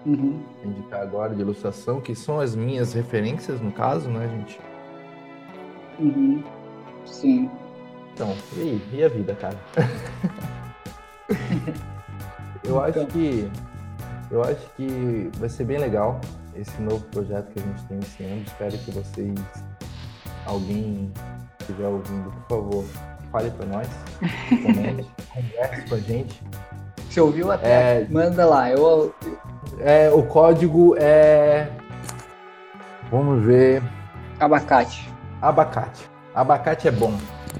Uhum. 0.05 0.39
Indicar 0.63 1.01
agora 1.01 1.33
de 1.33 1.41
ilustração, 1.41 1.99
que 1.99 2.13
são 2.13 2.39
as 2.39 2.55
minhas 2.55 2.93
referências 2.93 3.59
no 3.59 3.71
caso, 3.71 4.07
né, 4.07 4.29
gente? 4.29 4.59
Uhum. 5.99 6.43
Sim. 7.05 7.49
Então, 8.17 8.35
e 8.55 8.61
aí? 8.61 8.81
E 8.93 9.03
a 9.03 9.09
vida, 9.09 9.35
cara? 9.35 9.55
eu 12.63 12.81
acho 12.81 12.89
Então. 12.97 13.05
que 13.05 13.47
eu 14.31 14.41
acho 14.43 14.67
que 14.75 15.29
vai 15.37 15.47
ser 15.47 15.65
bem 15.65 15.77
legal 15.77 16.19
esse 16.55 16.81
novo 16.81 17.03
projeto 17.11 17.51
que 17.53 17.59
a 17.59 17.61
gente 17.61 17.83
tem 17.83 17.99
esse 17.99 18.23
ano. 18.23 18.41
Espero 18.41 18.75
que 18.79 18.89
vocês, 18.89 19.35
alguém 20.47 21.13
que 21.59 21.65
estiver 21.65 21.85
ouvindo, 21.87 22.31
por 22.31 22.47
favor, 22.57 22.83
fale 23.31 23.51
para 23.51 23.65
nós, 23.67 23.87
comente, 24.49 25.07
converse 25.31 25.81
com 25.87 25.93
a 25.95 25.99
gente. 25.99 26.41
Você 27.07 27.21
ouviu 27.21 27.51
até? 27.51 28.01
É, 28.01 28.07
Manda 28.09 28.47
lá. 28.47 28.71
Eu, 28.71 29.13
é, 29.79 30.09
o 30.09 30.23
código 30.23 30.95
é, 30.97 31.69
vamos 33.11 33.45
ver, 33.45 33.83
abacate. 34.39 35.07
abacate. 35.39 36.09
Abacate 36.33 36.87
é 36.87 36.91
bom. 36.91 37.15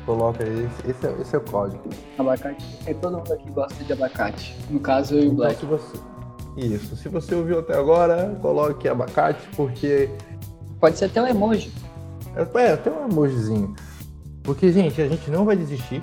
Coloca 0.05 0.43
esse, 0.43 0.89
esse, 0.91 1.07
é, 1.07 1.15
esse 1.21 1.35
é 1.35 1.39
o 1.39 1.41
código. 1.41 1.83
Abacate. 2.17 2.65
É 2.85 2.93
todo 2.93 3.17
mundo 3.17 3.33
aqui 3.33 3.49
gosta 3.51 3.83
de 3.83 3.93
abacate. 3.93 4.55
No 4.69 4.79
caso, 4.79 5.15
eu 5.15 5.19
e 5.19 5.21
o 5.23 5.25
Então, 5.25 5.35
Black. 5.37 5.59
se 5.59 5.65
você... 5.65 5.97
Isso. 6.57 6.95
Se 6.95 7.09
você 7.09 7.35
ouviu 7.35 7.59
até 7.59 7.77
agora, 7.77 8.35
coloque 8.41 8.87
abacate, 8.87 9.47
porque. 9.55 10.09
Pode 10.79 10.97
ser 10.97 11.05
até 11.05 11.21
um 11.21 11.27
emoji. 11.27 11.71
É, 12.55 12.75
tem 12.75 12.91
um 12.91 13.05
emojizinho. 13.09 13.75
Porque, 14.43 14.71
gente, 14.71 14.99
a 15.01 15.07
gente 15.07 15.29
não 15.29 15.45
vai 15.45 15.55
desistir. 15.55 16.01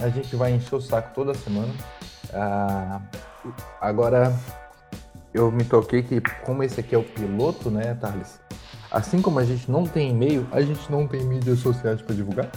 A 0.00 0.08
gente 0.08 0.34
vai 0.36 0.52
encher 0.52 0.74
o 0.74 0.80
saco 0.80 1.14
toda 1.14 1.32
semana. 1.34 1.72
Ah, 2.34 3.00
agora, 3.80 4.32
eu 5.32 5.50
me 5.50 5.64
toquei 5.64 6.02
que, 6.02 6.20
como 6.44 6.62
esse 6.62 6.80
aqui 6.80 6.94
é 6.94 6.98
o 6.98 7.02
piloto, 7.04 7.70
né, 7.70 7.94
Thales? 7.94 8.40
Assim 8.90 9.20
como 9.20 9.38
a 9.38 9.44
gente 9.44 9.70
não 9.70 9.84
tem 9.84 10.10
e-mail, 10.10 10.46
a 10.50 10.60
gente 10.60 10.90
não 10.90 11.06
tem 11.06 11.22
mídias 11.24 11.58
sociais 11.60 12.00
para 12.02 12.14
divulgar. 12.14 12.50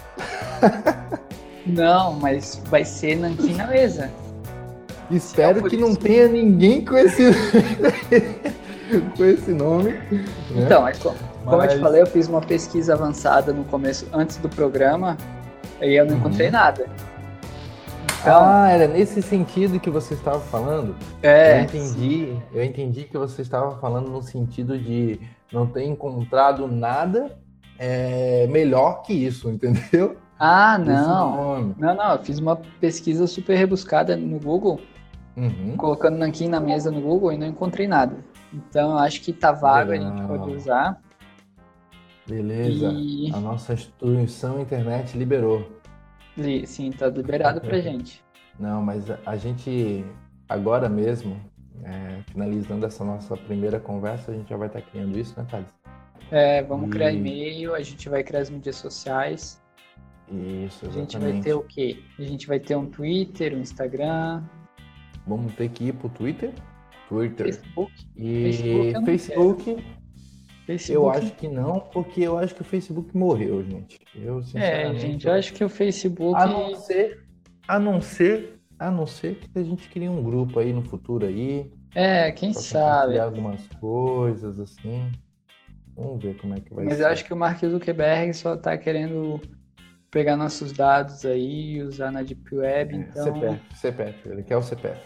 Não, 1.65 2.13
mas 2.13 2.61
vai 2.69 2.83
ser 2.83 3.15
nanquim 3.17 3.53
na 3.53 3.67
mesa. 3.67 4.09
Espero 5.11 5.61
por 5.61 5.69
que 5.69 5.75
isso. 5.75 5.85
não 5.85 5.93
tenha 5.95 6.27
ninguém 6.27 6.83
com 6.83 6.97
esse, 6.97 7.23
com 9.17 9.25
esse 9.25 9.51
nome. 9.51 9.91
né? 9.91 10.25
Então, 10.55 10.81
mas 10.83 10.97
co- 10.99 11.13
como 11.45 11.61
eu 11.61 11.67
te 11.67 11.79
falei, 11.79 12.01
eu 12.01 12.07
fiz 12.07 12.27
uma 12.27 12.41
pesquisa 12.41 12.93
avançada 12.93 13.51
no 13.53 13.63
começo, 13.65 14.07
antes 14.13 14.37
do 14.37 14.47
programa, 14.49 15.17
e 15.81 15.93
eu 15.95 16.05
não 16.05 16.13
Uhum. 16.13 16.19
encontrei 16.19 16.49
nada. 16.49 16.85
Então, 18.21 18.39
Ah, 18.43 18.69
era 18.69 18.87
nesse 18.87 19.21
sentido 19.21 19.79
que 19.79 19.89
você 19.89 20.13
estava 20.13 20.39
falando? 20.39 20.95
Eu 21.23 21.29
é. 21.29 21.61
entendi, 21.61 22.35
eu 22.53 22.63
entendi 22.63 23.03
que 23.03 23.17
você 23.17 23.41
estava 23.41 23.75
falando 23.79 24.09
no 24.09 24.21
sentido 24.21 24.77
de 24.77 25.19
não 25.51 25.65
ter 25.65 25.83
encontrado 25.85 26.67
nada 26.67 27.37
é, 27.79 28.47
melhor 28.49 29.01
que 29.01 29.11
isso, 29.13 29.49
entendeu? 29.51 30.15
Ah, 30.43 30.75
não. 30.79 31.75
Não, 31.77 31.93
não, 31.95 32.11
eu 32.13 32.23
fiz 32.23 32.39
uma 32.39 32.55
pesquisa 32.55 33.27
super 33.27 33.55
rebuscada 33.55 34.17
no 34.17 34.39
Google, 34.39 34.81
Uhum. 35.37 35.77
colocando 35.77 36.17
nanquim 36.17 36.47
na 36.49 36.59
mesa 36.59 36.89
no 36.89 36.99
Google 36.99 37.31
e 37.31 37.37
não 37.37 37.45
encontrei 37.45 37.87
nada. 37.87 38.17
Então, 38.51 38.97
acho 38.97 39.21
que 39.21 39.31
tá 39.31 39.51
vago, 39.51 39.91
a 39.91 39.95
gente 39.97 40.19
Legal. 40.19 40.27
pode 40.27 40.55
usar. 40.55 40.99
Beleza. 42.27 42.91
E, 42.91 43.31
A 43.33 43.39
nossa 43.39 43.73
instituição 43.73 44.59
internet 44.59 45.15
liberou. 45.17 45.69
li- 46.35 46.65
sim, 46.65 46.89
tá 46.91 47.07
liberado 47.07 47.61
pra 47.61 47.77
gente. 47.79 48.23
Não, 48.59 48.81
mas 48.81 49.05
a, 49.25 49.35
gente 49.37 50.03
agora 50.49 50.89
mesmo, 50.89 51.39
é, 51.83 52.21
finalizando 52.31 52.83
essa 52.85 53.03
nossa 53.05 53.37
primeira 53.37 53.79
conversa, 53.79 54.31
a 54.31 54.33
gente 54.35 54.49
já 54.49 54.57
vai 54.57 54.67
estar 54.67 54.81
criando 54.81 55.17
isso, 55.19 55.39
né, 55.39 55.45
Thales? 55.49 55.67
É, 56.31 56.63
vamos 56.63 56.89
criar 56.89 57.11
E- 57.11 57.17
e-mail, 57.17 57.75
a 57.75 57.81
gente 57.81 58.09
vai 58.09 58.23
criar 58.23 58.39
as 58.41 58.49
mídias 58.49 58.75
sociais. 58.77 59.60
Isso, 60.31 60.85
A 60.85 60.89
gente 60.91 61.17
vai 61.17 61.29
exatamente. 61.31 61.43
ter 61.43 61.53
o 61.53 61.61
quê? 61.63 61.99
A 62.17 62.21
gente 62.23 62.47
vai 62.47 62.59
ter 62.59 62.75
um 62.75 62.85
Twitter, 62.85 63.53
um 63.55 63.59
Instagram, 63.59 64.43
Vamos 65.27 65.53
ter 65.53 65.69
que 65.69 65.85
ir 65.89 65.93
pro 65.93 66.09
Twitter, 66.09 66.51
Twitter 67.07 67.45
Facebook. 67.47 67.91
e 68.15 68.43
Facebook 68.43 69.05
Facebook. 69.05 69.83
Facebook. 70.65 70.93
Eu 70.93 71.09
acho 71.09 71.31
que 71.35 71.47
não, 71.47 71.79
porque 71.79 72.21
eu 72.21 72.37
acho 72.39 72.55
que 72.55 72.61
o 72.61 72.65
Facebook 72.65 73.15
morreu, 73.15 73.63
gente. 73.63 73.99
Eu, 74.15 74.39
É, 74.39 74.43
sinceramente. 74.43 74.99
gente, 75.01 75.27
eu 75.27 75.33
acho 75.33 75.53
que 75.53 75.63
o 75.63 75.69
Facebook. 75.69 76.35
A 76.41 76.47
não 76.47 76.75
ser, 76.75 77.23
a 77.67 77.77
não 77.79 78.01
ser, 78.01 78.59
a 78.79 78.89
não 78.89 79.05
ser 79.05 79.35
que 79.35 79.59
a 79.59 79.63
gente 79.63 79.87
crie 79.89 80.09
um 80.09 80.23
grupo 80.23 80.59
aí 80.59 80.73
no 80.73 80.81
futuro 80.81 81.25
aí, 81.27 81.69
É, 81.93 82.31
quem 82.31 82.51
sabe. 82.53 83.19
algumas 83.19 83.67
coisas 83.79 84.59
assim. 84.59 85.11
Vamos 85.95 86.23
ver 86.23 86.35
como 86.37 86.55
é 86.55 86.59
que 86.61 86.73
vai 86.73 86.85
Mas 86.85 86.97
ser. 86.97 87.03
eu 87.03 87.07
acho 87.09 87.25
que 87.25 87.33
o 87.33 87.37
Mark 87.37 87.59
Zuckerberg 87.63 88.33
só 88.33 88.55
tá 88.57 88.75
querendo 88.77 89.39
pegar 90.11 90.35
nossos 90.35 90.71
dados 90.73 91.25
aí 91.25 91.77
e 91.77 91.81
usar 91.83 92.11
na 92.11 92.21
Deep 92.21 92.53
Web. 92.53 92.93
É, 92.93 92.97
Então, 92.97 93.23
CPF, 93.23 93.61
CPF, 93.75 94.29
ele 94.29 94.43
quer 94.43 94.57
o 94.57 94.61
CPF. 94.61 94.99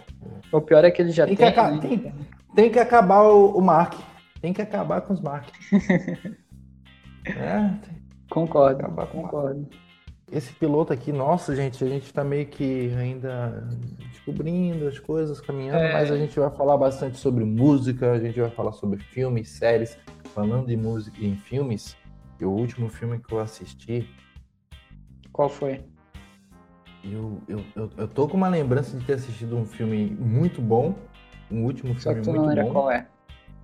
o 0.51 0.59
pior 0.61 0.83
é 0.83 0.91
que 0.91 1.01
ele 1.01 1.11
já 1.11 1.25
Tem 1.27 1.35
tem. 1.35 1.51
que, 1.53 1.59
aca- 1.59 1.71
né? 1.71 1.79
tem, 1.79 2.13
tem 2.55 2.71
que 2.71 2.79
acabar 2.79 3.21
o, 3.23 3.55
o 3.57 3.61
Mark. 3.61 3.93
Tem 4.41 4.51
que 4.51 4.61
acabar 4.61 5.01
com 5.01 5.13
os 5.13 5.21
Mark. 5.21 5.47
é, 7.25 7.69
tem- 7.85 8.05
Concordo, 8.29 8.79
Acabar 8.79 9.05
com 9.07 9.21
concordo. 9.21 9.67
esse 10.31 10.51
piloto 10.53 10.91
aqui, 10.91 11.11
nossa, 11.13 11.55
gente, 11.55 11.83
a 11.83 11.87
gente 11.87 12.11
tá 12.11 12.23
meio 12.23 12.47
que 12.47 12.91
ainda 12.97 13.67
descobrindo 14.11 14.87
as 14.87 14.97
coisas, 14.97 15.39
caminhando, 15.39 15.77
É. 15.77 15.93
mas 15.93 16.11
a 16.11 16.17
gente 16.17 16.37
vai 16.39 16.49
falar 16.49 16.75
bastante 16.75 17.17
sobre 17.17 17.43
música, 17.45 18.13
a 18.13 18.19
gente 18.19 18.39
vai 18.41 18.49
falar 18.49 18.71
sobre 18.73 18.99
filmes, 18.99 19.49
séries. 19.49 19.97
Falando 20.33 20.69
em 20.71 20.75
música 20.75 21.15
e 21.21 21.27
em 21.27 21.35
filmes, 21.37 21.95
o 22.41 22.47
último 22.47 22.89
filme 22.89 23.19
que 23.19 23.31
eu 23.33 23.39
assisti, 23.39 24.09
Qual 25.35 25.49
foi? 25.49 25.83
eu, 27.03 27.41
eu, 27.45 27.59
eu, 27.75 27.91
eu 27.97 28.07
tô 28.07 28.25
com 28.25 28.37
uma 28.37 28.47
lembrança 28.47 28.97
de 28.97 29.05
ter 29.05 29.15
assistido 29.15 29.57
um 29.57 29.65
filme 29.65 30.05
muito 30.11 30.61
bom, 30.61 30.95
um 31.51 31.65
último 31.65 31.93
Só 31.99 32.11
filme 32.13 32.21
que 32.21 32.23
tu 32.23 32.33
não 32.33 32.43
muito 32.45 32.55
lembra 32.55 32.63
bom, 32.63 32.71
qual 32.71 32.89
é. 32.89 33.05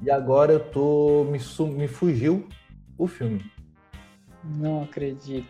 e 0.02 0.12
agora 0.12 0.52
eu 0.52 0.60
tô, 0.60 1.24
me, 1.24 1.40
me 1.74 1.88
fugiu 1.88 2.46
o 2.98 3.08
filme. 3.08 3.50
Não 4.44 4.84
acredito. 4.84 5.48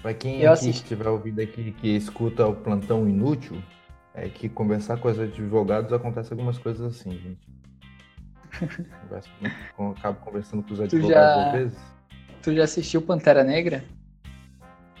Pra 0.00 0.14
quem 0.14 0.40
estiver 0.40 1.08
ouvindo 1.08 1.40
aqui 1.42 1.70
que 1.72 1.88
escuta 1.94 2.46
o 2.46 2.54
plantão 2.54 3.06
inútil, 3.06 3.62
é 4.14 4.26
que 4.30 4.48
conversar 4.48 4.96
com 4.96 5.08
os 5.08 5.20
advogados 5.20 5.92
acontece 5.92 6.32
algumas 6.32 6.56
coisas 6.56 6.96
assim, 6.96 7.10
gente. 7.10 7.46
Converso 9.02 9.30
acabo 9.98 10.20
conversando 10.20 10.62
com 10.62 10.72
os 10.72 10.80
advogados 10.80 11.34
já- 11.34 11.46
às 11.46 11.52
vezes. 11.52 11.78
Tu 12.42 12.54
já 12.54 12.64
assistiu 12.64 13.02
Pantera 13.02 13.44
Negra? 13.44 13.84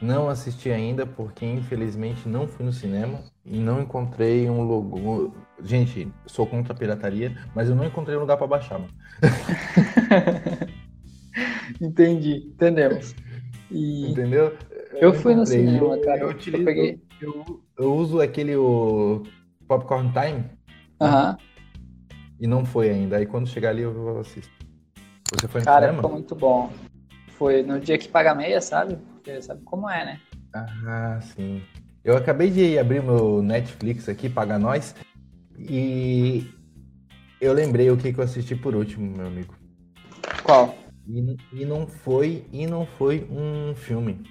Não 0.00 0.28
assisti 0.28 0.70
ainda 0.70 1.04
porque 1.04 1.44
infelizmente 1.44 2.28
não 2.28 2.46
fui 2.46 2.64
no 2.64 2.72
cinema 2.72 3.18
e 3.44 3.58
não 3.58 3.80
encontrei 3.82 4.48
um 4.48 4.62
logo. 4.62 5.34
Gente, 5.62 6.08
sou 6.26 6.46
contra 6.46 6.72
a 6.72 6.76
pirataria, 6.76 7.36
mas 7.54 7.68
eu 7.68 7.74
não 7.74 7.84
encontrei 7.84 8.16
um 8.16 8.20
lugar 8.20 8.36
pra 8.36 8.46
baixar. 8.46 8.78
Mano. 8.78 8.92
Entendi, 11.80 12.48
entendemos. 12.54 13.14
E 13.70 14.10
Entendeu? 14.10 14.56
eu 14.94 15.12
não 15.12 15.18
fui 15.20 15.34
no 15.34 15.44
cinema, 15.46 15.94
Eu- 15.96 16.00
cara. 16.02 16.18
Eu, 16.20 16.28
Eu 16.28 16.30
utilizo- 16.30 16.64
peguei. 16.64 17.00
eu- 17.20 17.62
eu 17.78 17.94
uso 17.94 18.20
aquele 18.20 18.56
o 18.56 19.22
Popcorn 19.66 20.10
Time 20.12 20.44
Aham. 21.00 21.36
e 22.40 22.46
não 22.46 22.64
foi 22.64 22.88
ainda. 22.90 23.16
Aí 23.16 23.26
quando 23.26 23.46
chegar 23.48 23.70
ali 23.70 23.82
eu 23.82 24.18
assisto. 24.20 24.50
Você 25.32 25.46
foi 25.46 25.60
no 25.60 25.64
Cara, 25.66 25.80
cinema? 25.86 25.96
ficou 26.02 26.12
muito 26.12 26.34
bom. 26.34 26.70
Foi 27.36 27.62
no 27.62 27.78
dia 27.78 27.98
que 27.98 28.08
paga 28.08 28.34
meia, 28.34 28.60
sabe? 28.60 28.96
Porque 29.28 29.42
sabe 29.42 29.62
como 29.62 29.90
é, 29.90 30.06
né? 30.06 30.20
Ah, 30.54 31.18
sim. 31.20 31.62
Eu 32.02 32.16
acabei 32.16 32.50
de 32.50 32.78
abrir 32.78 33.02
meu 33.02 33.42
Netflix 33.42 34.08
aqui, 34.08 34.26
paga 34.26 34.58
nós, 34.58 34.94
e 35.58 36.48
eu 37.38 37.52
lembrei 37.52 37.90
o 37.90 37.96
que, 37.98 38.10
que 38.10 38.18
eu 38.18 38.24
assisti 38.24 38.56
por 38.56 38.74
último, 38.74 39.14
meu 39.14 39.26
amigo. 39.26 39.54
Qual? 40.42 40.74
E, 41.06 41.36
e 41.52 41.66
não 41.66 41.86
foi, 41.86 42.46
e 42.50 42.66
não 42.66 42.86
foi 42.86 43.28
um 43.30 43.74
filme, 43.74 44.22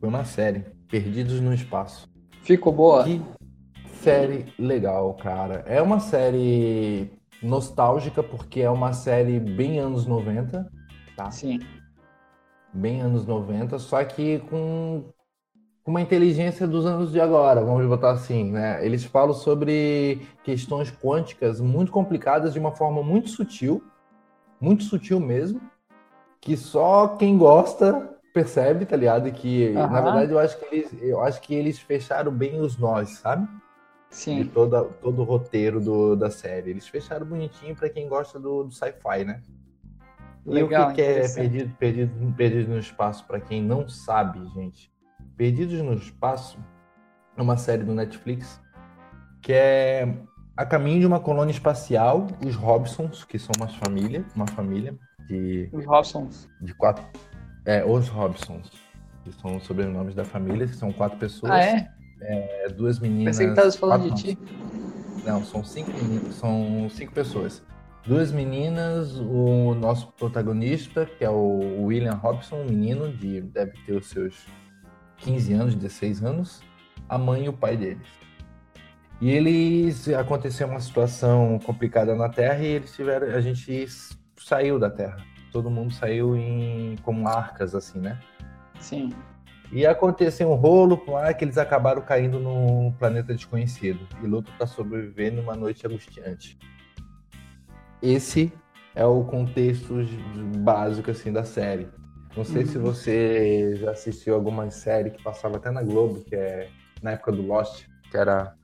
foi 0.00 0.08
uma 0.08 0.24
série. 0.24 0.64
Perdidos 0.88 1.40
no 1.40 1.54
Espaço. 1.54 2.08
Ficou 2.42 2.72
boa? 2.72 3.04
Que 3.04 3.22
série 4.02 4.46
legal, 4.58 5.14
cara. 5.14 5.62
É 5.64 5.80
uma 5.80 6.00
série 6.00 7.08
nostálgica 7.40 8.20
porque 8.20 8.62
é 8.62 8.70
uma 8.70 8.92
série 8.92 9.38
bem 9.38 9.78
anos 9.78 10.06
90, 10.06 10.68
tá? 11.16 11.30
Sim. 11.30 11.60
Bem 12.72 13.00
anos 13.00 13.26
90, 13.26 13.78
só 13.78 14.04
que 14.04 14.38
com 14.50 15.04
com 15.82 15.90
uma 15.90 16.00
inteligência 16.00 16.66
dos 16.66 16.84
anos 16.84 17.10
de 17.10 17.20
agora, 17.20 17.64
vamos 17.64 17.86
botar 17.86 18.10
assim, 18.10 18.50
né? 18.50 18.84
Eles 18.84 19.04
falam 19.04 19.32
sobre 19.32 20.20
questões 20.44 20.90
quânticas 20.90 21.60
muito 21.60 21.90
complicadas 21.90 22.52
de 22.52 22.58
uma 22.58 22.72
forma 22.72 23.02
muito 23.02 23.30
sutil, 23.30 23.82
muito 24.60 24.84
sutil 24.84 25.18
mesmo, 25.18 25.60
que 26.40 26.56
só 26.56 27.08
quem 27.08 27.38
gosta 27.38 28.10
percebe, 28.32 28.86
tá 28.86 28.96
ligado? 28.96 29.26
E 29.26 29.32
que, 29.32 29.68
uhum. 29.68 29.90
na 29.90 30.00
verdade, 30.00 30.32
eu 30.32 30.38
acho 30.38 30.58
que 30.58 30.74
eles, 30.74 31.02
eu 31.02 31.20
acho 31.20 31.40
que 31.40 31.54
eles 31.54 31.78
fecharam 31.78 32.30
bem 32.30 32.60
os 32.60 32.76
nós, 32.76 33.18
sabe? 33.18 33.48
Sim. 34.10 34.42
De 34.42 34.48
toda, 34.48 34.84
todo 34.84 35.22
o 35.22 35.24
roteiro 35.24 35.80
do, 35.80 36.14
da 36.14 36.30
série. 36.30 36.70
Eles 36.70 36.86
fecharam 36.86 37.26
bonitinho 37.26 37.74
para 37.74 37.88
quem 37.88 38.08
gosta 38.08 38.38
do, 38.38 38.64
do 38.64 38.72
sci-fi, 38.72 39.24
né? 39.24 39.42
Legal, 40.46 40.90
e 40.90 40.92
o 40.92 40.94
que, 40.94 40.94
que 40.94 41.02
é 41.02 41.28
perdido, 41.28 41.74
perdido, 41.76 42.34
perdido 42.34 42.70
no 42.70 42.78
espaço, 42.78 43.24
para 43.26 43.40
quem 43.40 43.62
não 43.62 43.88
sabe, 43.88 44.44
gente? 44.54 44.90
Perdidos 45.36 45.80
no 45.80 45.94
Espaço 45.94 46.58
é 47.36 47.42
uma 47.42 47.56
série 47.56 47.82
do 47.82 47.94
Netflix 47.94 48.60
que 49.42 49.52
é 49.52 50.06
a 50.56 50.66
caminho 50.66 51.00
de 51.00 51.06
uma 51.06 51.20
colônia 51.20 51.52
espacial, 51.52 52.26
os 52.44 52.54
Robsons, 52.54 53.24
que 53.24 53.38
são 53.38 53.52
uma 53.56 53.68
família, 53.68 54.24
uma 54.36 54.46
família 54.46 54.94
de 55.26 55.70
os 55.72 55.86
Robsons 55.86 56.48
de 56.60 56.74
quatro, 56.74 57.04
é, 57.64 57.84
os 57.84 58.08
Robsons, 58.08 58.70
que 59.24 59.32
são 59.32 59.56
os 59.56 59.64
sobrenomes 59.64 60.14
da 60.14 60.24
família, 60.24 60.66
que 60.66 60.76
são 60.76 60.92
quatro 60.92 61.18
pessoas. 61.18 61.52
Ah, 61.52 61.64
é? 61.64 61.90
é 62.20 62.68
duas 62.68 62.98
meninas. 62.98 63.36
Pensei 63.36 63.46
que 63.46 63.52
estavas 63.52 63.76
falando 63.76 64.10
de 64.10 64.22
ti. 64.22 64.38
Não, 65.24 65.42
são 65.44 65.64
cinco, 65.64 65.90
são 66.32 66.88
cinco 66.90 67.12
pessoas. 67.12 67.62
Duas 68.06 68.32
meninas, 68.32 69.18
o 69.18 69.74
nosso 69.74 70.10
protagonista, 70.12 71.04
que 71.04 71.22
é 71.22 71.28
o 71.28 71.84
William 71.84 72.14
Robson, 72.14 72.56
um 72.56 72.64
menino 72.64 73.12
de 73.12 73.42
deve 73.42 73.72
ter 73.84 73.92
os 73.92 74.06
seus 74.08 74.46
15 75.18 75.52
anos, 75.52 75.74
16 75.74 76.24
anos, 76.24 76.62
a 77.06 77.18
mãe 77.18 77.44
e 77.44 77.48
o 77.50 77.52
pai 77.52 77.76
deles. 77.76 78.08
E 79.20 79.30
eles 79.30 80.08
aconteceu 80.08 80.66
uma 80.66 80.80
situação 80.80 81.58
complicada 81.58 82.14
na 82.14 82.30
Terra 82.30 82.64
e 82.64 82.68
eles 82.68 82.96
tiveram, 82.96 83.26
a 83.28 83.40
gente 83.40 83.86
saiu 84.38 84.78
da 84.78 84.88
Terra. 84.88 85.18
Todo 85.52 85.70
mundo 85.70 85.92
saiu 85.92 86.34
em 86.34 86.96
como 87.02 87.28
arcas 87.28 87.74
assim, 87.74 87.98
né? 87.98 88.18
Sim. 88.78 89.10
E 89.70 89.84
aconteceu 89.84 90.50
um 90.50 90.54
rolo 90.54 91.04
lá 91.06 91.34
que 91.34 91.44
eles 91.44 91.58
acabaram 91.58 92.00
caindo 92.00 92.40
num 92.40 92.92
planeta 92.98 93.34
desconhecido 93.34 94.00
e 94.22 94.26
lutam 94.26 94.54
para 94.56 94.66
sobreviver 94.66 95.32
numa 95.32 95.54
noite 95.54 95.86
angustiante. 95.86 96.58
Esse 98.02 98.52
é 98.94 99.04
o 99.04 99.24
contexto 99.24 99.94
básico 100.58 101.10
assim 101.10 101.32
da 101.32 101.44
série. 101.44 101.88
Não 102.36 102.44
sei 102.44 102.62
uhum. 102.62 102.68
se 102.68 102.78
você 102.78 103.76
já 103.76 103.90
assistiu 103.90 104.34
alguma 104.34 104.70
série 104.70 105.10
que 105.10 105.22
passava 105.22 105.56
até 105.56 105.70
na 105.70 105.82
Globo, 105.82 106.20
que 106.20 106.34
é 106.34 106.68
na 107.02 107.12
época 107.12 107.32
do 107.32 107.42
Lost, 107.42 107.86
que 108.10 108.16
era 108.16 108.54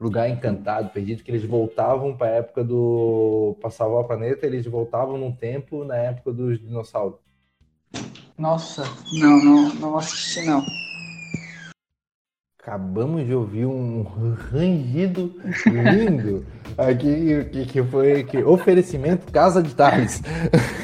Lugar 0.00 0.28
Encantado, 0.28 0.90
Perdido, 0.90 1.22
que 1.22 1.30
eles 1.30 1.44
voltavam 1.44 2.16
para 2.16 2.28
a 2.28 2.34
época 2.36 2.62
do. 2.62 3.56
Passavam 3.60 3.98
o 3.98 4.04
planeta, 4.04 4.46
eles 4.46 4.66
voltavam 4.66 5.18
num 5.18 5.32
tempo 5.32 5.84
na 5.84 5.96
época 5.96 6.32
dos 6.32 6.60
dinossauros. 6.60 7.18
Nossa, 8.36 8.84
não, 9.12 9.42
não, 9.44 9.74
não 9.74 9.96
assisti 9.96 10.42
não. 10.42 10.64
Acabamos 12.66 13.26
de 13.26 13.34
ouvir 13.34 13.66
um 13.66 14.02
rangido 14.50 15.38
lindo 15.66 16.46
aqui, 16.78 17.44
que, 17.52 17.66
que 17.66 17.82
foi 17.82 18.24
que, 18.24 18.42
oferecimento 18.42 19.30
Casa 19.30 19.62
de 19.62 19.74
Tales. 19.74 20.22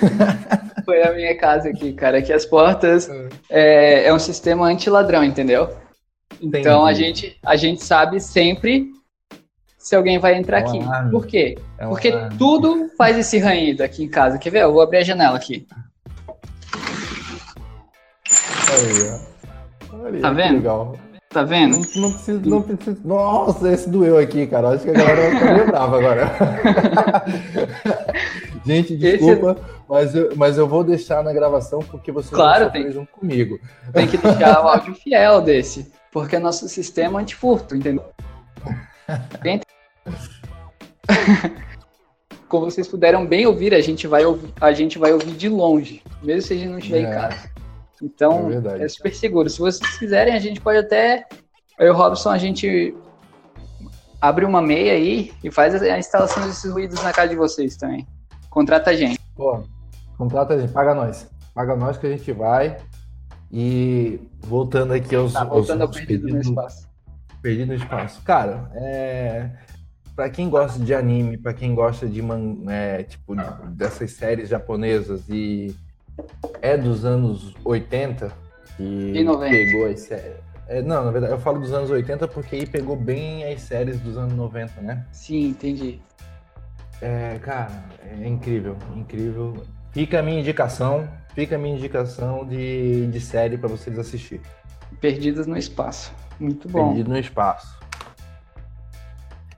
Foi 0.84 1.02
a 1.02 1.14
minha 1.14 1.34
casa 1.38 1.70
aqui, 1.70 1.94
cara. 1.94 2.20
Que 2.20 2.34
as 2.34 2.44
portas 2.44 3.08
é, 3.08 3.28
é, 3.48 4.08
é 4.08 4.14
um 4.14 4.18
sistema 4.18 4.66
anti-ladrão, 4.66 5.24
entendeu? 5.24 5.70
Então 6.38 6.84
a 6.84 6.92
gente, 6.92 7.38
a 7.42 7.56
gente 7.56 7.82
sabe 7.82 8.20
sempre 8.20 8.90
se 9.78 9.96
alguém 9.96 10.18
vai 10.18 10.36
entrar 10.36 10.58
é 10.58 10.60
aqui. 10.60 10.78
Arma. 10.80 11.10
Por 11.10 11.26
quê? 11.26 11.56
É 11.78 11.86
Porque 11.86 12.08
arma. 12.08 12.36
tudo 12.36 12.90
faz 12.98 13.16
esse 13.16 13.38
ranhido 13.38 13.82
aqui 13.82 14.04
em 14.04 14.08
casa. 14.08 14.36
Quer 14.36 14.50
ver? 14.50 14.62
Eu 14.64 14.72
vou 14.72 14.82
abrir 14.82 14.98
a 14.98 15.04
janela 15.04 15.36
aqui. 15.38 15.66
Aí, 18.68 19.20
Olha, 19.92 20.20
tá 20.20 20.30
vendo? 20.30 20.56
Legal. 20.56 21.09
Tá 21.32 21.44
vendo? 21.44 21.78
Não, 21.94 22.02
não, 22.02 22.12
precisa, 22.12 22.40
não 22.44 22.60
precisa. 22.60 22.98
Nossa, 23.04 23.72
esse 23.72 23.88
doeu 23.88 24.18
aqui, 24.18 24.48
cara. 24.48 24.70
Acho 24.70 24.82
que 24.82 24.90
a 24.90 24.94
galera 24.94 25.20
vai 25.22 25.30
ficar 25.30 25.54
meio 25.54 25.66
brava 25.66 25.98
agora. 25.98 26.32
Gente, 28.66 28.96
desculpa, 28.96 29.52
esse... 29.52 29.60
mas, 29.88 30.14
eu, 30.16 30.32
mas 30.34 30.58
eu 30.58 30.66
vou 30.66 30.82
deixar 30.82 31.22
na 31.22 31.32
gravação 31.32 31.78
porque 31.78 32.10
você 32.10 32.34
claro, 32.34 32.68
tem, 32.72 32.90
junto 32.90 33.12
comigo. 33.12 33.60
Tem 33.92 34.08
que 34.08 34.18
deixar 34.18 34.60
o 34.64 34.68
áudio 34.68 34.92
fiel 34.98 35.40
desse, 35.40 35.92
porque 36.10 36.34
é 36.34 36.40
nosso 36.40 36.68
sistema 36.68 37.20
antifurto, 37.20 37.76
entendeu? 37.76 38.06
Como 42.48 42.68
vocês 42.68 42.88
puderam 42.88 43.24
bem 43.24 43.46
ouvir, 43.46 43.72
a 43.72 43.80
gente 43.80 44.08
vai 44.08 44.24
ouvir, 44.24 44.52
a 44.60 44.72
gente 44.72 44.98
vai 44.98 45.12
ouvir 45.12 45.30
de 45.30 45.48
longe, 45.48 46.02
mesmo 46.24 46.42
se 46.42 46.54
a 46.54 46.56
gente 46.56 46.70
não 46.70 46.78
estiver 46.78 46.98
é. 46.98 47.02
em 47.02 47.10
casa. 47.12 47.50
Então, 48.02 48.48
é, 48.50 48.84
é, 48.84 48.88
super 48.88 49.14
seguro. 49.14 49.50
Se 49.50 49.58
vocês 49.58 49.98
quiserem, 49.98 50.34
a 50.34 50.38
gente 50.38 50.60
pode 50.60 50.78
até. 50.78 51.26
Eu 51.78 51.88
e 51.88 51.90
o 51.90 51.94
Robson, 51.94 52.30
a 52.30 52.38
gente 52.38 52.94
abre 54.20 54.44
uma 54.44 54.60
meia 54.60 54.92
aí 54.92 55.32
e 55.42 55.50
faz 55.50 55.74
a 55.82 55.98
instalação 55.98 56.46
desses 56.46 56.70
ruídos 56.70 57.02
na 57.02 57.12
casa 57.12 57.28
de 57.28 57.36
vocês 57.36 57.76
também. 57.76 58.06
Contrata 58.48 58.90
a 58.90 58.94
gente. 58.94 59.18
Pô, 59.34 59.62
contrata 60.16 60.54
a 60.54 60.58
gente, 60.58 60.72
paga 60.72 60.94
nós. 60.94 61.30
Paga 61.54 61.76
nós 61.76 61.96
que 61.96 62.06
a 62.06 62.10
gente 62.10 62.32
vai. 62.32 62.76
E 63.52 64.20
voltando 64.40 64.92
aqui 64.92 65.14
aos. 65.14 65.32
Tá, 65.32 65.44
voltando 65.44 65.82
aos, 65.82 65.96
ao 65.96 66.06
perdido 66.06 66.28
no 66.28 66.40
espaço. 66.40 66.88
Perdido 67.42 67.68
no 67.68 67.74
espaço. 67.74 68.22
Cara, 68.22 68.70
é. 68.74 69.50
Pra 70.14 70.28
quem 70.28 70.50
gosta 70.50 70.78
de 70.78 70.92
anime, 70.92 71.38
pra 71.38 71.54
quem 71.54 71.74
gosta 71.74 72.06
de 72.06 72.20
man, 72.20 72.56
é, 72.68 73.04
tipo, 73.04 73.34
dessas 73.70 74.10
séries 74.12 74.50
japonesas 74.50 75.26
e 75.30 75.74
é 76.62 76.76
dos 76.76 77.04
anos 77.04 77.54
80 77.64 78.32
e, 78.78 79.18
e 79.18 79.24
90. 79.24 79.50
pegou 79.50 79.86
as 79.86 80.00
séries. 80.00 80.50
É, 80.68 80.80
não, 80.82 81.04
na 81.04 81.10
verdade, 81.10 81.32
eu 81.32 81.38
falo 81.40 81.58
dos 81.58 81.72
anos 81.72 81.90
80 81.90 82.28
porque 82.28 82.56
aí 82.56 82.66
pegou 82.66 82.96
bem 82.96 83.44
as 83.44 83.60
séries 83.62 83.98
dos 84.00 84.16
anos 84.16 84.34
90, 84.34 84.80
né? 84.80 85.04
Sim, 85.10 85.48
entendi. 85.48 86.00
É, 87.02 87.38
cara, 87.42 87.84
é 88.08 88.26
incrível, 88.26 88.76
incrível. 88.94 89.54
Fica 89.90 90.20
a 90.20 90.22
minha 90.22 90.38
indicação, 90.38 91.08
fica 91.34 91.56
a 91.56 91.58
minha 91.58 91.74
indicação 91.76 92.46
de, 92.46 93.06
de 93.08 93.20
série 93.20 93.58
para 93.58 93.68
vocês 93.68 93.98
assistir. 93.98 94.40
Perdidas 95.00 95.46
no 95.46 95.56
Espaço. 95.56 96.12
Muito 96.38 96.68
bom. 96.68 96.88
Perdido 96.88 97.10
no 97.10 97.18
Espaço. 97.18 97.80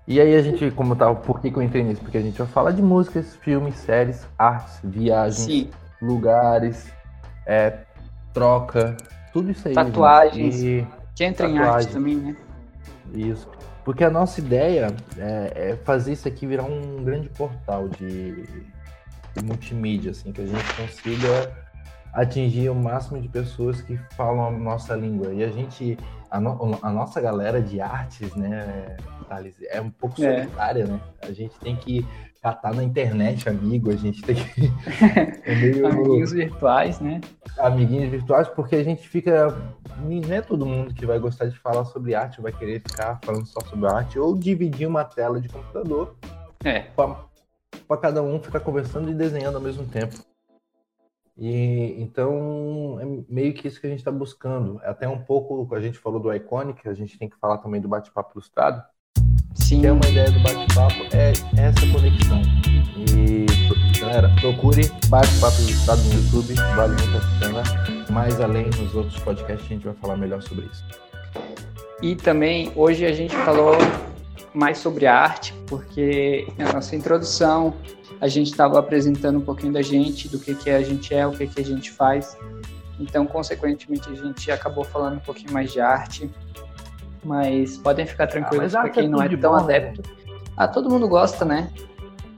E 0.09 0.20
aí 0.20 0.34
a 0.34 0.42
gente, 0.42 0.70
como 0.70 0.96
tá, 0.96 1.14
por 1.14 1.40
que, 1.40 1.50
que 1.50 1.57
eu 1.57 1.62
entrei 1.62 1.84
nisso? 1.84 2.00
Porque 2.00 2.18
a 2.18 2.22
gente 2.22 2.38
vai 2.38 2.46
falar 2.46 2.70
de 2.70 2.82
músicas, 2.82 3.36
filmes, 3.36 3.76
séries, 3.76 4.26
artes, 4.38 4.80
viagens, 4.82 5.44
Sim 5.44 5.70
lugares, 6.03 6.92
é, 7.46 7.78
troca, 8.34 8.96
tudo 9.32 9.50
isso 9.50 9.68
aí. 9.68 9.74
Tatuagens. 9.74 10.62
E... 10.62 10.86
Que 11.14 11.24
entra 11.24 11.48
em 11.48 11.59
arte 11.59 11.92
também, 11.92 12.16
né? 12.16 12.36
Isso. 13.14 13.48
Porque 13.84 14.05
a 14.05 14.11
nossa 14.11 14.40
ideia 14.40 14.94
é, 15.18 15.70
é, 15.70 15.76
fazer 15.84 16.12
isso 16.12 16.26
aqui 16.28 16.46
virar 16.46 16.64
um 16.64 17.03
grande 17.05 17.28
portal 17.28 17.88
de, 17.88 18.42
de 18.42 19.44
multimídia, 19.44 20.12
assim, 20.12 20.32
que 20.32 20.40
a 20.40 20.46
gente 20.46 20.74
consiga 20.74 21.53
atingir 22.12 22.68
o 22.68 22.74
máximo 22.74 23.20
de 23.20 23.28
pessoas 23.28 23.80
que 23.80 23.98
falam 24.16 24.46
a 24.46 24.50
nossa 24.50 24.94
língua. 24.94 25.32
E 25.32 25.42
a 25.42 25.48
gente, 25.48 25.98
a, 26.30 26.40
no, 26.40 26.78
a 26.80 26.90
nossa 26.90 27.20
galera 27.20 27.61
de 27.61 27.80
artes, 27.80 28.34
né, 28.36 28.96
Thales, 29.28 29.57
é 29.68 29.80
um 29.80 29.90
pouco 29.90 30.22
é. 30.22 30.44
solitária, 30.44 30.86
né? 30.86 31.00
A 31.22 31.32
gente 31.32 31.59
tem 31.59 31.74
que 31.74 32.07
catar 32.43 32.74
na 32.74 32.82
internet 32.82 33.49
amigo, 33.49 33.90
a 33.90 33.97
gente 33.97 34.20
tem 34.20 34.34
que. 34.34 34.62
é 35.47 35.55
meio... 35.55 35.86
Amiguinhos 35.86 36.32
virtuais, 36.32 36.99
né? 36.99 37.20
Amiguinhos 37.57 38.11
virtuais, 38.11 38.49
porque 38.49 38.74
a 38.74 38.82
gente 38.82 39.09
fica. 39.09 39.57
Não 39.99 40.34
é 40.34 40.40
todo 40.43 40.66
mundo 40.66 40.93
que 40.93 41.07
vai 41.07 41.20
gostar 41.20 41.47
de 41.47 41.57
falar 41.57 41.84
sobre 41.84 42.16
arte, 42.16 42.43
vai 42.43 42.53
querer 42.53 42.80
ficar 42.80 43.20
falando 43.24 43.47
só 43.47 43.61
sobre 43.61 43.86
arte, 43.86 44.18
ou 44.18 44.36
dividir 44.36 44.88
uma 44.88 45.05
tela 45.05 45.40
de 45.40 45.49
computador. 45.49 46.16
É. 46.64 46.80
Para 47.86 47.97
cada 48.01 48.22
um 48.22 48.43
ficar 48.43 48.61
conversando 48.61 49.09
e 49.11 49.14
desenhando 49.14 49.57
ao 49.57 49.62
mesmo 49.62 49.86
tempo. 49.86 50.16
E 51.38 51.95
então 52.03 52.99
é 53.01 53.05
meio 53.32 53.55
que 53.55 53.68
isso 53.68 53.80
que 53.80 53.86
a 53.86 53.90
gente 53.90 54.01
está 54.01 54.11
buscando. 54.11 54.80
Até 54.82 55.09
um 55.09 55.22
pouco, 55.22 55.72
a 55.74 55.80
gente 55.80 55.99
falou 55.99 56.18
do 56.18 56.34
Iconic, 56.34 56.88
a 56.88 56.95
gente 56.95 57.16
tem 57.16 57.28
que 57.28 57.38
falar 57.38 57.59
também 57.59 57.80
do 57.80 57.88
bate-papo 57.88 58.32
ilustrado. 58.34 58.82
Sim. 59.55 59.80
Que 59.80 59.86
é 59.86 59.92
uma 59.92 60.07
ideia 60.07 60.30
do 60.30 60.40
bate-papo, 60.40 61.07
é 61.12 61.32
essa 61.57 61.86
conexão. 61.92 62.42
E 62.96 63.46
galera, 64.00 64.28
procure 64.40 64.90
bate-papo 65.09 65.62
ilustrado 65.62 66.03
no 66.03 66.14
YouTube, 66.14 66.55
vale 66.76 66.94
muito 67.03 67.16
a 67.16 67.38
pena. 67.40 67.62
mais 68.11 68.40
além 68.40 68.66
nos 68.66 68.94
outros 68.94 69.18
podcasts 69.22 69.66
a 69.66 69.74
gente 69.74 69.84
vai 69.84 69.94
falar 69.94 70.16
melhor 70.16 70.42
sobre 70.42 70.66
isso. 70.66 70.84
E 72.03 72.16
também 72.16 72.72
hoje 72.74 73.07
a 73.07 73.12
gente 73.12 73.34
falou 73.36 73.76
mais 74.53 74.78
sobre 74.78 75.07
arte, 75.07 75.55
porque 75.66 76.46
na 76.59 76.72
nossa 76.72 76.94
introdução 76.96 77.74
a 78.20 78.28
gente 78.28 78.50
estava 78.50 78.78
apresentando 78.78 79.38
um 79.38 79.42
pouquinho 79.42 79.72
da 79.72 79.82
gente, 79.82 80.28
do 80.28 80.38
que, 80.38 80.55
que 80.55 80.70
a 80.70 80.82
gente 80.82 81.14
é, 81.14 81.26
o 81.26 81.32
que, 81.32 81.46
que 81.46 81.61
a 81.61 81.64
gente 81.64 81.90
faz. 81.90 82.36
Então, 83.00 83.26
consequentemente, 83.26 84.09
a 84.09 84.14
gente 84.14 84.50
acabou 84.50 84.84
falando 84.84 85.16
um 85.16 85.20
pouquinho 85.20 85.53
mais 85.53 85.72
de 85.72 85.80
arte. 85.80 86.30
Mas 87.24 87.78
podem 87.78 88.06
ficar 88.06 88.26
tranquilos 88.26 88.74
ah, 88.74 88.80
para 88.82 88.90
quem 88.90 89.04
é 89.04 89.08
não 89.08 89.22
é 89.22 89.28
tão 89.36 89.52
bom, 89.52 89.58
adepto. 89.58 90.02
Né? 90.02 90.34
Ah, 90.56 90.68
todo 90.68 90.90
mundo 90.90 91.08
gosta, 91.08 91.44
né? 91.44 91.70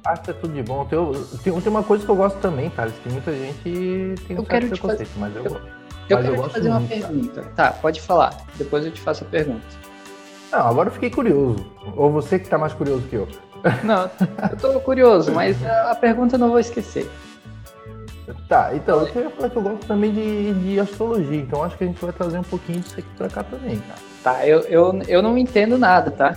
Arte 0.05 0.30
é 0.30 0.32
tudo 0.35 0.53
de 0.53 0.62
bom. 0.62 0.85
Tem, 0.85 0.99
tem, 1.43 1.61
tem 1.61 1.70
uma 1.70 1.82
coisa 1.82 2.05
que 2.05 2.11
eu 2.11 2.16
gosto 2.16 2.39
também, 2.39 2.68
Thales, 2.70 2.95
que 3.03 3.09
muita 3.09 3.32
gente 3.32 4.14
tem 4.28 4.39
um 4.39 4.45
certo 4.45 4.68
preconceito, 4.68 5.09
fazer... 5.09 5.18
mas 5.18 5.37
eu, 5.37 5.45
eu, 5.45 5.51
eu 5.51 5.59
mas 5.59 6.26
quero 6.26 6.26
eu 6.26 6.43
te 6.43 6.53
fazer 6.53 6.68
uma 6.68 6.80
muito, 6.80 6.91
pergunta. 6.91 7.43
Tá, 7.57 7.70
pode 7.72 8.01
falar. 8.03 8.37
Depois 8.57 8.85
eu 8.85 8.93
te 8.93 9.01
faço 9.01 9.24
a 9.24 9.26
pergunta. 9.26 9.64
Não, 10.53 10.68
agora 10.68 10.89
eu 10.89 10.93
fiquei 10.93 11.11
curioso. 11.11 11.66
Ou 11.97 12.12
você 12.12 12.39
que 12.39 12.49
tá 12.49 12.59
mais 12.59 12.74
curioso 12.74 13.03
que 13.09 13.16
eu? 13.16 13.26
Não, 13.82 14.11
eu 14.51 14.57
tô 14.59 14.78
curioso, 14.80 15.32
mas 15.32 15.57
a 15.64 15.95
pergunta 15.95 16.37
eu 16.37 16.39
não 16.39 16.51
vou 16.51 16.59
esquecer. 16.59 17.11
Tá, 18.49 18.70
então, 18.75 19.01
eu 19.01 19.07
queria 19.07 19.31
falar 19.31 19.51
que 19.51 19.57
eu 19.57 19.62
gosto 19.62 19.87
também 19.87 20.12
de, 20.12 20.55
de 20.55 20.81
astrologia, 20.81 21.41
então 21.41 21.62
acho 21.62 21.77
que 21.77 21.85
a 21.85 21.87
gente 21.87 22.01
vai 22.01 22.12
trazer 22.12 22.39
um 22.39 22.43
pouquinho 22.43 22.81
disso 22.81 22.99
aqui 22.99 23.09
pra 23.18 23.29
cá 23.29 23.43
também, 23.43 23.79
cara. 23.79 24.01
Tá, 24.22 24.47
eu, 24.47 24.61
eu, 24.61 25.03
eu 25.07 25.22
não 25.22 25.37
entendo 25.37 25.77
nada, 25.77 26.11
tá? 26.11 26.35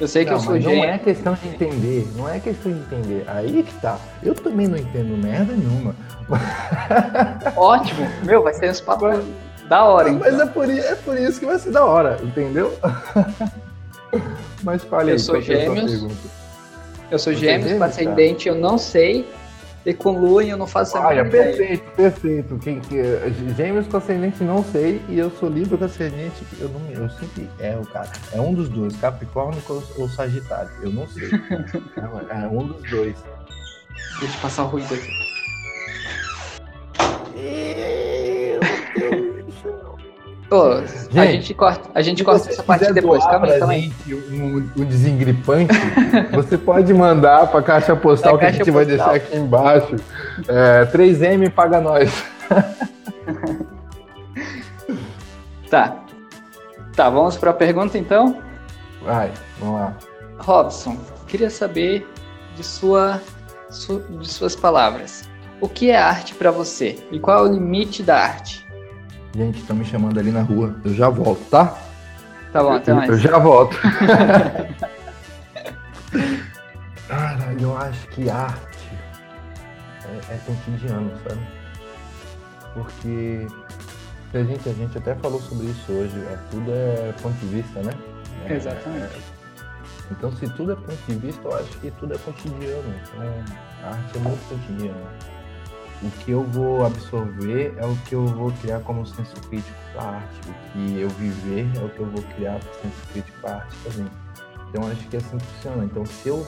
Eu 0.00 0.08
sei 0.08 0.24
que 0.24 0.30
não, 0.30 0.38
eu 0.38 0.42
sou. 0.42 0.58
Não 0.58 0.84
é 0.84 0.98
questão 0.98 1.34
de 1.34 1.48
entender, 1.48 2.08
não 2.16 2.28
é 2.28 2.40
questão 2.40 2.72
de 2.72 2.78
entender. 2.78 3.24
Aí 3.28 3.62
que 3.62 3.74
tá. 3.80 3.98
Eu 4.22 4.34
também 4.34 4.66
não 4.66 4.76
entendo 4.76 5.16
merda 5.16 5.52
nenhuma. 5.52 5.94
Ótimo, 7.56 8.08
meu, 8.24 8.42
vai 8.42 8.54
ser 8.54 8.70
uns 8.70 8.80
papos 8.80 9.24
da 9.68 9.84
hora, 9.84 10.08
então. 10.08 10.30
Mas 10.30 10.40
é 10.40 10.46
por, 10.46 10.70
é 10.70 10.94
por 10.94 11.16
isso 11.16 11.40
que 11.40 11.46
vai 11.46 11.58
ser 11.58 11.72
da 11.72 11.84
hora, 11.84 12.18
entendeu? 12.22 12.76
Mas 14.62 14.84
fale 14.84 15.12
eu 15.12 15.18
Sou 15.18 15.36
é 15.36 15.40
gêmeos, 15.40 16.06
eu 17.10 17.18
sou 17.18 17.32
gêmeos, 17.32 17.78
com 17.78 17.84
ascendente, 17.84 18.48
eu 18.48 18.54
não 18.54 18.78
sei. 18.78 19.26
E 19.84 19.92
com 19.92 20.12
lua 20.12 20.44
eu 20.44 20.56
não 20.56 20.66
faço 20.66 20.96
a 20.96 21.08
Olha, 21.08 21.24
perfeito, 21.24 21.82
perfeito. 21.96 22.58
Quem, 22.58 22.80
que, 22.80 22.96
gêmeos 23.56 23.86
com 23.88 23.96
ascendente 23.96 24.44
não 24.44 24.62
sei, 24.62 25.02
e 25.08 25.18
eu 25.18 25.30
sou 25.30 25.48
livre 25.48 25.76
com 25.76 25.84
ascendente, 25.84 26.44
eu, 26.60 26.68
não, 26.68 26.80
eu 26.90 27.10
sempre 27.10 27.48
erro, 27.58 27.84
cara. 27.86 28.10
É 28.32 28.40
um 28.40 28.54
dos 28.54 28.68
dois, 28.68 28.94
Capricórnio 28.96 29.60
ou 29.96 30.08
Sagitário, 30.08 30.70
eu 30.82 30.90
não 30.90 31.06
sei. 31.08 31.30
é, 32.30 32.44
é 32.44 32.48
um 32.48 32.66
dos 32.66 32.90
dois. 32.90 33.16
Deixa 34.20 34.36
eu 34.36 34.40
passar 34.40 34.64
o 34.64 34.66
ruído 34.68 34.94
aqui. 34.94 35.32
Pô, 40.52 40.82
gente, 40.82 41.18
a 41.18 41.24
gente 41.24 41.54
corta, 41.54 41.90
a 41.94 42.02
gente 42.02 42.22
corta 42.22 42.50
essa 42.50 42.62
parte 42.62 42.92
depois. 42.92 43.24
Calma 43.24 43.46
aí, 43.46 43.58
calma 43.58 43.72
aí. 43.72 43.90
Um, 44.06 44.68
um 44.76 44.84
desengripante, 44.84 45.72
você 46.30 46.58
pode 46.58 46.92
mandar 46.92 47.46
para 47.46 47.60
a 47.60 47.62
caixa 47.62 47.96
postal 47.96 48.36
que 48.36 48.44
a 48.44 48.50
gente 48.50 48.58
postal. 48.58 48.74
vai 48.74 48.84
deixar 48.84 49.14
aqui 49.14 49.34
embaixo. 49.34 49.96
É, 50.46 50.84
3M 50.92 51.48
paga 51.48 51.80
nós. 51.80 52.22
tá. 55.70 56.04
Tá, 56.94 57.08
vamos 57.08 57.38
para 57.38 57.52
a 57.52 57.54
pergunta 57.54 57.96
então? 57.96 58.42
Vai, 59.02 59.32
vamos 59.58 59.80
lá. 59.80 59.96
Robson, 60.36 60.98
queria 61.28 61.48
saber 61.48 62.06
de, 62.56 62.62
sua, 62.62 63.22
de 64.20 64.28
suas 64.28 64.54
palavras. 64.54 65.26
O 65.62 65.68
que 65.68 65.88
é 65.88 65.96
arte 65.96 66.34
para 66.34 66.50
você 66.50 66.98
e 67.10 67.18
qual 67.18 67.46
é 67.46 67.48
o 67.48 67.52
limite 67.54 68.02
da 68.02 68.18
arte? 68.18 68.70
Gente, 69.34 69.60
estão 69.60 69.74
me 69.74 69.84
chamando 69.84 70.20
ali 70.20 70.30
na 70.30 70.42
rua. 70.42 70.76
Eu 70.84 70.92
já 70.94 71.08
volto, 71.08 71.42
tá? 71.48 71.78
Tá 72.52 72.62
bom, 72.62 72.72
até 72.72 72.92
mais. 72.92 73.08
Eu 73.08 73.16
já 73.16 73.38
volto. 73.38 73.78
Cara, 77.08 77.54
eu 77.58 77.74
acho 77.78 78.06
que 78.08 78.28
arte 78.28 78.90
é, 80.04 80.34
é 80.34 80.38
cotidiano, 80.46 81.10
sabe? 81.26 81.40
Porque 82.74 83.46
a 84.34 84.42
gente, 84.42 84.68
a 84.68 84.72
gente 84.72 84.98
até 84.98 85.14
falou 85.14 85.40
sobre 85.40 85.66
isso 85.66 85.92
hoje, 85.92 86.18
é, 86.18 86.38
tudo 86.50 86.70
é 86.70 87.14
ponto 87.22 87.34
de 87.38 87.46
vista, 87.46 87.80
né? 87.82 87.92
É, 88.46 88.54
Exatamente. 88.54 89.22
então, 90.10 90.30
se 90.32 90.46
tudo 90.50 90.72
é 90.72 90.76
ponto 90.76 90.98
de 91.06 91.14
vista, 91.16 91.40
eu 91.44 91.54
acho 91.54 91.78
que 91.78 91.90
tudo 91.92 92.14
é 92.14 92.18
cotidiano. 92.18 92.94
Então, 93.02 93.22
a 93.82 93.88
arte 93.88 94.16
é 94.16 94.20
muito 94.20 94.46
cotidiana 94.48 95.32
o 96.02 96.10
que 96.10 96.32
eu 96.32 96.42
vou 96.42 96.84
absorver 96.84 97.74
é 97.76 97.86
o 97.86 97.96
que 98.06 98.14
eu 98.14 98.26
vou 98.26 98.50
criar 98.60 98.80
como 98.80 99.06
senso 99.06 99.36
crítico 99.48 99.76
para 99.92 100.02
a 100.02 100.14
arte. 100.16 100.40
O 100.48 100.72
que 100.72 101.00
eu 101.00 101.08
viver 101.10 101.70
é 101.76 101.84
o 101.84 101.88
que 101.88 102.00
eu 102.00 102.06
vou 102.06 102.22
criar 102.34 102.58
como 102.60 102.74
senso 102.82 103.08
crítico 103.12 103.40
para 103.40 103.50
a 103.50 103.56
arte 103.58 103.76
também. 103.84 104.10
Então 104.68 104.86
acho 104.88 105.08
que 105.08 105.16
é 105.16 105.18
assim 105.20 105.38
que 105.38 105.44
funciona. 105.44 105.84
Então 105.84 106.04
se 106.04 106.28
eu, 106.28 106.46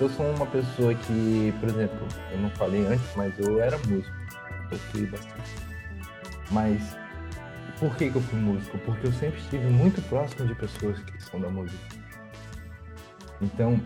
eu 0.00 0.08
sou 0.10 0.26
uma 0.34 0.46
pessoa 0.46 0.94
que, 0.94 1.54
por 1.60 1.68
exemplo, 1.70 2.06
eu 2.30 2.38
não 2.38 2.50
falei 2.50 2.86
antes, 2.86 3.06
mas 3.16 3.38
eu 3.38 3.60
era 3.60 3.78
músico. 3.78 4.16
Eu 4.70 4.78
fui 4.78 5.06
bastante. 5.06 5.56
Mas 6.50 6.96
por 7.78 7.96
que, 7.96 8.10
que 8.10 8.16
eu 8.16 8.22
fui 8.22 8.38
músico? 8.38 8.76
Porque 8.78 9.06
eu 9.06 9.12
sempre 9.12 9.40
estive 9.40 9.66
muito 9.68 10.02
próximo 10.08 10.46
de 10.46 10.54
pessoas 10.54 10.98
que 11.00 11.22
são 11.22 11.40
da 11.40 11.48
música. 11.48 11.78
Então, 13.40 13.80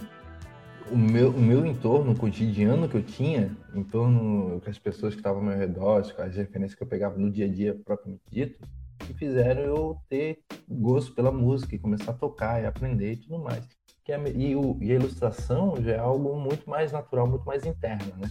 o 0.90 0.96
meu, 0.96 1.30
o 1.30 1.40
meu 1.40 1.64
entorno 1.64 2.12
o 2.12 2.16
cotidiano 2.16 2.88
que 2.88 2.96
eu 2.96 3.02
tinha, 3.02 3.56
em 3.74 3.82
torno 3.82 4.60
com 4.60 4.70
as 4.70 4.78
pessoas 4.78 5.14
que 5.14 5.20
estavam 5.20 5.40
ao 5.40 5.46
meu 5.46 5.56
redor, 5.56 6.00
as 6.18 6.36
referências 6.36 6.74
que 6.74 6.82
eu 6.82 6.86
pegava 6.86 7.18
no 7.18 7.30
dia 7.30 7.46
a 7.46 7.48
dia 7.48 7.74
propriamente 7.84 8.22
dito, 8.30 8.58
que 8.98 9.14
fizeram 9.14 9.62
eu 9.62 9.96
ter 10.08 10.40
gosto 10.68 11.12
pela 11.14 11.32
música 11.32 11.74
e 11.74 11.78
começar 11.78 12.12
a 12.12 12.14
tocar 12.14 12.62
e 12.62 12.66
aprender 12.66 13.12
e 13.12 13.16
tudo 13.16 13.38
mais. 13.38 13.66
Que 14.04 14.12
é, 14.12 14.18
e, 14.34 14.54
o, 14.54 14.78
e 14.80 14.92
a 14.92 14.94
ilustração 14.96 15.76
já 15.82 15.92
é 15.92 15.98
algo 15.98 16.38
muito 16.38 16.68
mais 16.68 16.92
natural, 16.92 17.26
muito 17.26 17.44
mais 17.44 17.64
interno, 17.64 18.12
né? 18.18 18.30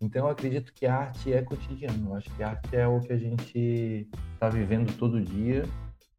Então 0.00 0.26
eu 0.26 0.32
acredito 0.32 0.72
que 0.74 0.84
a 0.84 0.96
arte 0.96 1.32
é 1.32 1.40
cotidiano. 1.40 2.10
Eu 2.10 2.16
acho 2.16 2.30
que 2.34 2.42
a 2.42 2.50
arte 2.50 2.76
é 2.76 2.86
o 2.86 3.00
que 3.00 3.12
a 3.12 3.16
gente 3.16 4.08
está 4.34 4.48
vivendo 4.50 4.94
todo 4.98 5.20
dia, 5.20 5.64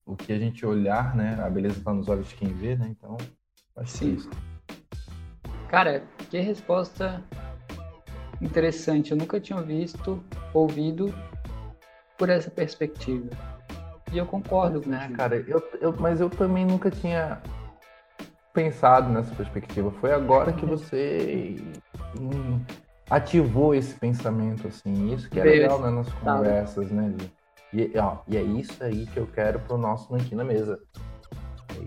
o 0.05 0.15
que 0.15 0.31
a 0.31 0.39
gente 0.39 0.65
olhar, 0.65 1.15
né? 1.15 1.37
A 1.39 1.49
beleza 1.49 1.77
está 1.77 1.93
nos 1.93 2.07
olhos 2.07 2.29
de 2.29 2.35
quem 2.35 2.47
vê, 2.47 2.75
né? 2.75 2.87
Então, 2.89 3.17
acho 3.75 3.99
que 3.99 4.05
é 4.05 4.07
isso. 4.09 4.29
Cara, 5.73 6.03
que 6.29 6.39
resposta 6.39 7.19
interessante. 8.39 9.09
Eu 9.09 9.17
nunca 9.17 9.39
tinha 9.39 9.59
visto, 9.59 10.23
ouvido 10.53 11.11
por 12.15 12.29
essa 12.29 12.51
perspectiva. 12.51 13.31
E 14.11 14.19
eu 14.19 14.25
concordo 14.27 14.83
com 14.83 14.89
né, 14.91 15.11
cara, 15.17 15.43
eu, 15.47 15.67
eu, 15.81 15.91
mas 15.99 16.21
eu 16.21 16.29
também 16.29 16.63
nunca 16.63 16.91
tinha 16.91 17.41
pensado 18.53 19.09
nessa 19.09 19.33
perspectiva. 19.33 19.89
Foi 19.93 20.13
agora 20.13 20.53
que 20.53 20.63
você 20.63 21.57
hum, 22.21 22.63
ativou 23.09 23.73
esse 23.73 23.95
pensamento, 23.95 24.67
assim. 24.67 25.11
Isso 25.11 25.27
que 25.27 25.39
é 25.39 25.43
legal 25.43 25.81
né, 25.81 25.89
nas 25.89 26.13
conversas, 26.13 26.91
né? 26.91 27.15
E, 27.73 27.91
ó, 27.97 28.17
e 28.27 28.37
é 28.37 28.43
isso 28.43 28.83
aí 28.83 29.07
que 29.07 29.17
eu 29.17 29.25
quero 29.25 29.59
pro 29.61 29.75
nosso 29.75 30.13
Aqui 30.13 30.35
na 30.35 30.43
Mesa. 30.43 30.79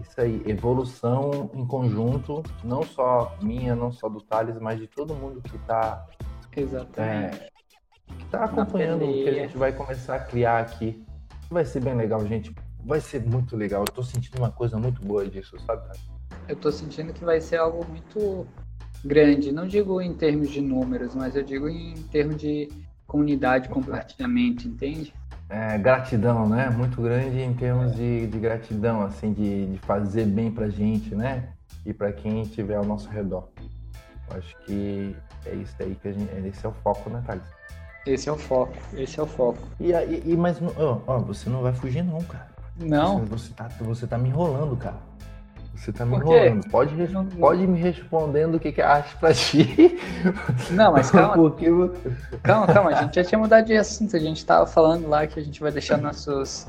Isso 0.09 0.21
aí, 0.21 0.43
evolução 0.47 1.51
em 1.55 1.67
conjunto, 1.67 2.43
não 2.65 2.83
só 2.83 3.37
minha, 3.43 3.75
não 3.75 3.93
só 3.93 4.09
do 4.09 4.21
Thales, 4.21 4.59
mas 4.61 4.79
de 4.79 4.87
todo 4.87 5.15
mundo 5.15 5.43
que 5.43 5.57
está 5.57 6.07
é, 6.97 7.51
tá 8.31 8.45
acompanhando 8.45 9.05
o 9.05 9.13
que 9.13 9.29
a 9.29 9.35
gente 9.35 9.59
vai 9.59 9.73
começar 9.73 10.17
a 10.17 10.21
criar 10.21 10.61
aqui. 10.61 11.05
Vai 11.51 11.65
ser 11.65 11.81
bem 11.81 11.95
legal, 11.95 12.25
gente. 12.27 12.55
Vai 12.85 13.01
ser 13.01 13.25
muito 13.25 13.57
legal. 13.57 13.83
Eu 13.83 13.93
tô 13.93 14.03
sentindo 14.03 14.39
uma 14.39 14.51
coisa 14.51 14.79
muito 14.79 15.03
boa 15.03 15.27
disso, 15.27 15.59
sabe? 15.67 15.83
Eu 16.49 16.57
tô 16.57 16.73
sentindo 16.73 17.13
que 17.13 17.25
vai 17.25 17.41
ser 17.41 17.57
algo 17.57 17.85
muito 17.87 18.47
grande. 19.05 19.53
Não 19.53 19.67
digo 19.67 20.01
em 20.01 20.15
termos 20.15 20.51
de 20.51 20.61
números, 20.61 21.15
mas 21.15 21.37
eu 21.37 21.43
digo 21.43 21.69
em 21.69 21.95
termos 22.11 22.37
de 22.37 22.69
comunidade, 23.07 23.69
compartilhamento, 23.69 24.67
entende? 24.67 25.13
É, 25.49 25.79
gratidão, 25.79 26.49
né? 26.49 26.69
Muito 26.71 27.01
grande 27.01 27.41
em 27.41 27.55
termos 27.55 27.95
de, 27.95 28.27
de 28.27 28.39
gratidão, 28.39 29.03
assim, 29.03 29.33
de, 29.33 29.67
de 29.67 29.79
fazer 29.79 30.25
bem 30.25 30.51
pra 30.51 30.69
gente, 30.69 31.15
né? 31.15 31.51
E 31.85 31.93
para 31.93 32.13
quem 32.13 32.43
estiver 32.43 32.77
ao 32.77 32.85
nosso 32.85 33.09
redor. 33.09 33.49
Eu 34.31 34.39
acho 34.39 34.57
que 34.65 35.15
é 35.45 35.55
isso 35.55 35.75
aí 35.81 35.95
que 35.95 36.09
a 36.09 36.13
gente. 36.13 36.31
Esse 36.47 36.67
é 36.67 36.69
o 36.69 36.73
foco, 36.73 37.09
né, 37.11 37.23
Thales? 37.25 37.45
Esse 38.07 38.29
é 38.29 38.33
o 38.33 38.37
foco, 38.37 38.75
esse 38.95 39.19
é 39.19 39.23
o 39.23 39.27
foco. 39.27 39.59
E, 39.81 39.93
e, 39.93 40.23
e 40.33 40.37
mas, 40.37 40.59
ó, 40.77 41.03
ó, 41.07 41.19
você 41.19 41.51
não 41.51 41.63
vai 41.63 41.73
fugir 41.73 42.03
não, 42.03 42.21
cara. 42.23 42.49
Não. 42.79 43.21
Você, 43.21 43.27
você, 43.27 43.55
tá, 43.55 43.69
você 43.81 44.07
tá 44.07 44.19
me 44.19 44.29
enrolando, 44.29 44.77
cara. 44.77 44.99
Você 45.77 45.93
tá 45.93 46.05
me 46.05 46.17
enrolando. 46.17 46.69
Pode, 46.71 46.95
pode 47.39 47.67
me 47.67 47.79
respondendo 47.79 48.57
o 48.57 48.61
que, 48.61 48.73
que 48.73 48.81
é 48.81 48.85
arte 48.85 49.15
pra 49.17 49.33
ti. 49.33 49.99
Não, 50.71 50.93
mas 50.93 51.11
calma. 51.13 51.35
Porque... 51.35 51.67
Calma, 52.43 52.67
calma. 52.67 52.91
A 52.91 53.03
gente 53.03 53.15
já 53.15 53.25
tinha 53.25 53.39
mudado 53.39 53.67
de 53.67 53.77
assunto. 53.77 54.17
A 54.17 54.19
gente 54.19 54.45
tava 54.45 54.67
falando 54.67 55.09
lá 55.09 55.27
que 55.27 55.39
a 55.39 55.43
gente 55.43 55.61
vai 55.61 55.71
deixar 55.71 55.99
nossos 55.99 56.67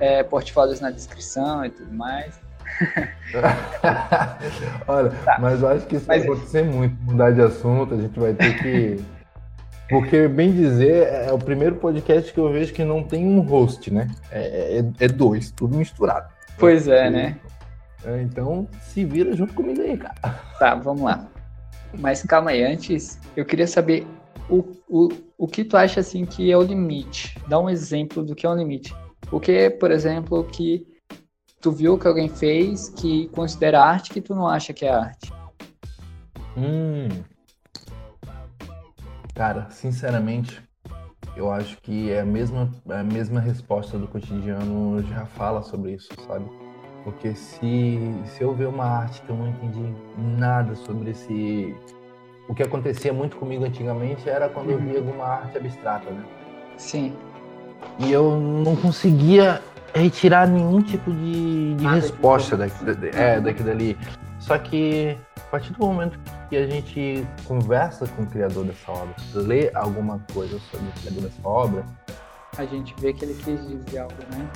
é, 0.00 0.22
portfólios 0.22 0.80
na 0.80 0.90
descrição 0.90 1.64
e 1.64 1.70
tudo 1.70 1.92
mais. 1.92 2.42
Olha, 4.88 5.10
tá. 5.24 5.38
mas 5.40 5.62
eu 5.62 5.68
acho 5.68 5.86
que 5.86 5.96
isso 5.96 6.06
mas... 6.08 6.24
vai 6.24 6.32
acontecer 6.32 6.64
muito, 6.64 7.00
mudar 7.02 7.30
de 7.30 7.40
assunto, 7.40 7.94
a 7.94 7.96
gente 7.96 8.18
vai 8.18 8.34
ter 8.34 8.62
que. 8.62 9.04
Porque, 9.88 10.26
bem 10.26 10.50
dizer, 10.50 11.08
é 11.08 11.32
o 11.32 11.38
primeiro 11.38 11.76
podcast 11.76 12.32
que 12.32 12.40
eu 12.40 12.50
vejo 12.50 12.72
que 12.72 12.82
não 12.82 13.02
tem 13.02 13.26
um 13.26 13.40
host, 13.40 13.92
né? 13.92 14.08
É, 14.30 14.78
é, 14.78 15.04
é 15.04 15.08
dois, 15.08 15.50
tudo 15.50 15.76
misturado. 15.76 16.32
Pois 16.58 16.88
é, 16.88 17.10
né? 17.10 17.36
É, 18.04 18.22
então, 18.22 18.68
se 18.80 19.04
vira 19.04 19.34
junto 19.34 19.54
comigo 19.54 19.80
aí, 19.80 19.96
cara. 19.96 20.14
Tá, 20.58 20.74
vamos 20.74 21.02
lá. 21.02 21.26
Mas 21.98 22.22
calma 22.22 22.50
aí, 22.50 22.62
antes, 22.62 23.18
eu 23.36 23.44
queria 23.44 23.66
saber 23.66 24.06
o, 24.48 24.64
o, 24.88 25.08
o 25.38 25.46
que 25.46 25.64
tu 25.64 25.76
acha 25.76 26.00
assim 26.00 26.26
que 26.26 26.50
é 26.50 26.56
o 26.56 26.62
limite. 26.62 27.38
Dá 27.48 27.58
um 27.58 27.70
exemplo 27.70 28.22
do 28.22 28.34
que 28.34 28.44
é 28.44 28.48
o 28.48 28.54
limite. 28.54 28.94
O 29.30 29.40
que, 29.40 29.70
por 29.70 29.90
exemplo, 29.90 30.44
que 30.44 30.86
tu 31.60 31.72
viu 31.72 31.98
que 31.98 32.06
alguém 32.06 32.28
fez 32.28 32.90
que 32.90 33.28
considera 33.28 33.82
arte 33.82 34.12
que 34.12 34.20
tu 34.20 34.34
não 34.34 34.46
acha 34.46 34.72
que 34.72 34.84
é 34.84 34.90
arte? 34.90 35.32
Hum. 36.56 37.08
Cara, 39.34 39.68
sinceramente, 39.70 40.62
eu 41.36 41.50
acho 41.50 41.78
que 41.80 42.10
é 42.10 42.20
a 42.20 42.24
mesma, 42.24 42.70
é 42.88 42.98
a 42.98 43.04
mesma 43.04 43.40
resposta 43.40 43.98
do 43.98 44.06
cotidiano 44.06 45.02
já 45.08 45.26
fala 45.26 45.62
sobre 45.62 45.94
isso, 45.94 46.08
sabe? 46.26 46.63
Porque 47.04 47.34
se, 47.34 48.14
se 48.24 48.42
eu 48.42 48.54
ver 48.54 48.66
uma 48.66 48.84
arte 48.84 49.20
que 49.22 49.28
eu 49.30 49.36
não 49.36 49.48
entendi 49.48 49.94
nada 50.16 50.74
sobre 50.74 51.10
esse. 51.10 51.76
O 52.48 52.54
que 52.54 52.62
acontecia 52.62 53.12
muito 53.12 53.36
comigo 53.36 53.64
antigamente 53.64 54.28
era 54.28 54.48
quando 54.48 54.70
eu 54.70 54.78
via 54.78 54.98
alguma 54.98 55.24
arte 55.24 55.56
abstrata, 55.56 56.10
né? 56.10 56.24
Sim. 56.76 57.14
E 57.98 58.10
eu 58.10 58.38
não 58.38 58.74
conseguia 58.76 59.62
retirar 59.94 60.48
nenhum 60.48 60.82
tipo 60.82 61.12
de, 61.12 61.74
de 61.74 61.86
resposta 61.86 62.56
daqui, 62.56 62.74
é, 63.14 63.40
daqui 63.40 63.62
dali. 63.62 63.96
Só 64.40 64.58
que 64.58 65.16
a 65.36 65.50
partir 65.50 65.72
do 65.72 65.86
momento 65.86 66.18
que 66.48 66.56
a 66.56 66.66
gente 66.66 67.26
conversa 67.46 68.06
com 68.08 68.22
o 68.22 68.26
criador 68.26 68.64
dessa 68.64 68.90
obra, 68.90 69.14
lê 69.34 69.70
alguma 69.74 70.20
coisa 70.32 70.58
sobre 70.70 70.86
o 70.88 70.92
criador 71.00 71.22
dessa 71.22 71.48
obra, 71.48 71.84
a 72.58 72.64
gente 72.64 72.94
vê 72.98 73.12
que 73.12 73.24
ele 73.24 73.34
quis 73.34 73.66
dizer 73.66 73.98
algo, 73.98 74.14
né? 74.32 74.48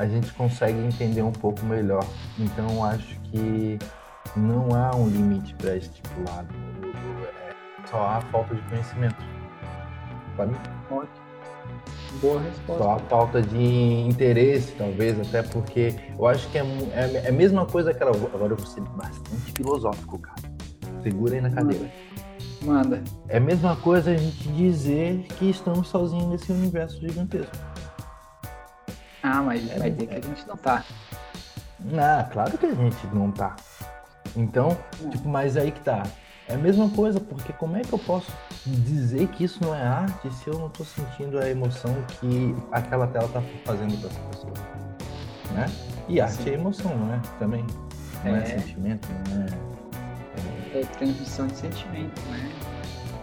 A 0.00 0.06
gente 0.06 0.32
consegue 0.32 0.78
entender 0.78 1.20
um 1.20 1.30
pouco 1.30 1.62
melhor. 1.66 2.02
Então 2.38 2.82
acho 2.82 3.20
que 3.24 3.78
não 4.34 4.74
há 4.74 4.96
um 4.96 5.06
limite 5.06 5.54
para 5.56 5.76
estipulado. 5.76 6.48
É, 7.46 7.52
só 7.86 8.06
há 8.06 8.20
falta 8.22 8.54
de 8.54 8.62
conhecimento. 8.62 9.22
Sabe? 10.38 10.56
Ótimo. 10.90 11.20
Boa 12.22 12.40
resposta. 12.40 12.82
Só 12.82 12.92
a 12.92 12.98
falta 12.98 13.42
de 13.42 13.62
interesse, 14.08 14.72
talvez, 14.72 15.20
até 15.20 15.42
porque 15.42 15.94
eu 16.18 16.26
acho 16.26 16.48
que 16.48 16.56
é, 16.56 16.62
é, 16.94 17.26
é 17.26 17.28
a 17.28 17.32
mesma 17.32 17.66
coisa 17.66 17.92
que 17.92 18.02
ela. 18.02 18.12
Agora 18.12 18.54
eu 18.54 18.56
vou 18.56 18.66
ser 18.66 18.80
bastante 18.80 19.52
filosófico, 19.54 20.18
cara. 20.18 20.40
Segura 21.02 21.34
aí 21.34 21.42
na 21.42 21.50
cadeira. 21.50 21.90
Manda. 22.62 23.02
É 23.28 23.36
a 23.36 23.40
mesma 23.40 23.76
coisa 23.76 24.12
a 24.12 24.16
gente 24.16 24.48
dizer 24.48 25.26
que 25.38 25.50
estamos 25.50 25.88
sozinhos 25.88 26.26
nesse 26.26 26.50
universo 26.52 26.98
gigantesco. 27.06 27.69
Ah, 29.22 29.42
mas 29.42 29.70
é, 29.70 29.78
vai 29.78 29.90
dizer 29.90 30.06
que 30.06 30.14
a 30.14 30.20
gente 30.20 30.48
não 30.48 30.56
tá. 30.56 30.84
Ah, 31.98 32.28
claro 32.30 32.58
que 32.58 32.66
a 32.66 32.74
gente 32.74 33.06
não 33.12 33.30
tá. 33.30 33.56
Então, 34.36 34.76
não. 35.00 35.10
tipo, 35.10 35.28
mas 35.28 35.56
aí 35.56 35.70
que 35.70 35.80
tá. 35.80 36.02
É 36.48 36.54
a 36.54 36.58
mesma 36.58 36.90
coisa, 36.90 37.20
porque 37.20 37.52
como 37.52 37.76
é 37.76 37.82
que 37.82 37.92
eu 37.92 37.98
posso 37.98 38.32
dizer 38.66 39.28
que 39.28 39.44
isso 39.44 39.62
não 39.62 39.72
é 39.72 39.82
arte 39.82 40.32
se 40.34 40.48
eu 40.48 40.58
não 40.58 40.66
estou 40.66 40.84
sentindo 40.84 41.38
a 41.38 41.48
emoção 41.48 41.94
que 42.18 42.56
aquela 42.72 43.06
tela 43.06 43.26
está 43.26 43.40
fazendo 43.64 43.96
para 44.00 44.10
essa 44.10 44.20
pessoa? 44.20 44.52
Né? 45.52 45.66
E 46.08 46.20
arte 46.20 46.42
Sim. 46.42 46.50
é 46.50 46.54
emoção, 46.54 46.96
não 46.96 47.14
é? 47.14 47.20
Também. 47.38 47.64
Não 48.24 48.34
é, 48.34 48.42
é 48.42 48.46
sentimento, 48.58 49.08
não 49.28 49.42
é... 49.42 50.80
é. 50.80 50.84
transmissão 50.98 51.46
de 51.46 51.56
sentimento, 51.56 52.20
né? 52.22 52.52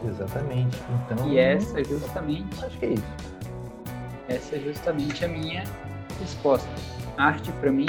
Exatamente. 0.07 0.77
Então, 0.89 1.27
e 1.27 1.37
essa 1.37 1.81
é 1.81 1.83
justamente. 1.83 2.63
Acho 2.63 2.77
que 2.77 2.85
é 2.85 2.89
isso. 2.93 3.26
Essa 4.27 4.57
é 4.57 4.59
justamente 4.59 5.23
a 5.23 5.27
minha 5.27 5.63
resposta. 6.19 6.69
arte, 7.17 7.51
para 7.53 7.71
mim, 7.71 7.87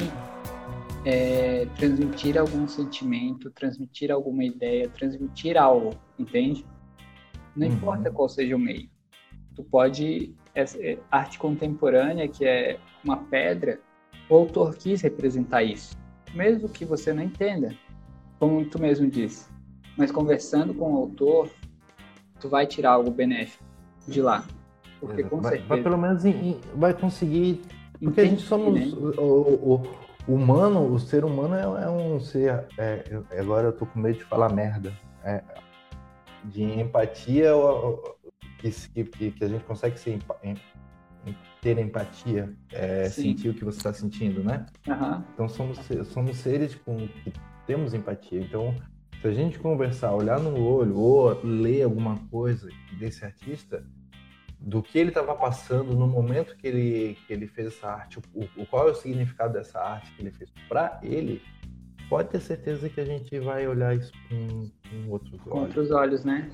é, 1.04 1.66
transmitir 1.76 2.38
algum 2.38 2.66
sentimento, 2.68 3.50
transmitir 3.50 4.10
alguma 4.10 4.44
ideia, 4.44 4.88
transmitir 4.88 5.56
algo, 5.56 5.90
entende? 6.18 6.64
Não 7.56 7.66
uhum. 7.66 7.74
importa 7.74 8.10
qual 8.10 8.28
seja 8.28 8.54
o 8.54 8.58
meio. 8.58 8.88
Tu 9.54 9.64
pode 9.64 10.34
é, 10.54 10.98
arte 11.10 11.38
contemporânea, 11.38 12.28
que 12.28 12.44
é 12.44 12.78
uma 13.02 13.16
pedra, 13.16 13.80
o 14.28 14.36
autor 14.36 14.76
quis 14.76 15.00
representar 15.02 15.62
isso, 15.62 15.96
mesmo 16.34 16.68
que 16.68 16.84
você 16.84 17.12
não 17.12 17.22
entenda, 17.22 17.74
como 18.38 18.64
tu 18.64 18.78
mesmo 18.80 19.10
disse. 19.10 19.48
Mas 19.96 20.12
conversando 20.12 20.72
com 20.74 20.92
o 20.92 20.96
autor, 20.96 21.50
tu 22.38 22.48
vai 22.48 22.66
tirar 22.66 22.92
algo 22.92 23.10
benéfico 23.10 23.64
de 24.06 24.22
lá. 24.22 24.46
Porque 25.00 25.22
com 25.24 25.40
vai, 25.40 25.52
certeza. 25.52 25.68
Vai 25.68 25.82
pelo 25.82 25.98
menos 25.98 26.22
vai 26.74 26.94
conseguir. 26.94 27.62
Porque 27.92 28.06
Entendi, 28.06 28.20
a 28.20 28.30
gente 28.30 28.42
somos. 28.42 28.74
Né? 28.74 28.96
O, 29.18 29.22
o, 29.22 29.82
o 30.26 30.34
humano, 30.34 30.92
o 30.92 30.98
ser 30.98 31.24
humano 31.24 31.54
é, 31.54 31.84
é 31.84 31.90
um 31.90 32.20
ser. 32.20 32.66
É, 32.76 33.04
agora 33.38 33.68
eu 33.68 33.72
tô 33.72 33.86
com 33.86 33.98
medo 33.98 34.18
de 34.18 34.24
falar 34.24 34.52
merda. 34.52 34.92
É, 35.24 35.42
de 36.44 36.62
empatia 36.62 37.50
que, 38.58 38.70
que, 39.04 39.30
que, 39.32 39.44
a 39.44 39.48
gente 39.48 39.64
consegue 39.64 39.98
ser, 39.98 40.18
ter 41.60 41.78
empatia, 41.78 42.54
é, 42.72 43.08
sentir 43.08 43.50
o 43.50 43.54
que 43.54 43.64
você 43.64 43.78
está 43.78 43.92
sentindo, 43.92 44.42
né? 44.42 44.66
Uhum. 44.86 45.22
Então 45.34 45.48
somos, 45.48 45.78
somos 46.06 46.36
seres 46.36 46.74
com, 46.74 46.96
que 46.96 47.32
temos 47.66 47.94
empatia. 47.94 48.40
Então, 48.40 48.74
se 49.20 49.26
a 49.26 49.32
gente 49.32 49.58
conversar, 49.58 50.14
olhar 50.14 50.40
no 50.40 50.60
olho 50.60 50.96
ou 50.96 51.40
ler 51.44 51.82
alguma 51.82 52.16
coisa 52.30 52.68
desse 52.98 53.24
artista, 53.24 53.84
do 54.60 54.82
que 54.82 54.98
ele 54.98 55.10
estava 55.10 55.34
passando 55.34 55.94
no 55.94 56.06
momento 56.06 56.56
que 56.56 56.66
ele, 56.66 57.18
que 57.26 57.32
ele 57.32 57.46
fez 57.46 57.68
essa 57.68 57.88
arte, 57.88 58.18
o, 58.34 58.66
qual 58.66 58.88
é 58.88 58.90
o 58.90 58.94
significado 58.94 59.52
dessa 59.52 59.80
arte 59.80 60.12
que 60.12 60.22
ele 60.22 60.32
fez 60.32 60.50
para 60.68 60.98
ele, 61.02 61.40
pode 62.08 62.30
ter 62.30 62.40
certeza 62.40 62.88
que 62.88 63.00
a 63.00 63.04
gente 63.04 63.38
vai 63.38 63.66
olhar 63.68 63.96
isso 63.96 64.12
com, 64.28 64.70
com 64.90 65.10
outros 65.10 65.32
olhos. 65.32 65.52
Com 65.52 65.58
outros 65.60 65.90
olhos, 65.90 66.24
né? 66.24 66.50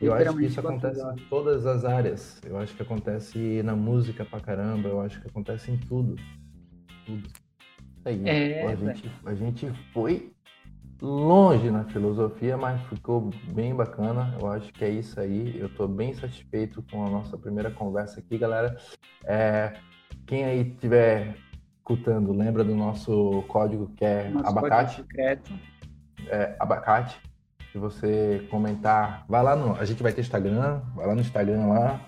Eu 0.00 0.12
acho 0.12 0.36
que 0.36 0.44
isso 0.44 0.60
acontece 0.60 1.00
em 1.00 1.28
todas 1.28 1.66
as 1.66 1.84
áreas. 1.84 2.40
Eu 2.44 2.58
acho 2.58 2.74
que 2.74 2.82
acontece 2.82 3.62
na 3.62 3.74
música 3.74 4.24
pra 4.24 4.40
caramba. 4.40 4.88
Eu 4.88 5.00
acho 5.00 5.20
que 5.20 5.28
acontece 5.28 5.70
em 5.70 5.78
tudo. 5.78 6.16
Tudo. 7.06 7.30
Aí, 8.04 8.20
é, 8.28 8.66
a, 8.66 8.74
gente, 8.74 9.10
a 9.24 9.34
gente 9.34 9.72
foi 9.92 10.33
longe 11.00 11.70
na 11.70 11.84
filosofia, 11.84 12.56
mas 12.56 12.80
ficou 12.88 13.30
bem 13.52 13.74
bacana. 13.74 14.34
Eu 14.40 14.48
acho 14.48 14.72
que 14.72 14.84
é 14.84 14.90
isso 14.90 15.18
aí. 15.20 15.58
Eu 15.58 15.66
estou 15.66 15.88
bem 15.88 16.14
satisfeito 16.14 16.84
com 16.90 17.06
a 17.06 17.10
nossa 17.10 17.36
primeira 17.36 17.70
conversa 17.70 18.20
aqui, 18.20 18.38
galera. 18.38 18.76
É, 19.24 19.74
quem 20.26 20.44
aí 20.44 20.64
tiver 20.64 21.36
escutando, 21.78 22.32
lembra 22.32 22.64
do 22.64 22.74
nosso 22.74 23.44
código 23.48 23.90
que 23.96 24.04
é 24.04 24.28
nosso 24.30 24.48
abacate? 24.48 24.96
secreto. 24.96 25.52
É, 26.28 26.56
abacate. 26.58 27.20
Se 27.70 27.78
você 27.78 28.46
comentar, 28.50 29.24
vai 29.28 29.42
lá 29.42 29.54
no. 29.54 29.74
A 29.74 29.84
gente 29.84 30.02
vai 30.02 30.12
ter 30.12 30.20
Instagram, 30.20 30.80
vai 30.94 31.06
lá 31.06 31.14
no 31.14 31.20
Instagram 31.20 31.66
lá. 31.66 32.00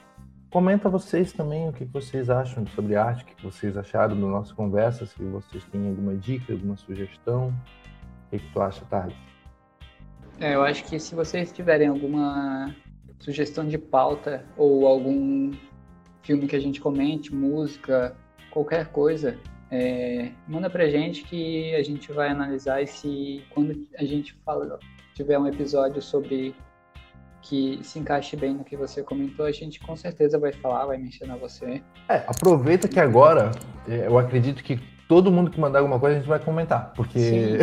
Comenta 0.49 0.89
vocês 0.89 1.33
também 1.33 1.69
o 1.69 1.73
que 1.73 1.85
vocês 1.85 2.31
acham 2.31 2.67
sobre 2.69 2.97
arte, 2.97 3.25
o 3.25 3.27
que 3.27 3.43
vocês 3.43 3.77
acharam 3.77 4.19
da 4.19 4.27
nossa 4.27 4.55
conversa, 4.55 5.05
se 5.05 5.23
vocês 5.25 5.65
têm 5.65 5.89
alguma 5.89 6.15
dica, 6.15 6.53
alguma 6.53 6.77
sugestão. 6.77 7.53
O 8.27 8.31
que, 8.31 8.39
que 8.39 8.53
tu 8.53 8.61
acha, 8.61 8.85
Thales? 8.87 9.15
É, 10.41 10.55
eu 10.55 10.63
acho 10.63 10.85
que 10.85 10.99
se 10.99 11.15
vocês 11.15 11.51
tiverem 11.53 11.89
alguma 11.89 12.75
sugestão 13.19 13.67
de 13.67 13.79
pauta 13.79 14.45
ou 14.57 14.87
algum 14.87 15.53
filme 16.23 16.47
que 16.47 16.57
a 16.57 16.61
gente 16.61 16.81
comente, 16.81 17.35
música, 17.35 18.15
qualquer 18.51 18.89
coisa, 18.89 19.39
é, 19.71 20.31
manda 20.47 20.69
pra 20.69 20.89
gente 20.89 21.25
que 21.25 21.75
a 21.75 21.83
gente 21.83 22.13
vai 22.13 22.29
analisar 22.29 22.83
e 22.83 22.87
se 22.87 23.45
quando 23.51 23.87
a 23.99 24.05
gente 24.05 24.35
fala, 24.45 24.79
tiver 25.15 25.39
um 25.39 25.47
episódio 25.47 26.03
sobre 26.03 26.55
que 27.43 27.79
se 27.83 27.99
encaixe 27.99 28.37
bem 28.37 28.55
no 28.55 28.65
que 28.65 28.77
você 28.77 29.03
comentou, 29.03 29.47
a 29.47 29.53
gente 29.53 29.79
com 29.81 29.97
certeza 29.97 30.39
vai 30.39 30.53
falar, 30.53 30.87
vai 30.87 30.99
mencionar 30.99 31.39
você. 31.39 31.81
É, 32.09 32.17
aproveita 32.27 32.89
que 32.89 32.99
agora, 32.99 33.53
é, 33.89 34.07
eu 34.07 34.19
acredito 34.19 34.63
que 34.65 34.81
todo 35.09 35.31
mundo 35.31 35.51
que 35.51 35.61
mandar 35.61 35.81
alguma 35.81 35.99
coisa 35.99 36.17
a 36.17 36.19
gente 36.19 36.29
vai 36.29 36.39
comentar, 36.39 36.93
porque 36.95 37.19
Sim. 37.19 37.59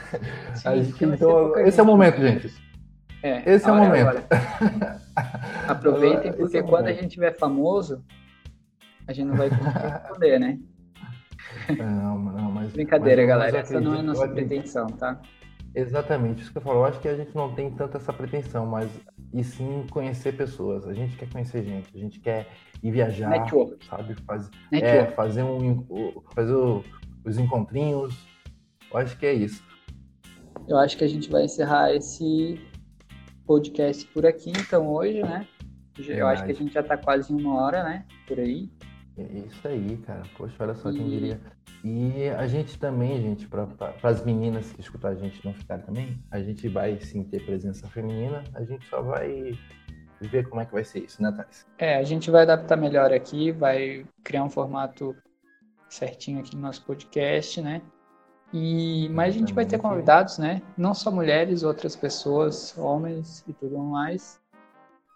Sim, 0.54 0.84
gente, 0.84 1.04
então, 1.04 1.58
esse 1.58 1.80
é 1.80 1.82
o 1.82 1.86
momento, 1.86 2.20
gente. 2.20 2.54
É, 3.22 3.54
esse 3.54 3.68
é 3.68 3.72
o 3.72 3.76
momento. 3.76 4.22
Aproveitem, 5.68 6.32
porque 6.32 6.58
é 6.58 6.62
quando 6.62 6.82
momento. 6.82 6.98
a 6.98 7.02
gente 7.02 7.12
tiver 7.12 7.32
famoso, 7.38 8.04
a 9.06 9.12
gente 9.12 9.26
não 9.28 9.36
vai 9.36 9.48
responder, 9.48 10.38
né? 10.38 10.58
Não, 11.78 12.18
não, 12.18 12.50
mas. 12.50 12.72
Brincadeira, 12.72 13.22
mas, 13.22 13.28
galera. 13.28 13.58
Essa 13.58 13.80
não 13.80 13.94
é 13.94 14.00
a 14.00 14.02
nossa 14.02 14.28
pretensão, 14.28 14.86
tá? 14.88 15.20
Exatamente, 15.74 16.42
isso 16.42 16.52
que 16.52 16.58
eu 16.58 16.62
falo. 16.62 16.80
Eu 16.80 16.84
acho 16.84 17.00
que 17.00 17.08
a 17.08 17.16
gente 17.16 17.34
não 17.34 17.54
tem 17.54 17.70
tanta 17.70 17.98
essa 17.98 18.12
pretensão, 18.12 18.66
mas 18.66 18.90
e 19.32 19.42
sim 19.42 19.86
conhecer 19.90 20.36
pessoas. 20.36 20.86
A 20.86 20.92
gente 20.92 21.16
quer 21.16 21.28
conhecer 21.30 21.64
gente, 21.64 21.88
a 21.94 21.98
gente 21.98 22.20
quer 22.20 22.48
ir 22.82 22.90
viajar, 22.90 23.30
Network. 23.30 23.84
sabe? 23.86 24.14
Faz, 24.26 24.50
É, 24.70 25.06
fazer 25.06 25.42
um 25.42 25.86
fazer 26.34 26.54
os 27.24 27.38
encontrinhos. 27.38 28.14
Eu 28.90 28.98
acho 28.98 29.16
que 29.18 29.26
é 29.26 29.32
isso. 29.32 29.64
Eu 30.68 30.78
acho 30.78 30.96
que 30.96 31.04
a 31.04 31.08
gente 31.08 31.30
vai 31.30 31.44
encerrar 31.44 31.94
esse 31.94 32.60
podcast 33.46 34.06
por 34.08 34.26
aqui, 34.26 34.50
então, 34.50 34.88
hoje, 34.88 35.22
né? 35.22 35.46
Eu 35.98 36.26
acho 36.26 36.44
que 36.44 36.52
a 36.52 36.54
gente 36.54 36.72
já 36.72 36.82
tá 36.82 36.96
quase 36.96 37.32
uma 37.32 37.60
hora, 37.60 37.82
né? 37.84 38.06
Por 38.26 38.38
aí. 38.38 38.70
É 39.16 39.22
isso 39.38 39.68
aí, 39.68 39.96
cara. 39.98 40.22
Poxa, 40.36 40.54
olha 40.60 40.74
só 40.74 40.90
quem 40.90 41.08
diria. 41.08 41.40
E 41.84 42.28
a 42.28 42.46
gente 42.46 42.78
também, 42.78 43.20
gente, 43.20 43.48
para 43.48 43.66
as 44.04 44.24
meninas 44.24 44.72
que 44.72 44.80
escutam 44.80 45.10
a 45.10 45.14
gente 45.14 45.44
não 45.44 45.52
ficarem 45.52 45.84
também, 45.84 46.22
a 46.30 46.40
gente 46.40 46.68
vai 46.68 47.00
sim 47.00 47.24
ter 47.24 47.44
presença 47.44 47.88
feminina, 47.88 48.44
a 48.54 48.62
gente 48.62 48.86
só 48.86 49.02
vai 49.02 49.58
ver 50.20 50.48
como 50.48 50.60
é 50.60 50.64
que 50.64 50.72
vai 50.72 50.84
ser 50.84 51.00
isso, 51.00 51.20
né, 51.20 51.32
Thais? 51.32 51.66
É, 51.78 51.96
a 51.96 52.04
gente 52.04 52.30
vai 52.30 52.42
adaptar 52.42 52.76
melhor 52.76 53.12
aqui, 53.12 53.50
vai 53.50 54.06
criar 54.22 54.44
um 54.44 54.50
formato 54.50 55.16
certinho 55.88 56.38
aqui 56.38 56.54
no 56.54 56.62
nosso 56.62 56.84
podcast, 56.84 57.60
né? 57.60 57.82
E, 58.52 59.08
mas 59.08 59.34
a 59.34 59.38
gente 59.38 59.52
vai 59.52 59.64
ter 59.64 59.78
convidados, 59.78 60.38
né? 60.38 60.62
Não 60.76 60.94
só 60.94 61.10
mulheres, 61.10 61.64
outras 61.64 61.96
pessoas, 61.96 62.76
homens 62.78 63.42
e 63.48 63.52
tudo 63.52 63.78
mais, 63.78 64.40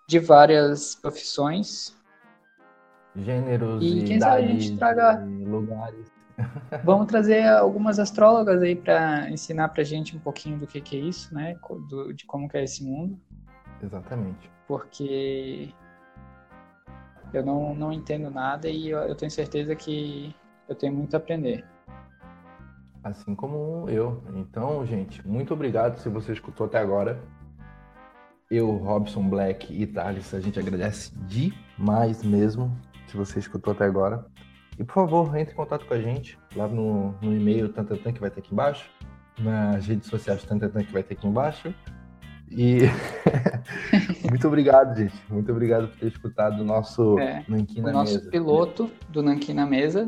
de 0.08 0.18
várias 0.18 0.96
profissões. 0.96 1.94
Gêneros 3.14 3.84
e, 3.84 4.04
quem 4.04 4.18
sabe 4.18 4.42
a 4.42 4.46
gente 4.48 4.76
traga 4.76 5.24
lugares. 5.24 6.15
Vamos 6.84 7.06
trazer 7.06 7.46
algumas 7.46 7.98
astrólogas 7.98 8.60
aí 8.62 8.76
para 8.76 9.30
ensinar 9.30 9.68
para 9.68 9.82
gente 9.82 10.16
um 10.16 10.20
pouquinho 10.20 10.58
do 10.58 10.66
que, 10.66 10.80
que 10.80 10.96
é 10.96 11.00
isso, 11.00 11.34
né? 11.34 11.58
Do, 11.88 12.12
de 12.12 12.24
como 12.26 12.48
que 12.48 12.56
é 12.56 12.64
esse 12.64 12.84
mundo. 12.84 13.18
Exatamente. 13.82 14.50
Porque 14.66 15.72
eu 17.32 17.44
não, 17.44 17.74
não 17.74 17.92
entendo 17.92 18.30
nada 18.30 18.68
e 18.68 18.90
eu, 18.90 18.98
eu 19.00 19.14
tenho 19.14 19.30
certeza 19.30 19.74
que 19.74 20.34
eu 20.68 20.74
tenho 20.74 20.92
muito 20.92 21.14
a 21.14 21.18
aprender. 21.18 21.64
Assim 23.02 23.34
como 23.34 23.88
eu. 23.88 24.22
Então, 24.34 24.84
gente, 24.84 25.26
muito 25.26 25.54
obrigado 25.54 25.98
se 25.98 26.08
você 26.08 26.32
escutou 26.32 26.66
até 26.66 26.78
agora. 26.78 27.20
Eu, 28.50 28.76
Robson 28.76 29.28
Black 29.28 29.72
e 29.72 29.86
Thales, 29.86 30.32
a 30.34 30.40
gente 30.40 30.58
agradece 30.58 31.12
demais 31.20 32.22
mesmo 32.22 32.76
se 33.06 33.16
você 33.16 33.38
escutou 33.38 33.72
até 33.72 33.84
agora. 33.84 34.26
E 34.78 34.84
por 34.84 34.94
favor, 34.94 35.36
entre 35.36 35.52
em 35.52 35.56
contato 35.56 35.86
com 35.86 35.94
a 35.94 36.00
gente 36.00 36.38
lá 36.54 36.68
no, 36.68 37.14
no 37.22 37.34
e-mail 37.34 37.68
Tantantan 37.70 38.12
que 38.12 38.20
vai 38.20 38.30
ter 38.30 38.40
aqui 38.40 38.52
embaixo, 38.52 38.90
nas 39.38 39.86
redes 39.86 40.08
sociais 40.08 40.42
Tantantan 40.44 40.84
que 40.84 40.92
vai 40.92 41.02
ter 41.02 41.14
aqui 41.14 41.26
embaixo. 41.26 41.74
E 42.50 42.82
muito 44.28 44.46
obrigado, 44.46 44.96
gente. 44.96 45.14
Muito 45.28 45.50
obrigado 45.50 45.88
por 45.88 45.98
ter 45.98 46.06
escutado 46.06 46.60
o 46.60 46.64
nosso 46.64 47.18
é, 47.18 47.44
Nanquim 47.48 47.80
na 47.80 47.90
o 47.90 47.92
nosso 47.92 48.14
mesa. 48.14 48.30
piloto 48.30 48.90
do 49.08 49.22
Nanquim 49.22 49.54
na 49.54 49.66
mesa. 49.66 50.06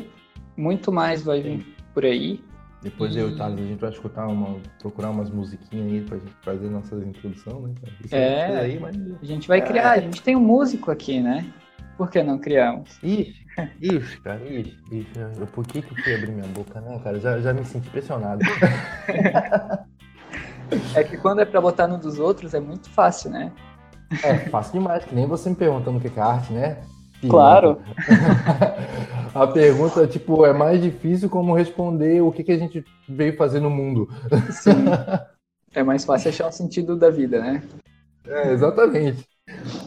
Muito 0.56 0.92
mais 0.92 1.22
vai 1.22 1.40
vir 1.40 1.76
por 1.94 2.04
aí. 2.04 2.44
Depois 2.82 3.14
e... 3.14 3.18
eu 3.18 3.30
e 3.30 3.32
o 3.32 3.36
Thales, 3.36 3.60
a 3.60 3.66
gente 3.66 3.80
vai 3.80 3.90
escutar 3.90 4.28
uma, 4.28 4.60
procurar 4.78 5.10
umas 5.10 5.30
musiquinhas 5.30 5.92
aí 5.92 6.00
pra 6.02 6.18
gente 6.18 6.32
fazer 6.42 6.68
nossas 6.68 7.02
introduções, 7.02 7.74
né? 7.80 7.88
Isso 8.04 8.14
é, 8.14 8.60
aí, 8.60 8.78
mas... 8.78 8.96
a 8.96 9.24
gente 9.24 9.48
vai 9.48 9.60
criar, 9.60 9.96
é. 9.96 9.98
a 9.98 10.00
gente 10.00 10.22
tem 10.22 10.36
um 10.36 10.40
músico 10.40 10.90
aqui, 10.90 11.20
né? 11.20 11.52
Por 11.96 12.08
que 12.08 12.22
não 12.22 12.38
criamos? 12.38 12.96
Ixi, 13.02 13.47
ixi, 13.80 14.20
cara, 14.20 14.40
ixi, 14.44 14.76
ixi. 14.90 15.18
Eu, 15.38 15.46
por 15.46 15.66
que 15.66 15.82
que 15.82 15.92
eu 15.92 16.04
fui 16.04 16.14
abrir 16.14 16.32
minha 16.32 16.48
boca, 16.48 16.80
né, 16.80 17.00
cara? 17.02 17.18
Já, 17.18 17.38
já 17.40 17.52
me 17.52 17.64
senti 17.64 17.88
pressionado. 17.90 18.40
é 20.94 21.04
que 21.04 21.16
quando 21.16 21.40
é 21.40 21.44
pra 21.44 21.60
botar 21.60 21.86
no 21.86 21.98
dos 21.98 22.18
outros 22.18 22.54
é 22.54 22.60
muito 22.60 22.88
fácil, 22.90 23.30
né? 23.30 23.52
É, 24.22 24.38
fácil 24.50 24.72
demais, 24.74 25.04
que 25.04 25.14
nem 25.14 25.26
você 25.26 25.50
me 25.50 25.56
perguntando 25.56 25.98
o 25.98 26.00
que 26.00 26.18
é 26.18 26.22
arte, 26.22 26.52
né? 26.52 26.78
Claro. 27.28 27.80
a 29.34 29.46
pergunta, 29.46 30.06
tipo, 30.06 30.46
é 30.46 30.52
mais 30.52 30.80
difícil 30.82 31.28
como 31.28 31.54
responder 31.54 32.22
o 32.22 32.30
que, 32.30 32.44
que 32.44 32.52
a 32.52 32.58
gente 32.58 32.84
veio 33.08 33.36
fazer 33.36 33.60
no 33.60 33.70
mundo. 33.70 34.08
Sim. 34.50 34.84
É 35.74 35.82
mais 35.82 36.02
fácil 36.02 36.30
achar 36.30 36.48
o 36.48 36.52
sentido 36.52 36.96
da 36.96 37.10
vida, 37.10 37.40
né? 37.40 37.62
É, 38.26 38.52
exatamente. 38.52 39.22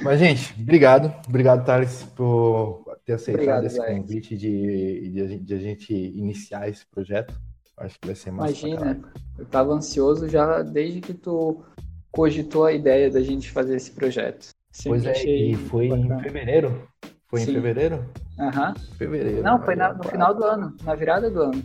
Mas, 0.04 0.20
gente, 0.20 0.56
obrigado. 0.62 1.14
Obrigado, 1.28 1.66
Thales, 1.66 2.04
por 2.16 2.81
ter 3.06 3.14
aceitado 3.14 3.42
obrigado, 3.42 3.66
esse 3.66 3.86
convite 3.86 4.38
de, 4.38 5.10
de, 5.10 5.40
de, 5.40 5.54
a 5.54 5.60
gente 5.60 5.94
iniciar 5.94 6.70
esse 6.70 6.86
projeto. 6.86 7.34
Acho 7.78 8.00
que 8.00 8.08
vai 8.08 8.16
ser 8.16 8.32
massa. 8.32 8.68
Imagina, 8.68 9.02
eu 9.38 9.46
tava 9.46 9.74
ansioso 9.74 10.30
já 10.30 10.62
desde 10.62 11.02
que 11.02 11.14
tu 11.14 11.64
cogitou 12.12 12.66
a 12.66 12.74
ideia 12.74 13.10
da 13.10 13.22
gente 13.22 13.50
fazer 13.50 13.76
esse 13.76 13.92
projeto. 13.92 14.50
Sempre 14.72 15.02
pois 15.02 15.18
é, 15.18 15.26
e 15.26 15.56
foi 15.56 15.90
bacana. 15.90 16.20
em 16.20 16.24
fevereiro? 16.24 16.88
Foi 17.28 17.40
Sim. 17.42 17.52
em 17.52 17.54
fevereiro? 17.56 18.06
Aham. 18.40 18.68
Uhum. 18.70 18.96
Fevereiro. 18.98 19.44
Não, 19.44 19.62
foi 19.64 19.76
na, 19.76 19.94
no 19.94 20.04
final 20.04 20.36
do 20.36 20.44
ano, 20.44 20.76
na 20.84 20.96
virada 20.96 21.30
do 21.30 21.42
ano. 21.42 21.64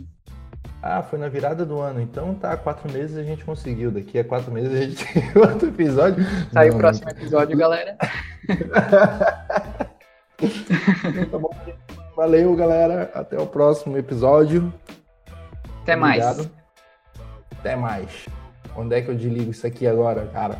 Ah, 0.81 1.01
foi 1.01 1.19
na 1.19 1.27
virada 1.27 1.65
do 1.65 1.79
ano. 1.79 2.01
Então 2.01 2.35
tá, 2.35 2.55
quatro 2.55 2.91
meses 2.91 3.17
a 3.17 3.23
gente 3.23 3.43
conseguiu. 3.43 3.91
Daqui 3.91 4.19
a 4.19 4.23
quatro 4.23 4.51
meses 4.51 4.73
a 4.73 4.81
gente 4.81 5.05
tem 5.13 5.41
outro 5.41 5.67
episódio. 5.67 6.23
Sai 6.53 6.69
o 6.69 6.77
próximo 6.77 7.09
episódio, 7.09 7.57
galera. 7.57 7.97
tá 11.31 11.37
bom. 11.37 11.49
Valeu, 12.15 12.55
galera. 12.55 13.11
Até 13.13 13.39
o 13.39 13.45
próximo 13.45 13.97
episódio. 13.97 14.73
Até 15.83 15.95
Obrigado. 15.95 16.37
mais. 16.37 16.51
Até 17.59 17.75
mais. 17.75 18.25
Onde 18.75 18.95
é 18.95 19.01
que 19.01 19.09
eu 19.09 19.15
desligo 19.15 19.51
isso 19.51 19.65
aqui 19.65 19.87
agora, 19.87 20.27
cara? 20.27 20.57